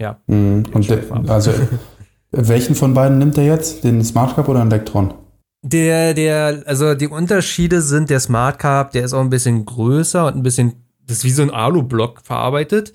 [0.00, 0.18] Ja.
[0.26, 0.64] Mhm.
[0.72, 0.90] Und
[1.30, 1.52] also
[2.32, 3.84] welchen von beiden nimmt er jetzt?
[3.84, 5.14] Den Smart Cup oder den Elektron?
[5.62, 10.26] Der, der, also die Unterschiede sind, der Smart Carb, der ist auch ein bisschen größer
[10.26, 10.72] und ein bisschen,
[11.06, 12.94] das ist wie so ein Alu-Block verarbeitet.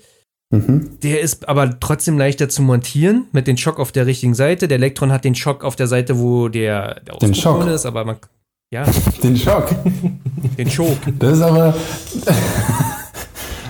[0.50, 0.98] Mhm.
[1.02, 4.66] Der ist aber trotzdem leichter zu montieren mit dem Schock auf der richtigen Seite.
[4.66, 7.66] Der Elektron hat den Schock auf der Seite, wo der, der Den Auspuff Schock?
[7.68, 8.16] ist, aber man,
[8.72, 8.84] ja,
[9.22, 9.68] Den Schock.
[10.58, 11.12] den Choke.
[11.18, 11.74] Das ist aber.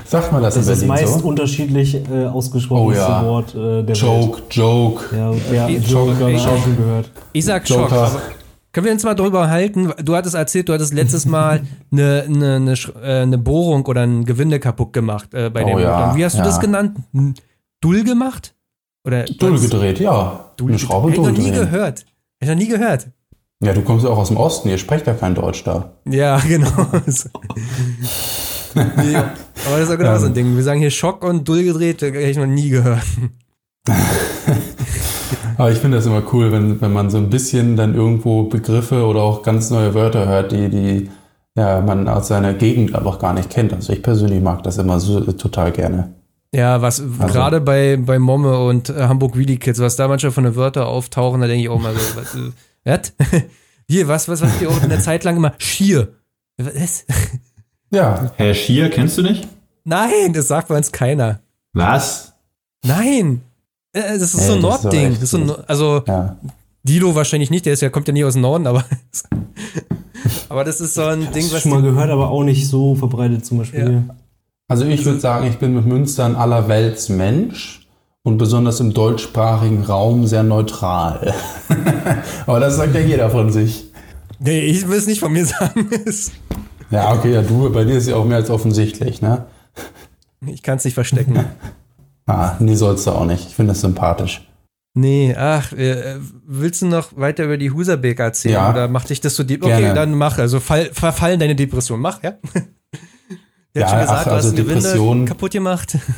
[0.08, 1.28] Sagt man das, Das in ist das Berlin meist so?
[1.28, 3.24] unterschiedlich äh, ausgesprochene Oh ja.
[3.24, 3.96] Wort äh, der Welt.
[3.98, 5.04] Joke, Joke.
[5.16, 7.10] Ja, ja Ich- Joke, habe ich ich- auch schon gehört.
[7.32, 7.90] Ich sag Schock.
[7.92, 8.20] Aber
[8.72, 9.92] können wir uns mal drüber halten?
[10.04, 14.24] Du hattest erzählt, du hattest letztes Mal eine, eine, eine, äh, eine Bohrung oder ein
[14.24, 16.14] Gewinde kaputt gemacht äh, bei Oh dem ja.
[16.14, 16.44] Wie hast du ja.
[16.44, 16.96] das genannt?
[17.80, 18.54] Dull gemacht?
[19.04, 20.50] Oder Dull gedreht, ja.
[20.56, 22.04] Dull Eine Schraube Hätte ich dull noch nie gehört.
[22.40, 23.08] Ich noch nie gehört.
[23.62, 25.92] Ja, du kommst ja auch aus dem Osten, ihr sprecht ja kein Deutsch da.
[26.04, 26.68] Ja, genau.
[28.76, 29.16] nee,
[29.66, 30.54] aber das ist auch genau so ein Ding.
[30.54, 33.02] Wir sagen hier Schock und Dull gedreht, das hätte ich noch nie gehört.
[35.58, 39.06] Aber ich finde das immer cool, wenn, wenn man so ein bisschen dann irgendwo Begriffe
[39.06, 41.10] oder auch ganz neue Wörter hört, die, die
[41.56, 43.72] ja, man aus seiner Gegend einfach gar nicht kennt.
[43.72, 46.14] Also ich persönlich mag das immer so total gerne.
[46.54, 50.44] Ja, was gerade bei, bei Momme und äh, Hamburg Wheelie Kids, was da manchmal von
[50.44, 52.52] den Wörter auftauchen, da denke ich auch mal so, was, äh,
[52.84, 53.12] was?
[53.88, 56.08] Hier, was, was, was wir auch eine Zeit lang immer Schier.
[56.58, 57.04] Was?
[57.96, 59.48] Ja, Herr Schier, kennst du nicht?
[59.84, 61.40] Nein, das sagt bei uns keiner.
[61.72, 62.34] Was?
[62.84, 63.40] Nein.
[63.94, 65.06] Äh, Das ist Ey, so ein Nordding.
[65.12, 66.36] echt Das ist so ein, Nord- also ja.
[66.82, 68.84] Dilo wahrscheinlich nicht, der ist ja, kommt ja nie aus dem Norden, aber,
[70.50, 72.94] aber das ist so ein Ding, Hast was schon mal gehört, aber auch nicht so
[72.96, 74.02] verbreitet zum Beispiel.
[74.68, 77.86] Also ich würde sagen, ich bin mit Münster ein allerweltsmensch
[78.24, 81.32] und besonders im deutschsprachigen Raum sehr neutral.
[82.46, 83.84] Aber das sagt ja jeder von sich.
[84.40, 85.88] Nee, ich will es nicht von mir sagen.
[86.90, 89.46] ja, okay, ja, du, bei dir ist ja auch mehr als offensichtlich, ne?
[90.46, 91.44] Ich kann es nicht verstecken.
[92.26, 93.46] ah, nee, sollst du auch nicht.
[93.48, 94.46] Ich finde das sympathisch.
[94.94, 96.16] Nee, ach, äh,
[96.46, 98.54] willst du noch weiter über die Huserbeek erzählen?
[98.54, 98.70] Ja.
[98.70, 99.62] Oder macht dich das so deep?
[99.62, 99.94] Okay, Gerne.
[99.94, 100.38] dann mach.
[100.38, 102.00] Also fall, verfallen deine Depression.
[102.00, 102.34] Mach, ja?
[103.74, 105.98] Der Ja, hat schon gesagt, ach, du hast also eine Gewinde Depression- kaputt gemacht.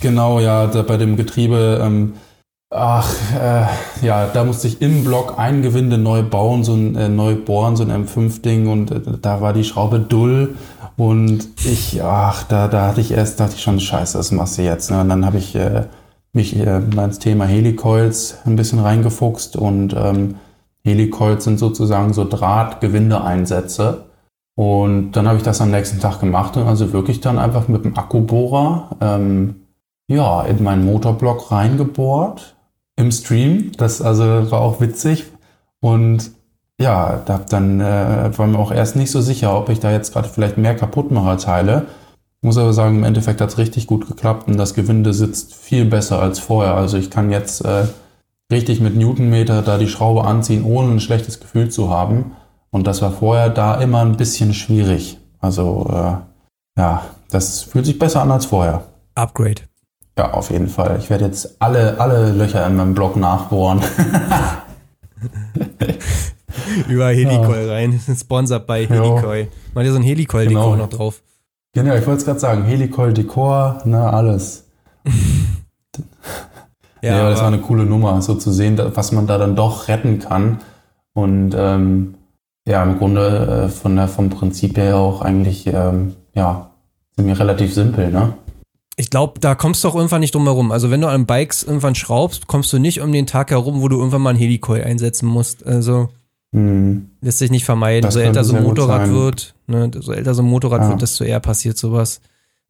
[0.00, 2.14] Genau, ja, bei dem Getriebe, ähm,
[2.70, 7.08] ach, äh, ja, da musste ich im Block ein Gewinde neu bauen, so ein äh,
[7.08, 10.56] neu bohren, so ein M5-Ding und äh, da war die Schraube dull
[10.96, 14.62] und ich, ach, da, da hatte ich erst, dachte ich schon, scheiße, das machst du
[14.62, 14.90] jetzt.
[14.90, 15.00] Ne?
[15.00, 15.84] Und dann habe ich äh,
[16.32, 20.36] mich äh, ins Thema Helicoils ein bisschen reingefuchst und ähm,
[20.84, 24.06] Helicoils sind sozusagen so Drahtgewindeeinsätze.
[24.56, 27.84] Und dann habe ich das am nächsten Tag gemacht und also wirklich dann einfach mit
[27.84, 29.54] dem Akkubohrer ähm,
[30.08, 32.56] ja, in meinen Motorblock reingebohrt
[32.98, 33.72] im Stream.
[33.76, 35.24] Das also war auch witzig.
[35.80, 36.32] Und
[36.80, 40.12] ja, da dann äh, war mir auch erst nicht so sicher, ob ich da jetzt
[40.12, 41.86] gerade vielleicht mehr kaputt mache als heile.
[42.40, 45.84] Muss aber sagen, im Endeffekt hat es richtig gut geklappt und das Gewinde sitzt viel
[45.84, 46.74] besser als vorher.
[46.74, 47.86] Also ich kann jetzt äh,
[48.52, 52.32] richtig mit Newtonmeter da die Schraube anziehen, ohne ein schlechtes Gefühl zu haben.
[52.70, 55.18] Und das war vorher da immer ein bisschen schwierig.
[55.40, 58.84] Also äh, ja, das fühlt sich besser an als vorher.
[59.14, 59.62] Upgrade.
[60.18, 60.96] Ja, auf jeden Fall.
[60.98, 63.80] Ich werde jetzt alle, alle Löcher in meinem Block nachbohren.
[66.88, 68.00] Über Helicoil rein.
[68.16, 68.84] Sponsored bei.
[68.86, 69.46] Helicoil.
[69.74, 70.76] Mal dir so ein Helicoil-Dekor Genau.
[70.76, 71.22] noch drauf.
[71.72, 72.64] genau, ich wollte es gerade sagen.
[72.64, 74.66] Helicoil, Dekor, na, alles.
[77.00, 79.86] Ja, aber das war eine coole Nummer, so zu sehen, was man da dann doch
[79.86, 80.58] retten kann.
[81.14, 82.16] Und ähm,
[82.66, 86.70] ja, im Grunde äh, von der, vom Prinzip her auch eigentlich, ähm, ja,
[87.14, 88.32] sind mir relativ simpel, ne?
[89.00, 90.72] Ich glaube, da kommst du auch irgendwann nicht drum herum.
[90.72, 93.86] Also wenn du an Bikes irgendwann schraubst, kommst du nicht um den Tag herum, wo
[93.88, 95.64] du irgendwann mal ein Helicoil einsetzen musst.
[95.64, 96.08] Also
[96.52, 97.10] Hm.
[97.20, 98.02] lässt sich nicht vermeiden.
[98.02, 100.88] Das so älter so ein Motorrad wird, ne, so älter so ein Motorrad Ja.
[100.88, 102.20] wird, desto eher passiert sowas.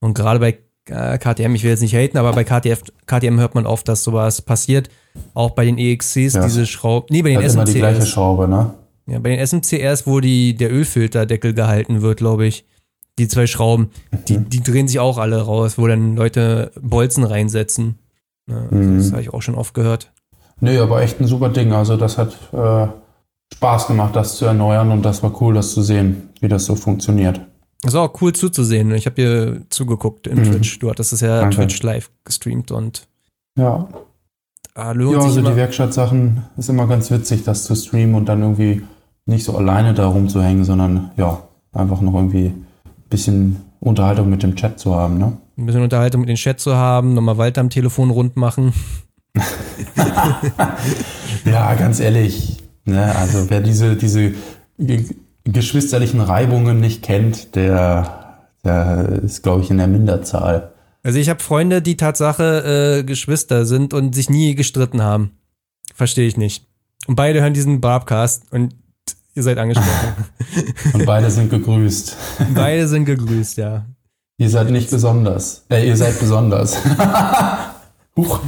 [0.01, 0.59] Und gerade bei
[0.91, 4.03] äh, KTM, ich will jetzt nicht haten, aber bei KTF, KTM hört man oft, dass
[4.05, 4.91] sowas passiert.
[5.35, 6.45] Auch bei den EXCs, Ja.
[6.45, 8.09] diese Schrauben, nee, bei den Hat immer die gleiche SMCRs.
[8.11, 8.74] Schraube, ne?
[9.07, 12.64] Ja, bei den SMCRs, wo die, der Ölfilterdeckel gehalten wird, glaube ich.
[13.19, 13.91] Die zwei Schrauben,
[14.29, 14.49] die, Mhm.
[14.49, 17.99] die drehen sich auch alle raus, wo dann Leute Bolzen reinsetzen.
[18.49, 18.99] Ja, Mhm.
[18.99, 20.12] Das habe ich auch schon oft gehört.
[20.61, 21.73] Nee, aber echt ein super Ding.
[21.73, 22.87] Also das hat äh,
[23.55, 26.75] Spaß gemacht, das zu erneuern und das war cool, das zu sehen, wie das so
[26.75, 27.41] funktioniert.
[27.83, 28.93] Das war auch cool zuzusehen.
[28.93, 30.45] Ich habe dir zugeguckt im Mhm.
[30.45, 30.79] Twitch.
[30.81, 31.57] Du hattest es ja Danke.
[31.57, 33.07] Twitch live gestreamt und
[33.57, 33.89] Ja,
[34.75, 38.43] ah, lohnt ja also die Werkstattsachen ist immer ganz witzig, das zu streamen und dann
[38.43, 38.83] irgendwie
[39.27, 41.43] nicht so alleine da rumzuhängen, sondern ja,
[41.73, 42.53] einfach noch irgendwie
[43.09, 45.37] bisschen Unterhaltung mit dem Chat zu haben, ne?
[45.57, 48.73] ein bisschen Unterhaltung mit den Chat zu haben, nochmal Walter am Telefon rund machen.
[51.45, 53.15] Ja, ganz ehrlich, ne?
[53.17, 54.35] Also wer diese, diese
[54.79, 55.05] ge-
[55.45, 60.73] geschwisterlichen Reibungen nicht kennt, der, der ist, glaube ich, in der Minderzahl.
[61.03, 65.31] Also ich habe Freunde, die Tatsache äh, Geschwister sind und sich nie gestritten haben.
[65.95, 66.67] Verstehe ich nicht.
[67.07, 68.75] Und beide hören diesen Barbcast und
[69.39, 70.26] ihr seid angesprochen.
[70.93, 72.16] Und beide sind gegrüßt.
[72.55, 73.86] beide sind gegrüßt, ja.
[74.36, 75.64] Ihr seid nicht besonders.
[75.70, 76.76] Äh, ihr seid besonders.
[78.16, 78.41] Huch.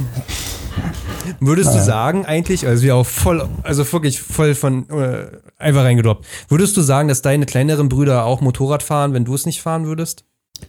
[1.39, 1.85] Würdest du Naja.
[1.85, 5.27] sagen eigentlich, also ja auch voll, also wirklich voll von äh,
[5.57, 6.25] einfach reingedroppt.
[6.49, 9.85] Würdest du sagen, dass deine kleineren Brüder auch Motorrad fahren, wenn du es nicht fahren
[9.85, 10.25] würdest?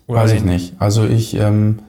[0.06, 0.54] Oder Weiß ich nein?
[0.54, 0.74] nicht.
[0.78, 1.80] Also ich ähm,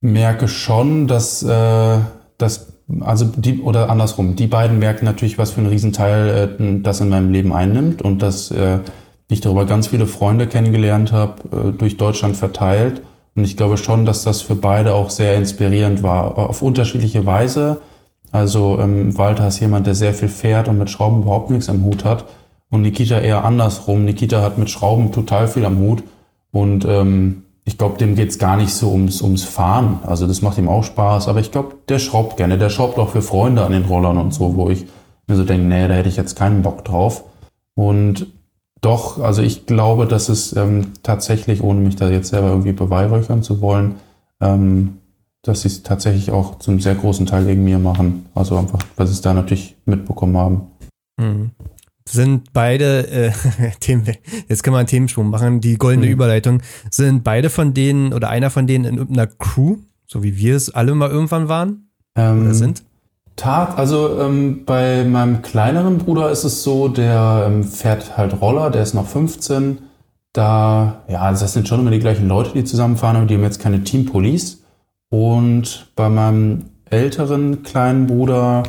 [0.00, 1.98] merke schon, dass, äh,
[2.38, 7.00] dass also die oder andersrum, die beiden merken natürlich, was für ein Riesenteil äh, das
[7.00, 8.78] in meinem Leben einnimmt und dass äh,
[9.28, 13.02] ich darüber ganz viele Freunde kennengelernt habe, äh, durch Deutschland verteilt.
[13.36, 17.80] Und ich glaube schon, dass das für beide auch sehr inspirierend war, auf unterschiedliche Weise.
[18.32, 21.84] Also ähm, Walter ist jemand, der sehr viel fährt und mit Schrauben überhaupt nichts am
[21.84, 22.24] Hut hat.
[22.70, 24.04] Und Nikita eher andersrum.
[24.04, 26.02] Nikita hat mit Schrauben total viel am Hut.
[26.52, 30.00] Und ähm, ich glaube, dem geht's gar nicht so ums, ums Fahren.
[30.04, 31.28] Also das macht ihm auch Spaß.
[31.28, 32.58] Aber ich glaube, der schraubt gerne.
[32.58, 34.86] Der schraubt auch für Freunde an den Rollern und so, wo ich
[35.26, 37.24] mir so denke, nee, da hätte ich jetzt keinen Bock drauf.
[37.74, 38.26] Und
[38.80, 43.42] doch, also ich glaube, dass es ähm, tatsächlich, ohne mich da jetzt selber irgendwie beweihräuchern
[43.42, 43.96] zu wollen,
[44.40, 44.98] ähm,
[45.42, 48.26] dass sie es tatsächlich auch zum sehr großen Teil wegen mir machen.
[48.34, 50.62] Also einfach, weil sie es da natürlich mitbekommen haben.
[51.18, 51.50] Mhm.
[52.10, 53.32] Sind beide, äh,
[53.80, 54.04] Themen,
[54.48, 56.12] jetzt können wir einen Themensprung machen, die goldene Mhm.
[56.12, 56.62] Überleitung.
[56.90, 60.74] Sind beide von denen oder einer von denen in irgendeiner Crew, so wie wir es
[60.74, 62.82] alle mal irgendwann waren Ähm, oder sind?
[63.36, 68.70] Tat, also ähm, bei meinem kleineren Bruder ist es so, der ähm, fährt halt Roller,
[68.70, 69.78] der ist noch 15
[70.32, 73.42] da, ja, also das sind schon immer die gleichen Leute, die zusammenfahren, aber die haben
[73.42, 74.62] jetzt keine Team-Police.
[75.08, 78.62] Und bei meinem älteren kleinen Bruder,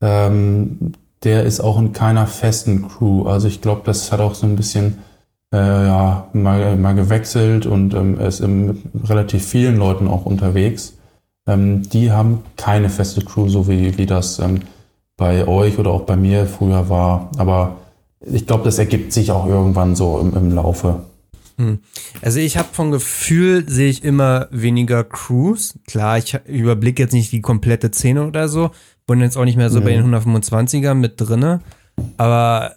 [0.00, 0.92] ähm,
[1.24, 3.24] der ist auch in keiner festen Crew.
[3.24, 4.98] Also ich glaube, das hat auch so ein bisschen
[5.52, 10.94] äh, ja, mal, mal gewechselt und ähm, ist mit relativ vielen Leuten auch unterwegs.
[11.46, 14.60] Ähm, die haben keine feste Crew, so wie, wie das ähm,
[15.16, 17.30] bei euch oder auch bei mir früher war.
[17.36, 17.76] Aber
[18.20, 21.02] ich glaube, das ergibt sich auch irgendwann so im, im Laufe.
[21.58, 21.80] Hm.
[22.22, 25.78] Also ich habe vom Gefühl, sehe ich immer weniger Crews.
[25.86, 28.70] Klar, ich überblicke jetzt nicht die komplette Szene oder so.
[29.06, 29.84] Bin jetzt auch nicht mehr so ja.
[29.84, 31.60] bei den 125er mit drinne.
[32.16, 32.72] Aber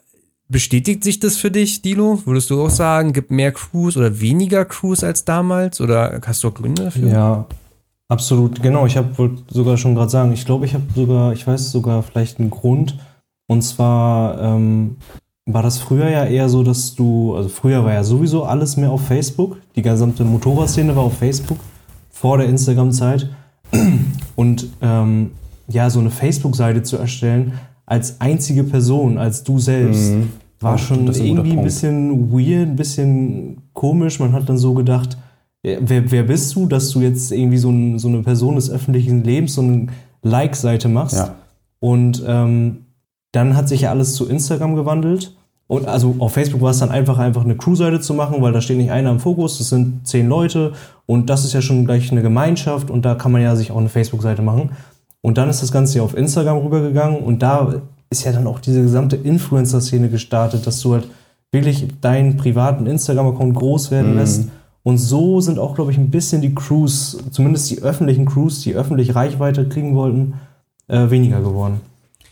[0.47, 2.21] bestätigt sich das für dich, Dilo?
[2.25, 5.81] Würdest du auch sagen, gibt mehr Crews oder weniger Crews als damals?
[5.81, 7.07] Oder hast du auch Gründe dafür?
[7.09, 7.45] Ja,
[8.07, 8.61] absolut.
[8.61, 12.03] Genau, ich habe sogar schon gerade sagen, ich glaube, ich habe sogar, ich weiß sogar
[12.03, 12.97] vielleicht einen Grund.
[13.47, 14.97] Und zwar ähm,
[15.45, 18.91] war das früher ja eher so, dass du, also früher war ja sowieso alles mehr
[18.91, 19.57] auf Facebook.
[19.75, 21.59] Die gesamte Motorradszene war auf Facebook
[22.11, 23.29] vor der Instagram-Zeit.
[24.35, 25.31] Und ähm,
[25.67, 27.53] ja, so eine Facebook-Seite zu erstellen
[27.85, 30.29] als einzige Person, als du selbst, mhm.
[30.59, 34.19] war schon irgendwie ein bisschen weird, ein bisschen komisch.
[34.19, 35.17] Man hat dann so gedacht,
[35.61, 39.23] wer, wer bist du, dass du jetzt irgendwie so, ein, so eine Person des öffentlichen
[39.23, 39.87] Lebens, so eine
[40.23, 41.17] Like-Seite machst?
[41.17, 41.35] Ja.
[41.79, 42.85] Und ähm,
[43.31, 45.35] dann hat sich ja alles zu Instagram gewandelt.
[45.67, 48.61] Und also auf Facebook war es dann einfach, einfach eine Crew-Seite zu machen, weil da
[48.61, 50.73] steht nicht einer im Fokus, das sind zehn Leute
[51.07, 53.77] und das ist ja schon gleich eine Gemeinschaft und da kann man ja sich auch
[53.77, 54.69] eine Facebook-Seite machen.
[55.25, 58.59] Und dann ist das Ganze ja auf Instagram rübergegangen und da ist ja dann auch
[58.59, 61.07] diese gesamte Influencer-Szene gestartet, dass du halt
[61.51, 64.17] wirklich deinen privaten Instagram-Account groß werden mhm.
[64.19, 64.49] lässt.
[64.83, 68.75] Und so sind auch, glaube ich, ein bisschen die Crews, zumindest die öffentlichen Crews, die
[68.75, 70.35] öffentlich Reichweite kriegen wollten,
[70.89, 71.81] äh, weniger geworden.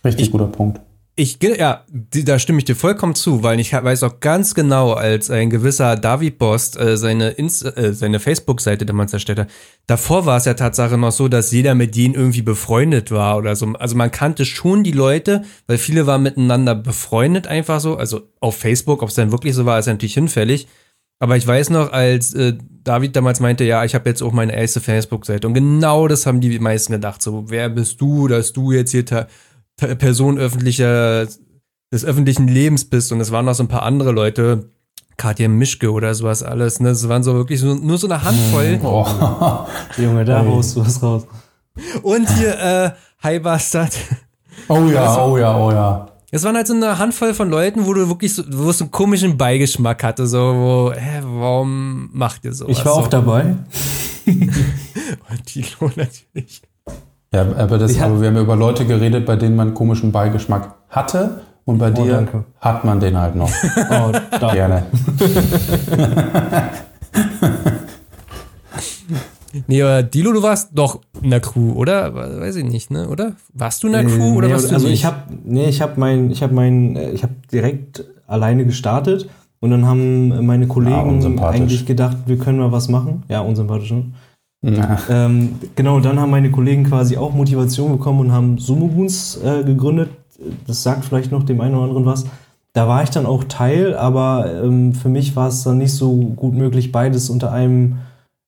[0.05, 0.79] Richtig ich, guter Punkt.
[1.15, 5.29] Ich, ja, da stimme ich dir vollkommen zu, weil ich weiß auch ganz genau, als
[5.29, 9.49] ein gewisser David Bost äh, seine, äh, seine Facebook-Seite damals erstellt hat,
[9.85, 13.55] davor war es ja Tatsache noch so, dass jeder mit denen irgendwie befreundet war oder
[13.55, 13.67] so.
[13.73, 17.95] Also man kannte schon die Leute, weil viele waren miteinander befreundet einfach so.
[17.95, 20.67] Also auf Facebook, ob es dann wirklich so war, ist natürlich hinfällig.
[21.19, 24.55] Aber ich weiß noch, als äh, David damals meinte, ja, ich habe jetzt auch meine
[24.55, 25.47] erste Facebook-Seite.
[25.47, 27.21] Und genau das haben die meisten gedacht.
[27.21, 29.05] So, wer bist du, dass du jetzt hier
[29.77, 31.27] Person öffentlicher,
[31.91, 34.69] des öffentlichen Lebens bist und es waren noch so ein paar andere Leute,
[35.17, 36.89] Katja Mischke oder sowas alles, ne?
[36.89, 38.79] Es waren so wirklich so, nur so eine Handvoll.
[38.83, 39.05] Oh.
[40.01, 41.27] Junge, da haust du was raus.
[42.01, 43.95] Und hier, äh, Hi Bastard.
[44.67, 46.07] Oh ja, also, oh ja, oh ja.
[46.31, 48.91] Es waren halt so eine Handvoll von Leuten, wo du wirklich so, wo es einen
[48.91, 52.77] komischen Beigeschmack hatte, so, wo, hä, warum macht ihr sowas?
[52.77, 53.09] Ich war auch so?
[53.09, 53.55] dabei.
[54.25, 56.61] Und Tilo natürlich.
[57.33, 61.41] Ja, aber, das, aber wir haben über Leute geredet, bei denen man komischen Beigeschmack hatte.
[61.65, 62.43] Und bei oh, dir danke.
[62.59, 63.49] hat man den halt noch.
[63.89, 64.55] Oh, danke.
[64.55, 64.83] Gerne.
[69.67, 72.13] nee, aber Dilo, du warst doch in der Crew, oder?
[72.13, 73.07] Weiß ich nicht, ne?
[73.07, 73.37] Oder?
[73.53, 74.99] Warst du in der Crew oder nee, warst du Also nicht?
[74.99, 79.29] ich habe nee, ich habe mein ich habe mein ich habe direkt alleine gestartet
[79.61, 83.23] und dann haben meine Kollegen ja, eigentlich gedacht, wir können mal was machen.
[83.29, 83.91] Ja, unsympathisch.
[83.91, 84.11] Ne?
[85.09, 89.63] Ähm, genau, dann haben meine Kollegen quasi auch Motivation bekommen und haben Sumo Goons äh,
[89.63, 90.09] gegründet.
[90.65, 92.25] Das sagt vielleicht noch dem einen oder anderen was.
[92.71, 96.15] Da war ich dann auch Teil, aber ähm, für mich war es dann nicht so
[96.15, 97.97] gut möglich, beides unter einem,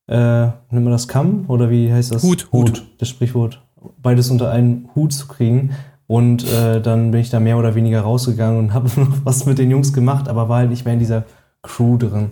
[0.08, 2.22] äh, nennt man das Kamm oder wie heißt das?
[2.22, 2.48] Hut.
[2.50, 3.62] Hut, das Sprichwort.
[4.02, 5.70] Beides unter einen Hut zu kriegen.
[6.08, 9.58] Und äh, dann bin ich da mehr oder weniger rausgegangen und habe noch was mit
[9.58, 11.24] den Jungs gemacht, aber war halt nicht mehr in dieser
[11.62, 12.30] Crew drin.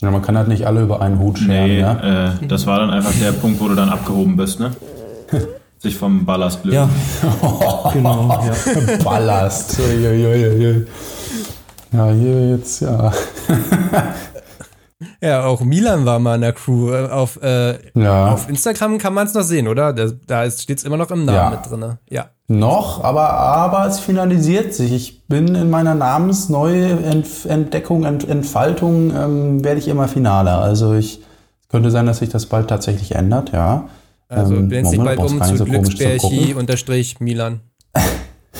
[0.00, 2.28] Ja, man kann halt nicht alle über einen Hut scheren, nee, ja?
[2.28, 4.70] Äh, das war dann einfach der Punkt, wo du dann abgehoben bist, ne?
[5.78, 6.74] Sich vom Ballast lösen.
[6.74, 8.28] Ja, genau.
[8.28, 8.96] Ja.
[9.04, 9.78] Ballast.
[11.92, 13.12] Ja, hier jetzt, ja.
[15.22, 16.92] Ja, auch Milan war mal in der Crew.
[16.92, 18.32] Äh, auf, äh, ja.
[18.32, 19.92] auf Instagram kann man es noch sehen, oder?
[19.92, 21.50] Da, da steht es immer noch im Namen ja.
[21.50, 21.98] mit drin.
[22.10, 22.26] Ja.
[22.48, 24.92] Noch, aber, aber es finalisiert sich.
[24.92, 30.60] Ich bin in meiner Namensneuentdeckung, Ent, Entfaltung, ähm, werde ich immer finaler.
[30.60, 31.22] Also ich
[31.68, 33.88] könnte sein, dass sich das bald tatsächlich ändert, ja.
[34.28, 37.60] Also ähm, blend sich bald um zu so Glücksbärchi unterstrich Milan.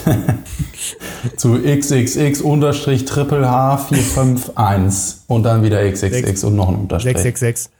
[1.37, 7.17] zu xxx unterstrich triple H 451 und dann wieder xxx und noch ein Unterstrich.
[7.17, 7.73] 666.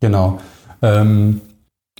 [0.00, 0.38] Genau.
[0.82, 1.40] Ähm,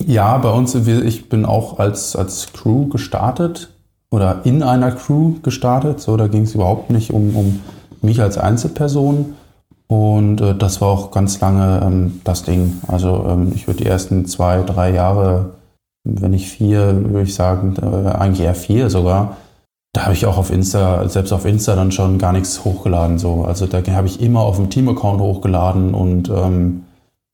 [0.01, 3.71] ja, bei uns, ich bin auch als, als Crew gestartet
[4.11, 6.01] oder in einer Crew gestartet.
[6.01, 7.61] So, da ging es überhaupt nicht um, um
[8.01, 9.35] mich als Einzelperson.
[9.89, 12.81] Und äh, das war auch ganz lange ähm, das Ding.
[12.87, 15.53] Also ähm, ich würde die ersten zwei, drei Jahre,
[16.05, 19.39] wenn nicht vier, würde ich sagen, äh, eigentlich eher vier sogar,
[19.99, 23.19] da habe ich auch auf Insta, selbst auf Insta dann schon gar nichts hochgeladen.
[23.19, 23.45] So.
[23.45, 26.85] Also da habe ich immer auf dem Team-Account hochgeladen und ähm,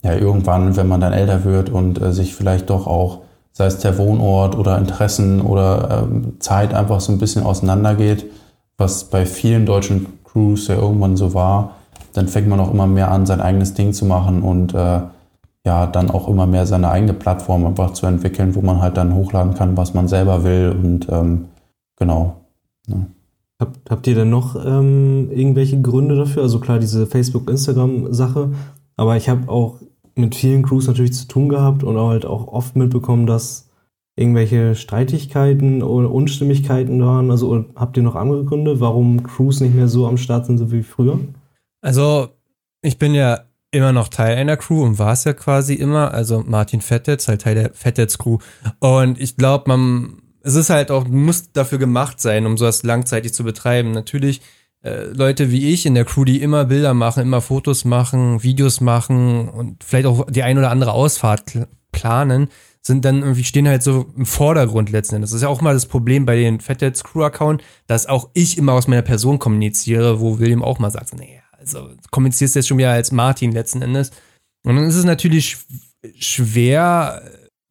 [0.03, 3.19] ja, irgendwann, wenn man dann älter wird und äh, sich vielleicht doch auch,
[3.53, 8.25] sei es der Wohnort oder Interessen oder ähm, Zeit einfach so ein bisschen auseinandergeht,
[8.79, 11.73] was bei vielen deutschen Crews ja irgendwann so war,
[12.15, 15.01] dann fängt man auch immer mehr an, sein eigenes Ding zu machen und äh,
[15.67, 19.15] ja, dann auch immer mehr seine eigene Plattform einfach zu entwickeln, wo man halt dann
[19.15, 21.49] hochladen kann, was man selber will und ähm,
[21.99, 22.37] genau.
[22.89, 23.07] Ja.
[23.61, 26.43] Habt, habt ihr denn noch ähm, irgendwelche Gründe dafür?
[26.43, 28.53] Also klar, diese Facebook-Instagram-Sache,
[28.97, 29.81] aber ich habe auch
[30.17, 33.69] mit vielen Crews natürlich zu tun gehabt und auch halt auch oft mitbekommen, dass
[34.17, 37.31] irgendwelche Streitigkeiten oder Unstimmigkeiten waren.
[37.31, 40.83] Also habt ihr noch andere Gründe, warum Crews nicht mehr so am Start sind wie
[40.83, 41.19] früher?
[41.81, 42.29] Also
[42.83, 43.41] ich bin ja
[43.73, 46.13] immer noch Teil einer Crew und war es ja quasi immer.
[46.13, 48.39] Also Martin Fettetz, halt Teil der Fettetz Crew.
[48.79, 53.33] Und ich glaube, man, es ist halt auch, muss dafür gemacht sein, um sowas langzeitig
[53.33, 53.93] zu betreiben.
[53.93, 54.43] Natürlich
[54.83, 58.83] äh, Leute wie ich in der Crew, die immer Bilder machen, immer Fotos machen, Videos
[58.83, 61.45] machen und vielleicht auch die ein oder andere Ausfahrt
[61.93, 62.49] planen,
[62.83, 65.31] sind dann irgendwie, stehen halt so im Vordergrund letzten Endes.
[65.31, 68.59] Das ist ja auch mal das Problem bei den Fatheads Crew Account, dass auch ich
[68.59, 72.69] immer aus meiner Person kommuniziere, wo William auch mal sagt, nee, also kommunizierst du jetzt
[72.69, 74.11] schon wieder als Martin letzten Endes.
[74.63, 75.57] Und dann ist es natürlich
[76.19, 77.23] schwer,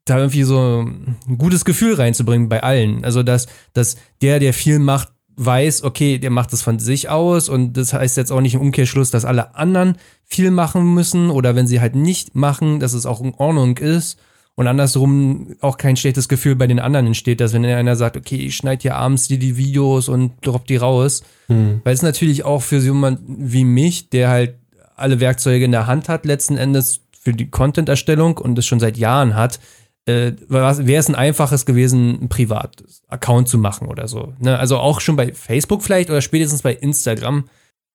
[0.05, 3.05] da irgendwie so ein gutes Gefühl reinzubringen bei allen.
[3.05, 7.49] Also, dass, dass der, der viel macht, weiß, okay, der macht es von sich aus
[7.49, 11.55] und das heißt jetzt auch nicht im Umkehrschluss, dass alle anderen viel machen müssen oder
[11.55, 14.19] wenn sie halt nicht machen, dass es auch in Ordnung ist
[14.55, 18.35] und andersrum auch kein schlechtes Gefühl bei den anderen entsteht, dass wenn einer sagt, okay,
[18.35, 21.81] ich schneide hier abends die, die Videos und drop die raus, hm.
[21.83, 24.55] weil es natürlich auch für jemanden wie mich, der halt
[24.95, 28.97] alle Werkzeuge in der Hand hat, letzten Endes für die Content-Erstellung und es schon seit
[28.97, 29.59] Jahren hat,
[30.05, 34.33] äh, wäre es ein einfaches gewesen, ein Privat-Account zu machen oder so.
[34.39, 34.57] Ne?
[34.57, 37.45] Also auch schon bei Facebook vielleicht oder spätestens bei Instagram.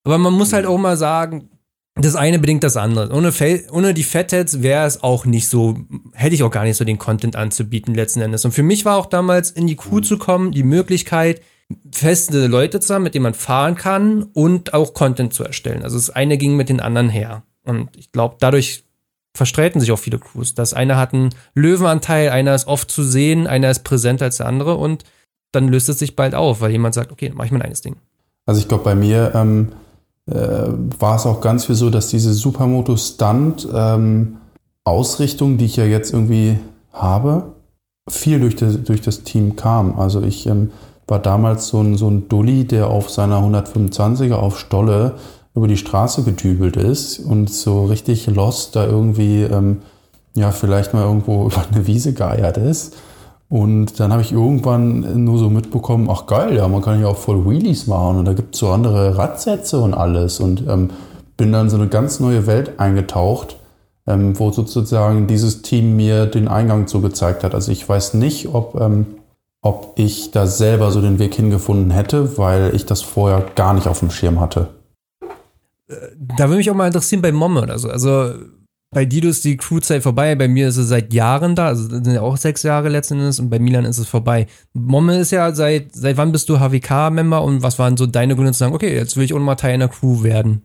[0.03, 1.49] Aber man muss halt auch mal sagen,
[1.95, 3.13] das eine bedingt das andere.
[3.13, 3.33] Ohne,
[3.71, 5.77] ohne die Fatheads wäre es auch nicht so,
[6.13, 8.45] hätte ich auch gar nicht so den Content anzubieten letzten Endes.
[8.45, 11.41] Und für mich war auch damals in die Crew zu kommen, die Möglichkeit,
[11.91, 15.83] feste Leute zu haben, mit denen man fahren kann und auch Content zu erstellen.
[15.83, 17.43] Also das eine ging mit den anderen her.
[17.63, 18.85] Und ich glaube, dadurch
[19.35, 20.53] verstreiten sich auch viele Crews.
[20.53, 24.47] Das eine hat einen Löwenanteil, einer ist oft zu sehen, einer ist präsenter als der
[24.47, 25.03] andere und
[25.51, 27.95] dann löst es sich bald auf, weil jemand sagt, okay, mach ich mein eigenes Ding.
[28.45, 29.69] Also ich glaube, bei mir ähm,
[30.27, 30.35] äh,
[30.99, 34.37] war es auch ganz viel so, dass diese Supermoto Stunt ähm,
[34.85, 36.57] die ich ja jetzt irgendwie
[36.91, 37.53] habe,
[38.09, 39.99] viel durch das, durch das Team kam.
[39.99, 40.71] Also ich ähm,
[41.07, 45.15] war damals so ein, so ein Dulli, der auf seiner 125er auf Stolle
[45.55, 49.77] über die Straße gedübelt ist und so richtig lost da irgendwie, ähm,
[50.35, 52.95] ja, vielleicht mal irgendwo über eine Wiese geeiert ist.
[53.49, 57.17] Und dann habe ich irgendwann nur so mitbekommen, ach geil, ja, man kann ja auch
[57.17, 60.39] voll Wheelies machen und da gibt es so andere Radsätze und alles.
[60.39, 60.91] Und ähm,
[61.35, 63.57] bin dann so eine ganz neue Welt eingetaucht,
[64.05, 67.55] ähm, wo sozusagen dieses Team mir den Eingang zu gezeigt hat.
[67.55, 69.07] Also ich weiß nicht, ob, ähm,
[69.63, 73.87] ob ich da selber so den Weg hingefunden hätte, weil ich das vorher gar nicht
[73.87, 74.67] auf dem Schirm hatte
[76.17, 77.89] da würde mich auch mal interessieren bei Momme oder so.
[77.89, 78.33] Also
[78.91, 82.07] bei Dido ist die Crewzeit vorbei, bei mir ist es seit Jahren da, also sind
[82.07, 84.47] ja auch sechs Jahre letzten Endes und bei Milan ist es vorbei.
[84.73, 88.51] Momme ist ja seit, seit wann bist du HWK-Member und was waren so deine Gründe
[88.51, 90.63] zu sagen, okay, jetzt will ich auch mal Teil einer Crew werden?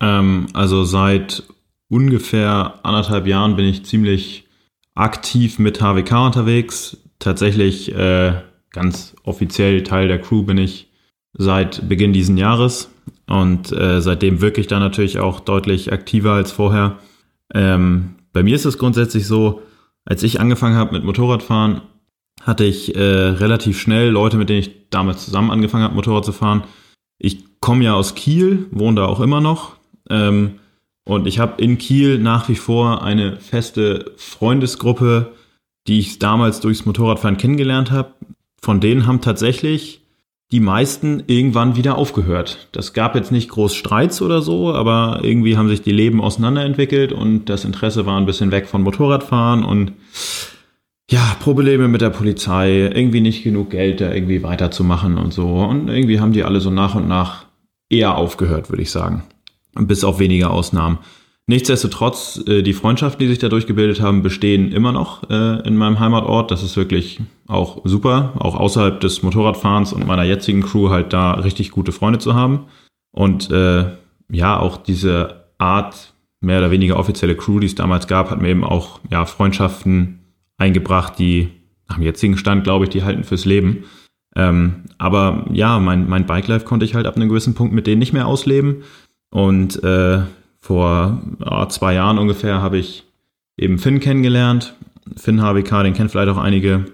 [0.00, 1.42] Ähm, also seit
[1.88, 4.46] ungefähr anderthalb Jahren bin ich ziemlich
[4.94, 6.96] aktiv mit HWK unterwegs.
[7.18, 8.34] Tatsächlich äh,
[8.70, 10.90] ganz offiziell Teil der Crew bin ich
[11.34, 12.90] seit Beginn diesen Jahres.
[13.26, 16.98] Und äh, seitdem wirke ich da natürlich auch deutlich aktiver als vorher.
[17.52, 19.62] Ähm, bei mir ist es grundsätzlich so,
[20.04, 21.82] als ich angefangen habe mit Motorradfahren,
[22.42, 26.32] hatte ich äh, relativ schnell Leute, mit denen ich damals zusammen angefangen habe, Motorrad zu
[26.32, 26.64] fahren.
[27.18, 29.76] Ich komme ja aus Kiel, wohne da auch immer noch.
[30.10, 30.56] Ähm,
[31.04, 35.32] und ich habe in Kiel nach wie vor eine feste Freundesgruppe,
[35.86, 38.14] die ich damals durchs Motorradfahren kennengelernt habe.
[38.60, 40.03] Von denen haben tatsächlich
[40.54, 42.68] die meisten irgendwann wieder aufgehört.
[42.70, 47.12] Das gab jetzt nicht groß Streits oder so, aber irgendwie haben sich die Leben auseinanderentwickelt
[47.12, 49.94] und das Interesse war ein bisschen weg von Motorradfahren und
[51.10, 55.48] ja, Probleme mit der Polizei, irgendwie nicht genug Geld, da irgendwie weiterzumachen und so.
[55.48, 57.46] Und irgendwie haben die alle so nach und nach
[57.90, 59.24] eher aufgehört, würde ich sagen.
[59.74, 60.98] Bis auf wenige Ausnahmen.
[61.46, 66.00] Nichtsdestotrotz, äh, die Freundschaften, die sich dadurch gebildet haben, bestehen immer noch äh, in meinem
[66.00, 66.50] Heimatort.
[66.50, 71.32] Das ist wirklich auch super, auch außerhalb des Motorradfahrens und meiner jetzigen Crew halt da
[71.32, 72.66] richtig gute Freunde zu haben.
[73.10, 73.84] Und äh,
[74.30, 78.48] ja, auch diese Art, mehr oder weniger offizielle Crew, die es damals gab, hat mir
[78.48, 80.20] eben auch ja, Freundschaften
[80.56, 81.50] eingebracht, die
[81.88, 83.84] nach dem jetzigen Stand, glaube ich, die halten fürs Leben.
[84.34, 87.86] Ähm, aber ja, mein, mein Bike Life konnte ich halt ab einem gewissen Punkt mit
[87.86, 88.82] denen nicht mehr ausleben.
[89.30, 90.22] Und äh,
[90.64, 93.04] vor oh, zwei Jahren ungefähr habe ich
[93.58, 94.74] eben Finn kennengelernt.
[95.14, 96.86] Finn HWK, den kennt vielleicht auch einige.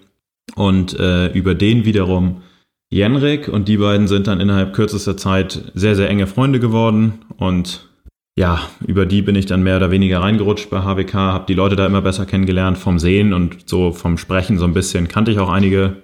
[0.57, 2.43] Und äh, über den wiederum
[2.91, 3.47] Jenrik.
[3.47, 7.21] Und die beiden sind dann innerhalb kürzester Zeit sehr, sehr enge Freunde geworden.
[7.37, 7.89] Und
[8.37, 11.77] ja, über die bin ich dann mehr oder weniger reingerutscht bei HWK, habe die Leute
[11.77, 15.07] da immer besser kennengelernt vom Sehen und so vom Sprechen so ein bisschen.
[15.07, 15.99] Kannte ich auch einige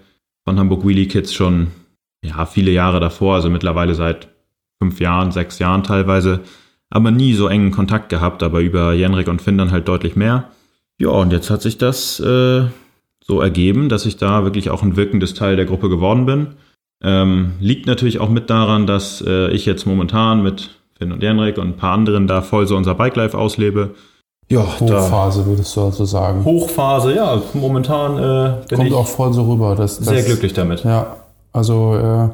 [0.45, 1.73] von Hamburg Wheelie Kids schon,
[2.25, 4.29] ja, viele Jahre davor, also mittlerweile seit
[4.81, 6.43] fünf Jahren, sechs Jahren teilweise,
[6.91, 10.51] aber nie so engen Kontakt gehabt, aber über Jenrik und Finn dann halt deutlich mehr.
[10.99, 12.64] Ja, und jetzt hat sich das äh,
[13.24, 16.49] so ergeben, dass ich da wirklich auch ein wirkendes Teil der Gruppe geworden bin.
[17.03, 21.59] Ähm, liegt natürlich auch mit daran, dass äh, ich jetzt momentan mit Finn und Jenrik
[21.59, 23.95] und ein paar anderen da voll so unser Bike Life auslebe.
[24.49, 26.45] Ja, Hochphase würdest du also sagen.
[26.45, 27.43] Hochphase, ja.
[27.53, 29.74] Momentan äh, bin Kommt ich auch voll so rüber.
[29.74, 30.84] Dass, sehr glücklich damit.
[30.84, 31.16] Ja,
[31.53, 32.28] also äh,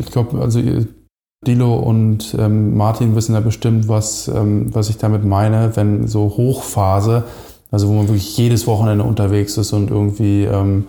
[0.00, 0.60] ich glaube, also
[1.46, 6.34] Dilo und ähm, Martin wissen ja bestimmt, was, ähm, was ich damit meine, wenn so
[6.36, 7.24] Hochphase,
[7.70, 10.86] also wo man wirklich jedes Wochenende unterwegs ist und irgendwie ähm,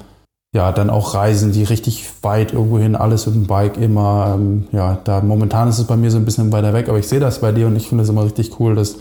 [0.54, 4.68] ja, dann auch Reisen, die richtig weit irgendwo hin, alles mit dem Bike immer, ähm,
[4.72, 7.20] ja, da momentan ist es bei mir so ein bisschen weiter weg, aber ich sehe
[7.20, 8.98] das bei dir und ich finde es immer richtig cool, dass,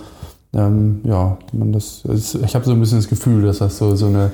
[0.55, 4.07] ähm, ja, man das, ich habe so ein bisschen das Gefühl, dass das so, so
[4.07, 4.33] eine,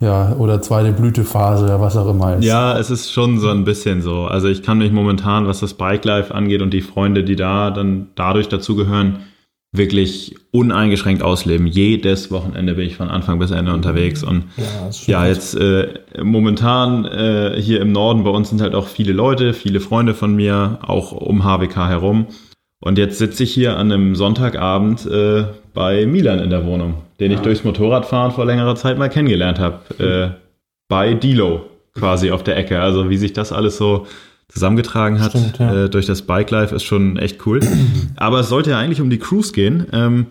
[0.00, 2.44] ja, oder zweite Blütephase oder was auch immer ist.
[2.44, 4.24] Ja, es ist schon so ein bisschen so.
[4.24, 7.70] Also ich kann mich momentan, was das Bike Life angeht und die Freunde, die da
[7.70, 9.20] dann dadurch dazugehören,
[9.72, 11.66] wirklich uneingeschränkt ausleben.
[11.66, 14.24] Jedes Wochenende bin ich von Anfang bis Ende unterwegs.
[14.24, 18.88] Und ja, ja jetzt äh, momentan äh, hier im Norden bei uns sind halt auch
[18.88, 22.26] viele Leute, viele Freunde von mir, auch um HWK herum.
[22.80, 25.44] Und jetzt sitze ich hier an einem Sonntagabend äh,
[25.74, 27.36] bei Milan in der Wohnung, den ja.
[27.36, 29.78] ich durchs Motorradfahren vor längerer Zeit mal kennengelernt habe.
[30.02, 30.40] Äh,
[30.88, 32.80] bei Dilo quasi auf der Ecke.
[32.80, 34.06] Also wie sich das alles so
[34.48, 35.84] zusammengetragen hat Stimmt, ja.
[35.84, 37.60] äh, durch das Bike Life ist schon echt cool.
[38.16, 39.86] Aber es sollte ja eigentlich um die Cruise gehen.
[39.92, 40.26] Ähm,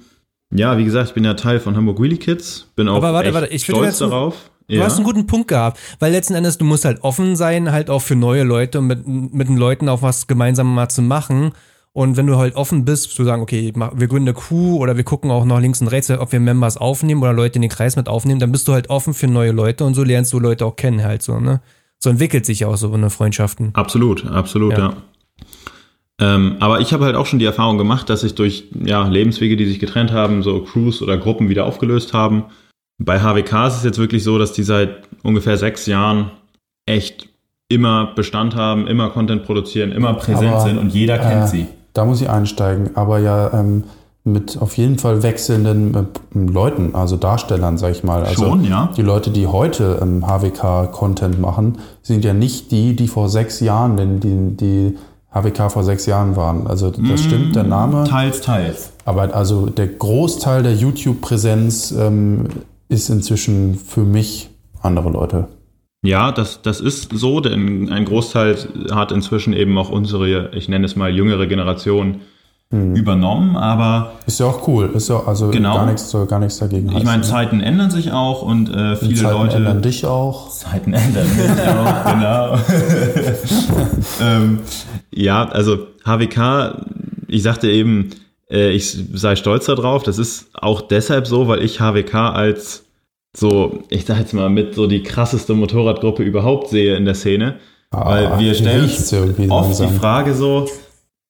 [0.53, 3.33] ja, wie gesagt, ich bin ja Teil von Hamburg Wheelie Kids, bin auch Aber warte,
[3.33, 4.49] warte, ich stolz darauf.
[4.67, 4.83] Du ja.
[4.83, 8.03] hast einen guten Punkt gehabt, weil letzten Endes du musst halt offen sein, halt auch
[8.03, 11.53] für neue Leute und mit, mit den Leuten auch was gemeinsam mal zu machen.
[11.91, 15.03] Und wenn du halt offen bist, zu sagen, okay, wir gründen eine Crew oder wir
[15.03, 17.95] gucken auch noch links und rechts, ob wir Members aufnehmen oder Leute in den Kreis
[17.95, 20.65] mit aufnehmen, dann bist du halt offen für neue Leute und so lernst du Leute
[20.65, 21.61] auch kennen halt so, ne?
[21.99, 23.71] so entwickelt sich ja auch so eine Freundschaften.
[23.73, 24.79] Absolut, absolut, ja.
[24.79, 24.93] ja.
[26.21, 29.55] Ähm, aber ich habe halt auch schon die Erfahrung gemacht, dass sich durch ja, Lebenswege,
[29.55, 32.45] die sich getrennt haben, so Crews oder Gruppen wieder aufgelöst haben.
[32.97, 36.31] Bei HWK ist es jetzt wirklich so, dass die seit ungefähr sechs Jahren
[36.85, 37.29] echt
[37.69, 41.67] immer Bestand haben, immer Content produzieren, immer präsent aber, sind und jeder kennt äh, sie.
[41.99, 42.91] Da muss ich einsteigen.
[42.95, 43.83] Aber ja, ähm,
[44.23, 48.23] mit auf jeden Fall wechselnden äh, Leuten, also Darstellern, sag ich mal.
[48.23, 48.89] Also Schon, ja.
[48.95, 53.97] Die Leute, die heute ähm, HWK-Content machen, sind ja nicht die, die vor sechs Jahren,
[53.97, 54.97] denn die, die
[55.33, 56.67] HWK vor sechs Jahren waren.
[56.67, 58.05] Also das mm, stimmt, der Name.
[58.05, 58.93] Teils, teils.
[59.03, 62.45] Aber also der Großteil der YouTube-Präsenz ähm,
[62.87, 64.49] ist inzwischen für mich
[64.81, 65.49] andere Leute.
[66.01, 68.57] Ja, das, das ist so, denn ein Großteil
[68.91, 72.21] hat inzwischen eben auch unsere, ich nenne es mal jüngere Generation
[72.71, 72.95] mhm.
[72.95, 74.13] übernommen, aber.
[74.25, 76.95] Ist ja auch cool, ist ja also genau, gar nichts, gar nichts dagegen.
[76.95, 77.23] Ich meine, ne?
[77.23, 79.51] Zeiten ändern sich auch und äh, viele Zeiten Leute.
[79.51, 80.49] Zeiten ändern dich auch.
[80.49, 82.57] Zeiten ändern mich auch, genau.
[84.21, 84.59] ähm,
[85.11, 86.85] ja, also HWK,
[87.27, 88.11] ich sagte eben,
[88.49, 90.03] äh, ich sei stolz darauf.
[90.03, 92.85] Das ist auch deshalb so, weil ich HWK als
[93.39, 97.59] so, ich sag jetzt mal, mit so die krasseste Motorradgruppe überhaupt sehe in der Szene.
[97.91, 98.85] Ah, weil wir stellen
[99.49, 99.89] oft langsam.
[99.89, 100.67] die Frage so,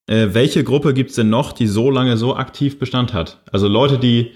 [0.08, 3.42] äh, welche Gruppe gibt es denn noch, die so lange so aktiv Bestand hat?
[3.52, 4.32] Also Leute, die,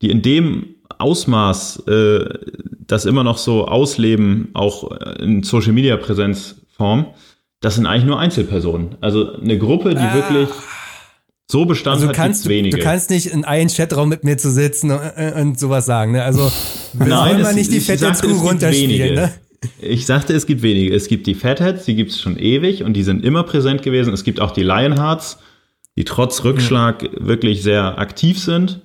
[0.00, 2.28] die in dem Ausmaß äh,
[2.86, 7.06] das immer noch so ausleben, auch in Social Media Präsenzform,
[7.60, 8.96] das sind eigentlich nur Einzelpersonen.
[9.00, 10.14] Also eine Gruppe, die ah.
[10.14, 10.48] wirklich
[11.50, 12.76] so Bestand also kannst, wenige.
[12.76, 15.00] Du kannst nicht in einen Chatraum mit mir zu sitzen und,
[15.40, 16.12] und sowas sagen.
[16.12, 16.22] Ne?
[16.22, 16.50] Also
[16.92, 19.14] wir Nein, wollen mal nicht die fette Kuh runterspielen.
[19.14, 19.32] Ne?
[19.80, 20.94] Ich sagte, es gibt wenige.
[20.94, 24.12] Es gibt die Fatheads, die gibt es schon ewig und die sind immer präsent gewesen.
[24.12, 25.38] Es gibt auch die Lionhearts,
[25.96, 27.26] die trotz Rückschlag mhm.
[27.26, 28.80] wirklich sehr aktiv sind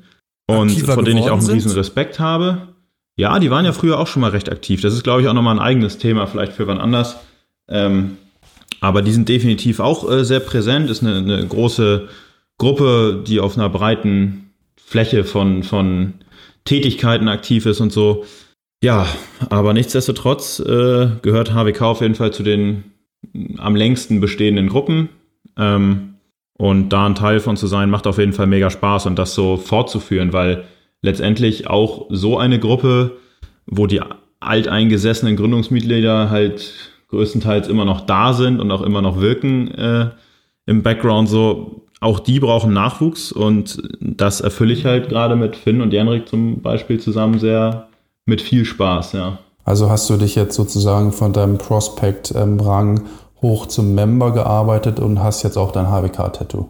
[0.47, 2.70] und Aktiver von denen ich auch einen riesen Respekt habe.
[3.18, 4.82] Ja, die waren ja früher auch schon mal recht aktiv.
[4.82, 7.18] Das ist, glaube ich, auch nochmal ein eigenes Thema, vielleicht für wann anders.
[7.68, 8.18] Ähm,
[8.80, 10.89] aber die sind definitiv auch äh, sehr präsent.
[10.89, 12.07] Ist eine, eine, große
[12.62, 16.14] Gruppe, die auf einer breiten Fläche von, von
[16.64, 18.24] Tätigkeiten aktiv ist und so.
[18.84, 19.07] Ja,
[19.49, 22.84] aber nichtsdestotrotz äh, gehört HWK auf jeden Fall zu den
[23.57, 25.09] am längsten bestehenden Gruppen.
[25.57, 26.18] Ähm,
[26.55, 29.34] und da ein Teil von zu sein, macht auf jeden Fall mega Spaß und das
[29.34, 30.66] so fortzuführen, weil
[31.01, 33.18] letztendlich auch so eine Gruppe,
[33.66, 34.01] wo die
[34.39, 36.74] alteingesessenen Gründungsmitglieder halt
[37.07, 40.12] größtenteils immer noch da sind und auch immer noch wirken äh,
[40.68, 45.81] im Background so, auch die brauchen Nachwuchs und das erfülle ich halt gerade mit Finn
[45.81, 47.87] und Janrik zum Beispiel zusammen sehr
[48.25, 49.39] mit viel Spaß, ja.
[49.63, 53.05] Also hast du dich jetzt sozusagen von deinem Prospect-Rang ähm,
[53.41, 56.69] hoch zum Member gearbeitet und hast jetzt auch dein HWK-Tattoo?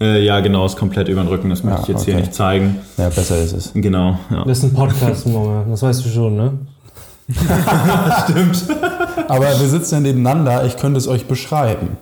[0.00, 2.12] Äh, ja, genau, ist komplett über den Rücken, das möchte ja, ich jetzt okay.
[2.12, 2.78] hier nicht zeigen.
[2.96, 3.72] Ja, besser ist es.
[3.74, 4.44] Genau, ja.
[4.44, 6.52] Das ist ein Podcast, Junge, das weißt du schon, ne?
[8.24, 8.64] Stimmt.
[9.26, 11.98] Aber wir sitzen ja nebeneinander, ich könnte es euch beschreiben.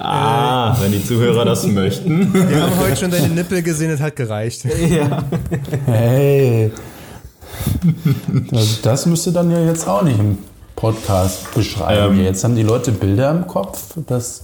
[0.00, 2.32] Ah, wenn die Zuhörer das möchten.
[2.32, 4.64] Wir haben heute schon deine Nippel gesehen, es hat gereicht.
[4.88, 5.24] Ja.
[5.86, 6.70] Hey.
[8.52, 10.38] Also das müsste dann ja jetzt auch nicht im
[10.76, 12.18] Podcast beschreiben.
[12.18, 13.94] Ähm, jetzt haben die Leute Bilder im Kopf.
[14.06, 14.42] Das,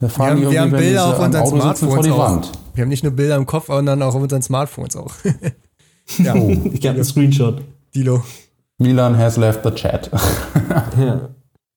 [0.00, 2.18] da fahren wir haben, wir haben Bilder auf unseren Auto Smartphones auch.
[2.18, 2.52] Wand.
[2.74, 5.12] Wir haben nicht nur Bilder im Kopf, sondern auch auf unseren Smartphones auch.
[6.18, 6.34] ja.
[6.34, 6.50] Oh.
[6.72, 7.62] Ich habe einen Screenshot.
[7.94, 8.22] Dilo.
[8.78, 10.10] Milan has left the chat.
[10.98, 11.30] ja.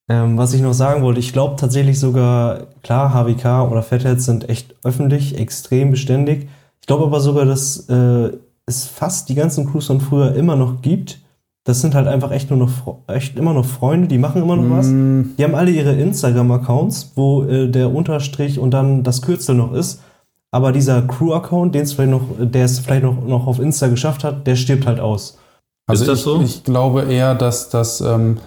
[0.08, 4.48] Ähm, was ich noch sagen wollte, ich glaube tatsächlich sogar, klar, HWK oder Fatheads sind
[4.50, 6.48] echt öffentlich, extrem beständig.
[6.80, 8.30] Ich glaube aber sogar, dass äh,
[8.66, 11.20] es fast die ganzen Crews von früher immer noch gibt.
[11.66, 14.64] Das sind halt einfach echt nur noch echt immer noch Freunde, die machen immer noch
[14.64, 14.76] mm.
[14.76, 14.88] was.
[15.38, 20.02] Die haben alle ihre Instagram-Accounts, wo äh, der Unterstrich und dann das Kürzel noch ist.
[20.50, 24.22] Aber dieser Crew-Account, den es vielleicht noch, der es vielleicht noch, noch auf Insta geschafft
[24.22, 25.38] hat, der stirbt halt aus.
[25.86, 26.42] Also ist das ich, so?
[26.42, 28.38] Ich glaube eher, dass das, ähm,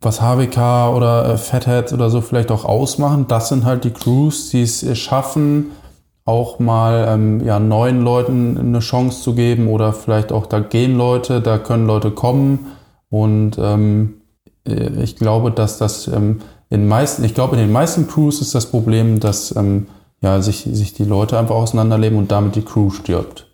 [0.00, 4.50] was HWK oder äh, Fatheads oder so vielleicht auch ausmachen, das sind halt die Crews,
[4.50, 5.72] die es schaffen,
[6.24, 10.96] auch mal ähm, ja, neuen Leuten eine Chance zu geben oder vielleicht auch da gehen
[10.96, 12.66] Leute, da können Leute kommen
[13.10, 14.20] und ähm,
[14.66, 16.40] äh, ich glaube, dass das ähm,
[16.70, 19.86] in meisten, ich glaube in den meisten Crews ist das Problem, dass ähm,
[20.20, 23.46] ja, sich, sich die Leute einfach auseinanderleben und damit die Crew stirbt.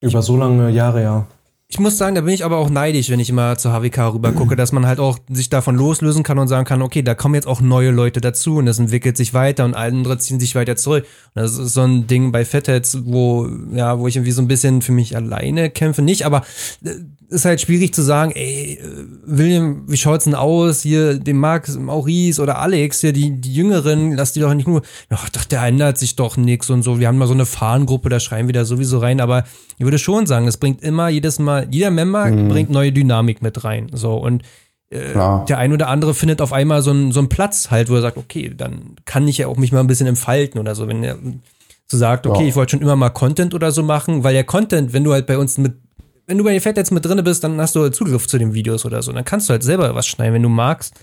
[0.00, 1.26] Über so lange Jahre, ja.
[1.72, 4.32] Ich muss sagen, da bin ich aber auch neidisch, wenn ich immer zur HWK rüber
[4.32, 7.34] gucke, dass man halt auch sich davon loslösen kann und sagen kann, okay, da kommen
[7.34, 10.76] jetzt auch neue Leute dazu und das entwickelt sich weiter und andere ziehen sich weiter
[10.76, 11.06] zurück.
[11.34, 14.48] Und das ist so ein Ding bei Fatheads, wo, ja, wo ich irgendwie so ein
[14.48, 16.02] bisschen für mich alleine kämpfe.
[16.02, 16.42] Nicht, aber
[16.84, 16.90] äh,
[17.32, 20.82] ist halt schwierig zu sagen, ey, äh, William, wie schaut's denn aus?
[20.82, 24.82] Hier, dem Max, Maurice oder Alex, hier, die, die Jüngeren, lass die doch nicht nur,
[25.08, 27.00] ach, doch, der ändert sich doch nix und so.
[27.00, 29.44] Wir haben mal so eine Fahrengruppe, da schreien wir da sowieso rein, aber
[29.82, 32.48] ich würde schon sagen, es bringt immer jedes Mal, jeder Member mhm.
[32.48, 34.42] bringt neue Dynamik mit rein, so, und
[34.90, 35.12] äh,
[35.48, 38.00] der ein oder andere findet auf einmal so einen, so einen Platz halt, wo er
[38.02, 41.02] sagt, okay, dann kann ich ja auch mich mal ein bisschen entfalten oder so, wenn
[41.02, 41.18] er
[41.88, 42.48] so sagt, okay, ja.
[42.48, 45.26] ich wollte schon immer mal Content oder so machen, weil der Content, wenn du halt
[45.26, 45.74] bei uns mit
[46.28, 48.38] wenn du bei den Fett jetzt mit drin bist, dann hast du halt Zugriff zu
[48.38, 49.12] den Videos oder so.
[49.12, 50.94] Dann kannst du halt selber was schneiden, wenn du magst.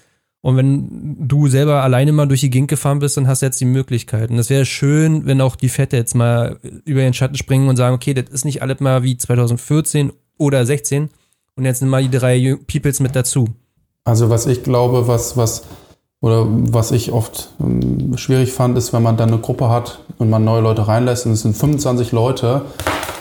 [0.41, 3.59] Und wenn du selber alleine mal durch die Gegend gefahren bist, dann hast du jetzt
[3.59, 4.37] die Möglichkeiten.
[4.37, 7.95] Das wäre schön, wenn auch die Fette jetzt mal über den Schatten springen und sagen,
[7.95, 11.09] okay, das ist nicht alles mal wie 2014 oder 16
[11.55, 13.49] und jetzt nimm mal die drei Peoples mit dazu.
[14.05, 15.63] Also was ich glaube, was, was,
[16.21, 20.29] oder was ich oft ähm, schwierig fand, ist, wenn man dann eine Gruppe hat und
[20.29, 22.61] man neue Leute reinlässt und es sind 25 Leute,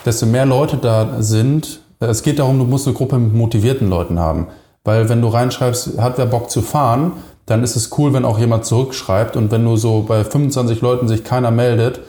[0.06, 4.20] desto mehr Leute da sind, es geht darum, du musst eine Gruppe mit motivierten Leuten
[4.20, 4.46] haben.
[4.84, 7.12] Weil wenn du reinschreibst, hat wer Bock zu fahren,
[7.46, 9.36] dann ist es cool, wenn auch jemand zurückschreibt.
[9.36, 12.00] Und wenn du so bei 25 Leuten sich keiner meldet,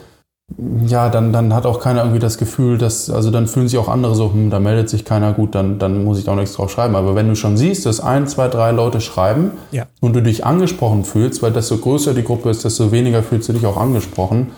[0.86, 3.88] ja, dann, dann hat auch keiner irgendwie das Gefühl, dass, also dann fühlen sich auch
[3.88, 6.70] andere so, hm, da meldet sich keiner gut, dann, dann muss ich auch nichts drauf
[6.70, 6.96] schreiben.
[6.96, 9.86] Aber wenn du schon siehst, dass ein, zwei, drei Leute schreiben ja.
[10.00, 13.52] und du dich angesprochen fühlst, weil desto größer die Gruppe ist, desto weniger fühlst du
[13.52, 14.50] dich auch angesprochen,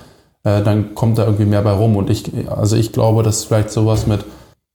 [0.45, 1.97] äh, dann kommt da irgendwie mehr bei rum.
[1.97, 4.25] Und ich, also ich glaube, dass vielleicht sowas mit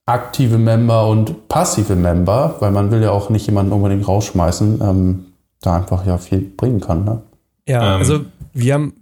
[0.07, 5.25] aktive Member und passive Member, weil man will ja auch nicht jemanden unbedingt rausschmeißen, ähm,
[5.61, 7.03] da einfach ja viel bringen kann.
[7.03, 7.21] Ne?
[7.67, 7.99] Ja, ähm.
[7.99, 8.21] also
[8.53, 8.93] wir haben,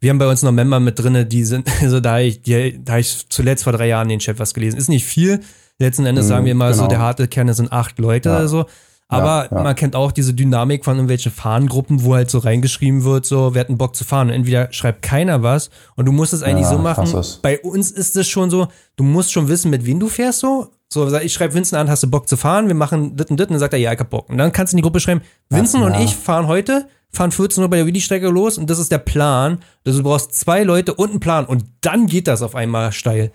[0.00, 2.98] wir haben bei uns noch Member mit drin, die sind, also da ich, die, da
[2.98, 4.78] ich zuletzt vor drei Jahren den Chat was gelesen.
[4.78, 5.40] Ist nicht viel.
[5.80, 6.84] Letzten Endes sagen wir mal genau.
[6.84, 8.36] so, der harte Kern sind acht Leute ja.
[8.36, 8.66] oder so.
[9.10, 9.62] Aber ja, ja.
[9.64, 13.60] man kennt auch diese Dynamik von irgendwelchen Fahrengruppen, wo halt so reingeschrieben wird, so, wir
[13.60, 14.28] hatten Bock zu fahren.
[14.28, 17.08] Und entweder schreibt keiner was und du musst es eigentlich ja, so machen.
[17.42, 20.68] Bei uns ist es schon so, du musst schon wissen, mit wem du fährst so.
[20.92, 22.68] So, ich schreibe Vincent an, hast du Bock zu fahren?
[22.68, 23.48] Wir machen dit und dit.
[23.48, 24.28] Und dann sagt er, ja, ich hab Bock.
[24.28, 27.62] Und dann kannst du in die Gruppe schreiben, Vincent und ich fahren heute, fahren 14
[27.62, 29.58] Uhr bei der Willi-Strecke los und das ist der Plan.
[29.84, 33.32] Also du brauchst zwei Leute und einen Plan und dann geht das auf einmal steil.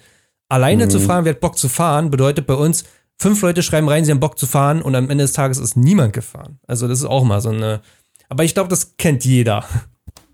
[0.47, 0.89] Alleine mhm.
[0.89, 2.85] zu fahren, wer hat Bock zu fahren, bedeutet bei uns,
[3.19, 5.75] fünf Leute schreiben rein, sie haben Bock zu fahren und am Ende des Tages ist
[5.75, 6.59] niemand gefahren.
[6.67, 7.81] Also das ist auch mal so eine.
[8.29, 9.63] Aber ich glaube, das kennt jeder.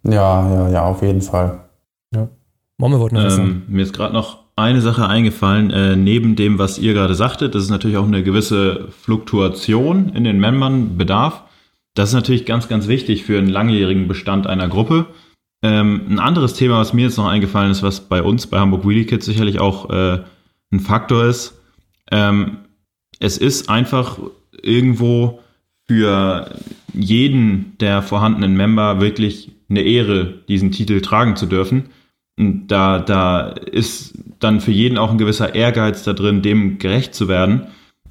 [0.04, 1.60] Ja, ja, ja, auf jeden Fall.
[2.14, 2.30] Ja.
[2.78, 6.78] Momme wollte noch ähm, Mir ist gerade noch eine Sache eingefallen, äh, neben dem, was
[6.80, 11.44] ihr gerade sagtet, dass es natürlich auch eine gewisse Fluktuation in den Membern bedarf.
[11.94, 15.08] Das ist natürlich ganz, ganz wichtig für einen langjährigen Bestand einer Gruppe.
[15.64, 18.88] Ähm, ein anderes Thema, was mir jetzt noch eingefallen ist, was bei uns bei Hamburg
[18.88, 20.20] Wheelie Kids sicherlich auch äh,
[20.72, 21.60] ein Faktor ist,
[22.12, 22.58] ähm,
[23.22, 24.20] es ist einfach
[24.62, 25.40] irgendwo
[25.88, 26.50] für
[26.94, 31.90] jeden der vorhandenen Member wirklich eine Ehre, diesen Titel tragen zu dürfen.
[32.38, 37.14] Und da, da ist dann für jeden auch ein gewisser Ehrgeiz da drin, dem gerecht
[37.14, 37.68] zu werden.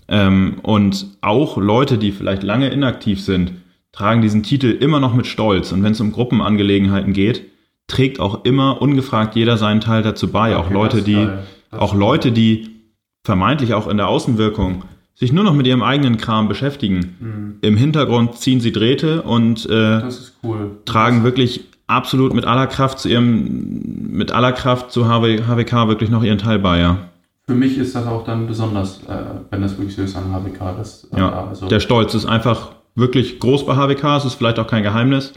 [0.08, 3.52] Ähm, und auch Leute, die vielleicht lange inaktiv sind,
[3.92, 5.72] tragen diesen Titel immer noch mit Stolz.
[5.72, 7.42] Und wenn es um Gruppenangelegenheiten geht,
[7.88, 10.56] trägt auch immer ungefragt jeder seinen Teil dazu bei.
[10.56, 11.28] Okay, auch Leute, die,
[11.72, 12.70] auch Leute, die
[13.24, 14.84] vermeintlich auch in der Außenwirkung
[15.20, 17.16] sich nur noch mit ihrem eigenen Kram beschäftigen.
[17.20, 17.56] Mhm.
[17.60, 20.00] Im Hintergrund ziehen sie Drähte und äh,
[20.42, 20.70] cool.
[20.86, 26.08] tragen wirklich absolut mit aller Kraft zu ihrem, mit aller Kraft zu HW, HWK wirklich
[26.08, 26.96] noch ihren Teil bei, ja.
[27.46, 29.16] Für mich ist das auch dann besonders, äh,
[29.50, 30.76] wenn das wirklich so ist an HWK.
[30.78, 34.58] Das, äh, ja, also der Stolz ist einfach wirklich groß bei HWK, es ist vielleicht
[34.58, 35.34] auch kein Geheimnis.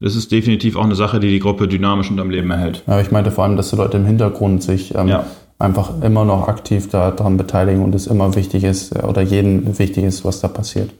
[0.00, 2.82] Das ist definitiv auch eine Sache, die die Gruppe dynamisch und am Leben erhält.
[2.86, 5.26] Ja, ich meinte vor allem, dass die Leute im Hintergrund sich ähm, ja
[5.58, 10.04] einfach immer noch aktiv daran beteiligen und es immer wichtig ist äh, oder jedem wichtig
[10.04, 10.90] ist, was da passiert.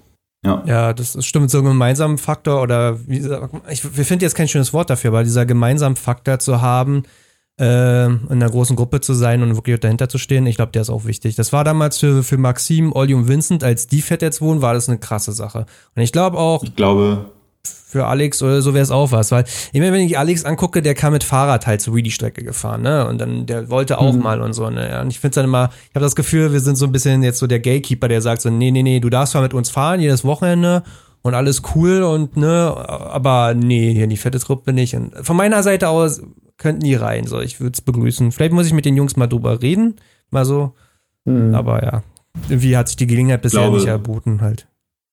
[0.44, 0.62] Ja.
[0.64, 1.50] ja, das stimmt.
[1.50, 3.28] So ein gemeinsamen Faktor oder wie,
[3.68, 7.02] ich, wir finden jetzt kein schönes Wort dafür, aber dieser gemeinsame Faktor zu haben,
[7.58, 10.82] äh, in einer großen Gruppe zu sein und wirklich dahinter zu stehen, ich glaube, der
[10.82, 11.34] ist auch wichtig.
[11.36, 14.74] Das war damals für, für Maxim, Olli und Vincent, als die fett jetzt wohnen, war
[14.74, 15.66] das eine krasse Sache.
[15.94, 16.62] Und ich glaube auch.
[16.62, 17.32] Ich glaube,
[17.72, 20.94] für Alex oder so wäre es auch was, weil immer wenn ich Alex angucke, der
[20.94, 23.06] kam mit Fahrrad halt so wie die Strecke gefahren, ne?
[23.06, 24.22] Und dann der wollte auch mhm.
[24.22, 25.00] mal und so, ne?
[25.00, 27.38] Und ich finde dann immer, ich habe das Gefühl, wir sind so ein bisschen jetzt
[27.38, 30.00] so der Gatekeeper, der sagt so, nee, nee, nee, du darfst zwar mit uns fahren
[30.00, 30.82] jedes Wochenende
[31.22, 34.94] und alles cool und ne, aber nee, hier in die fette Truppe nicht.
[34.94, 36.22] Und von meiner Seite aus
[36.58, 38.32] könnten die rein, so ich würde es begrüßen.
[38.32, 39.96] Vielleicht muss ich mit den Jungs mal drüber reden,
[40.30, 40.74] mal so.
[41.24, 41.54] Mhm.
[41.54, 42.02] Aber ja,
[42.48, 44.68] irgendwie hat sich die Gelegenheit bisher glaube, nicht erboten halt.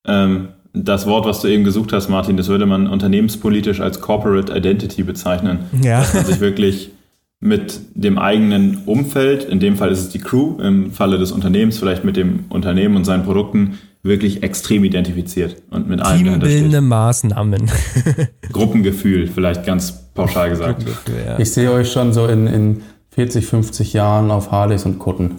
[0.05, 4.55] Ähm, das Wort, was du eben gesucht hast, Martin, das würde man unternehmenspolitisch als Corporate
[4.55, 5.59] Identity bezeichnen.
[5.81, 5.99] Ja.
[5.99, 6.91] Dass man sich wirklich
[7.39, 11.77] mit dem eigenen Umfeld, in dem Fall ist es die Crew, im Falle des Unternehmens
[11.77, 17.71] vielleicht mit dem Unternehmen und seinen Produkten, wirklich extrem identifiziert und mit allem Teambildende Maßnahmen.
[18.51, 20.85] Gruppengefühl, vielleicht ganz pauschal gesagt.
[21.25, 21.39] Ja.
[21.39, 22.81] Ich sehe euch schon so in, in
[23.11, 25.35] 40, 50 Jahren auf Harleys und Kutten.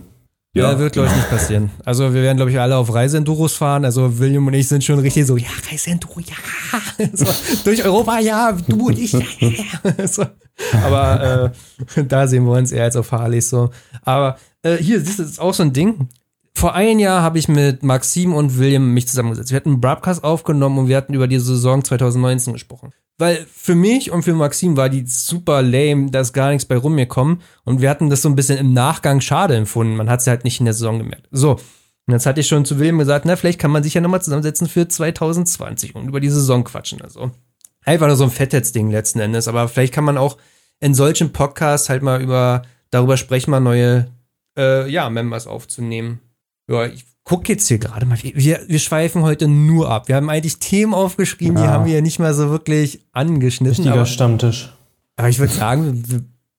[0.54, 1.70] Ja, ja wird, glaube ich, nicht passieren.
[1.84, 3.84] Also wir werden, glaube ich, alle auf Reiseenduros fahren.
[3.84, 7.08] Also William und ich sind schon richtig so, ja, Reiseenduro, ja.
[7.12, 7.26] So,
[7.64, 9.20] durch Europa, ja, du und ich, ja.
[10.06, 10.24] So.
[10.84, 11.52] Aber
[11.96, 13.70] äh, da sehen wir uns eher als auf Harleys so.
[14.02, 16.08] Aber äh, hier, das ist auch so ein Ding.
[16.56, 19.50] Vor einem Jahr habe ich mit Maxim und William mich zusammengesetzt.
[19.50, 22.92] Wir hatten einen Broadcast aufgenommen und wir hatten über die Saison 2019 gesprochen.
[23.16, 26.76] Weil für mich und für Maxim war die super lame, da ist gar nichts bei
[26.76, 27.42] rumgekommen.
[27.64, 29.96] Und wir hatten das so ein bisschen im Nachgang schade empfunden.
[29.96, 31.28] Man hat es halt nicht in der Saison gemerkt.
[31.30, 31.52] So.
[32.06, 34.20] Und jetzt hatte ich schon zu William gesagt, na, vielleicht kann man sich ja nochmal
[34.20, 37.00] zusammensetzen für 2020 und über die Saison quatschen.
[37.00, 37.30] Also
[37.84, 39.48] einfach nur so ein Fettheitsding letzten Endes.
[39.48, 40.36] Aber vielleicht kann man auch
[40.80, 44.08] in solchen Podcasts halt mal über darüber sprechen, mal neue
[44.58, 46.20] äh, ja, Members aufzunehmen.
[46.68, 50.08] Ja, ich guck jetzt hier gerade mal, wir, wir schweifen heute nur ab.
[50.08, 51.62] Wir haben eigentlich Themen aufgeschrieben, ja.
[51.62, 53.76] die haben wir ja nicht mal so wirklich angeschnitten.
[53.76, 54.72] Richtiger aber, Stammtisch.
[55.16, 56.04] Aber ich würde sagen,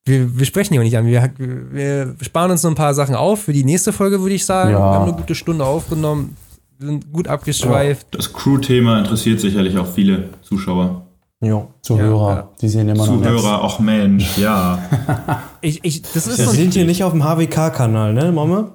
[0.05, 1.05] wir, wir sprechen hier nicht an.
[1.05, 4.45] Wir, wir sparen uns noch ein paar Sachen auf für die nächste Folge, würde ich
[4.45, 4.71] sagen.
[4.71, 4.79] Ja.
[4.79, 6.35] Wir haben eine gute Stunde aufgenommen,
[6.79, 8.07] sind gut abgeschweift.
[8.11, 11.03] Das Crew-Thema interessiert sicherlich auch viele Zuschauer.
[11.41, 12.49] Jo, Zuhörer, ja, ja.
[12.61, 14.79] die sehen immer noch Zuhörer, ach Mensch, ja.
[15.61, 18.71] ich, ich, das ist Wir so sind hier nicht auf dem HWK-Kanal, ne, Mama?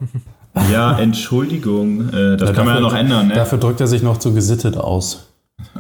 [0.73, 3.29] Ja, Entschuldigung, äh, das ja, kann man ja noch ändern.
[3.29, 3.35] Ne?
[3.35, 5.31] Dafür drückt er sich noch zu gesittet aus.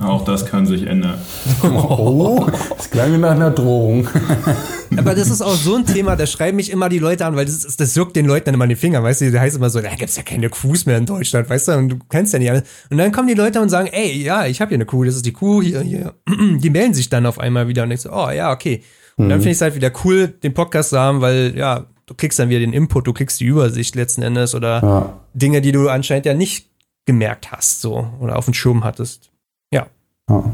[0.01, 1.19] Auch das kann sich ändern.
[1.63, 4.09] Oh, das klang nach einer Drohung.
[4.97, 7.45] Aber das ist auch so ein Thema, da schreiben mich immer die Leute an, weil
[7.45, 9.71] das, das juckt den Leuten dann immer in die Finger, weißt du, da heißt immer
[9.71, 12.39] so, da gibt's ja keine Crews mehr in Deutschland, weißt du, und du kennst ja
[12.39, 12.65] nicht alle.
[12.91, 15.17] Und dann kommen die Leute und sagen, ey, ja, ich habe hier eine Crew, das
[15.17, 16.15] ist die Crew, hier, hier.
[16.59, 18.83] Die melden sich dann auf einmal wieder und ich so, oh ja, okay.
[19.17, 19.43] Und dann mhm.
[19.43, 22.49] finde ich es halt wieder cool, den Podcast zu haben, weil, ja, du kriegst dann
[22.49, 25.21] wieder den Input, du kriegst die Übersicht letzten Endes oder ja.
[25.33, 26.69] Dinge, die du anscheinend ja nicht
[27.07, 29.31] gemerkt hast, so oder auf dem Schirm hattest.
[29.73, 29.87] Ja.
[30.29, 30.53] ja.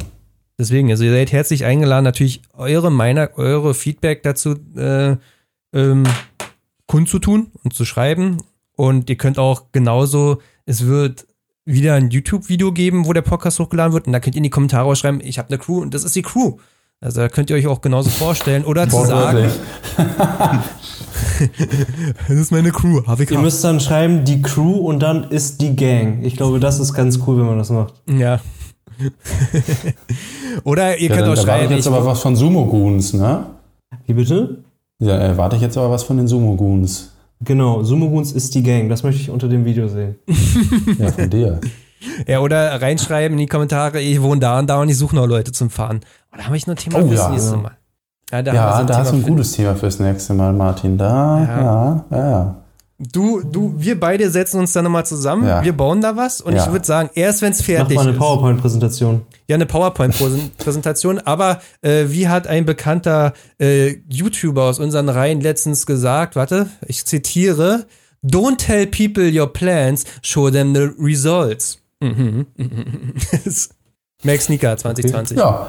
[0.58, 5.16] Deswegen, also ihr seid herzlich eingeladen, natürlich eure Meinung, eure Feedback dazu äh,
[5.72, 6.04] ähm,
[6.86, 8.42] kundzutun und zu schreiben.
[8.76, 11.26] Und ihr könnt auch genauso, es wird
[11.64, 14.06] wieder ein YouTube-Video geben, wo der Podcast hochgeladen wird.
[14.06, 16.14] Und da könnt ihr in die Kommentare schreiben, ich habe eine Crew und das ist
[16.16, 16.58] die Crew.
[17.01, 18.64] Also da könnt ihr euch auch genauso vorstellen.
[18.64, 19.51] Oder zu sagen.
[22.28, 23.02] das ist meine Crew.
[23.02, 23.32] HWK.
[23.32, 26.24] Ihr müsst dann schreiben, die Crew und dann ist die Gang.
[26.24, 27.94] Ich glaube, das ist ganz cool, wenn man das macht.
[28.06, 28.40] Ja.
[30.64, 31.48] Oder ihr ja, könnt auch schreiben.
[31.48, 33.44] Erwarte ich jetzt aber was von Sumo Goons, ne?
[34.06, 34.64] Wie bitte?
[34.98, 37.12] Ja, erwarte ich jetzt aber was von den Sumo Goons.
[37.44, 38.89] Genau, Sumo Goons ist die Gang.
[38.89, 40.16] Das möchte ich unter dem Video sehen.
[40.98, 41.60] ja, von dir.
[42.26, 45.26] Ja, oder reinschreiben in die Kommentare, ich wohne da und da und ich suche noch
[45.26, 46.00] Leute zum Fahren.
[46.32, 47.76] Oh, da habe ich noch ein Thema oh, fürs ja, nächste Mal.
[48.30, 50.98] Ja, da, ja, so da hast du ein gutes Thema fürs nächste Mal, Martin.
[50.98, 52.56] Da, ja, ja, ja.
[52.98, 55.46] Du, du, wir beide setzen uns da nochmal zusammen.
[55.46, 55.62] Ja.
[55.62, 58.12] Wir bauen da was und ich würde sagen, erst wenn es Mach fertig mal eine
[58.12, 58.18] ist.
[58.18, 59.22] PowerPoint-Präsentation.
[59.48, 65.84] Ja, eine PowerPoint-Präsentation, aber äh, wie hat ein bekannter äh, YouTuber aus unseren Reihen letztens
[65.84, 67.84] gesagt, warte, ich zitiere,
[68.24, 71.78] Don't tell people your plans, show them the results.
[72.01, 72.47] Mhm.
[74.24, 75.39] Max Sneaker 2020.
[75.39, 75.68] Ja,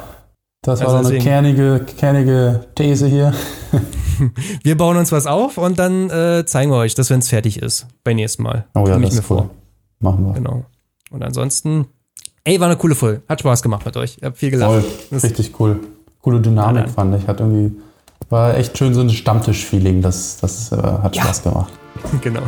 [0.62, 3.34] das war Also eine kernige, kernige These hier.
[4.64, 7.62] Wir bauen uns was auf und dann äh, zeigen wir euch das, wenn es fertig
[7.62, 7.86] ist.
[8.04, 8.66] Beim nächsten Mal.
[8.74, 9.38] Oh ja, Nehme das ich ist cool.
[9.38, 9.50] vor.
[10.00, 10.34] Machen wir.
[10.34, 10.66] Genau.
[11.12, 11.86] Und ansonsten,
[12.44, 13.22] ey, war eine coole Folge.
[13.30, 14.18] Hat Spaß gemacht mit euch.
[14.20, 14.84] Ihr habt viel gelacht.
[15.12, 15.80] Voll, richtig cool.
[16.22, 17.28] Coole Dynamik Ja, fand ich.
[17.28, 17.80] Hat irgendwie,
[18.30, 20.02] war echt schön so ein Stammtisch-Feeling.
[20.02, 21.72] Das, das äh, hat Spaß gemacht.
[22.22, 22.42] Genau.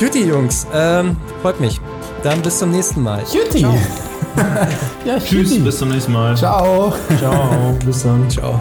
[0.00, 0.66] Juti, Jungs.
[0.72, 1.80] Ähm, freut mich.
[2.22, 3.22] Dann bis zum nächsten Mal.
[3.32, 3.60] Juti!
[5.04, 6.36] ja, Tschüss, bis zum nächsten Mal.
[6.36, 6.92] Ciao!
[7.18, 8.28] Ciao, bis dann.
[8.28, 8.60] Ciao.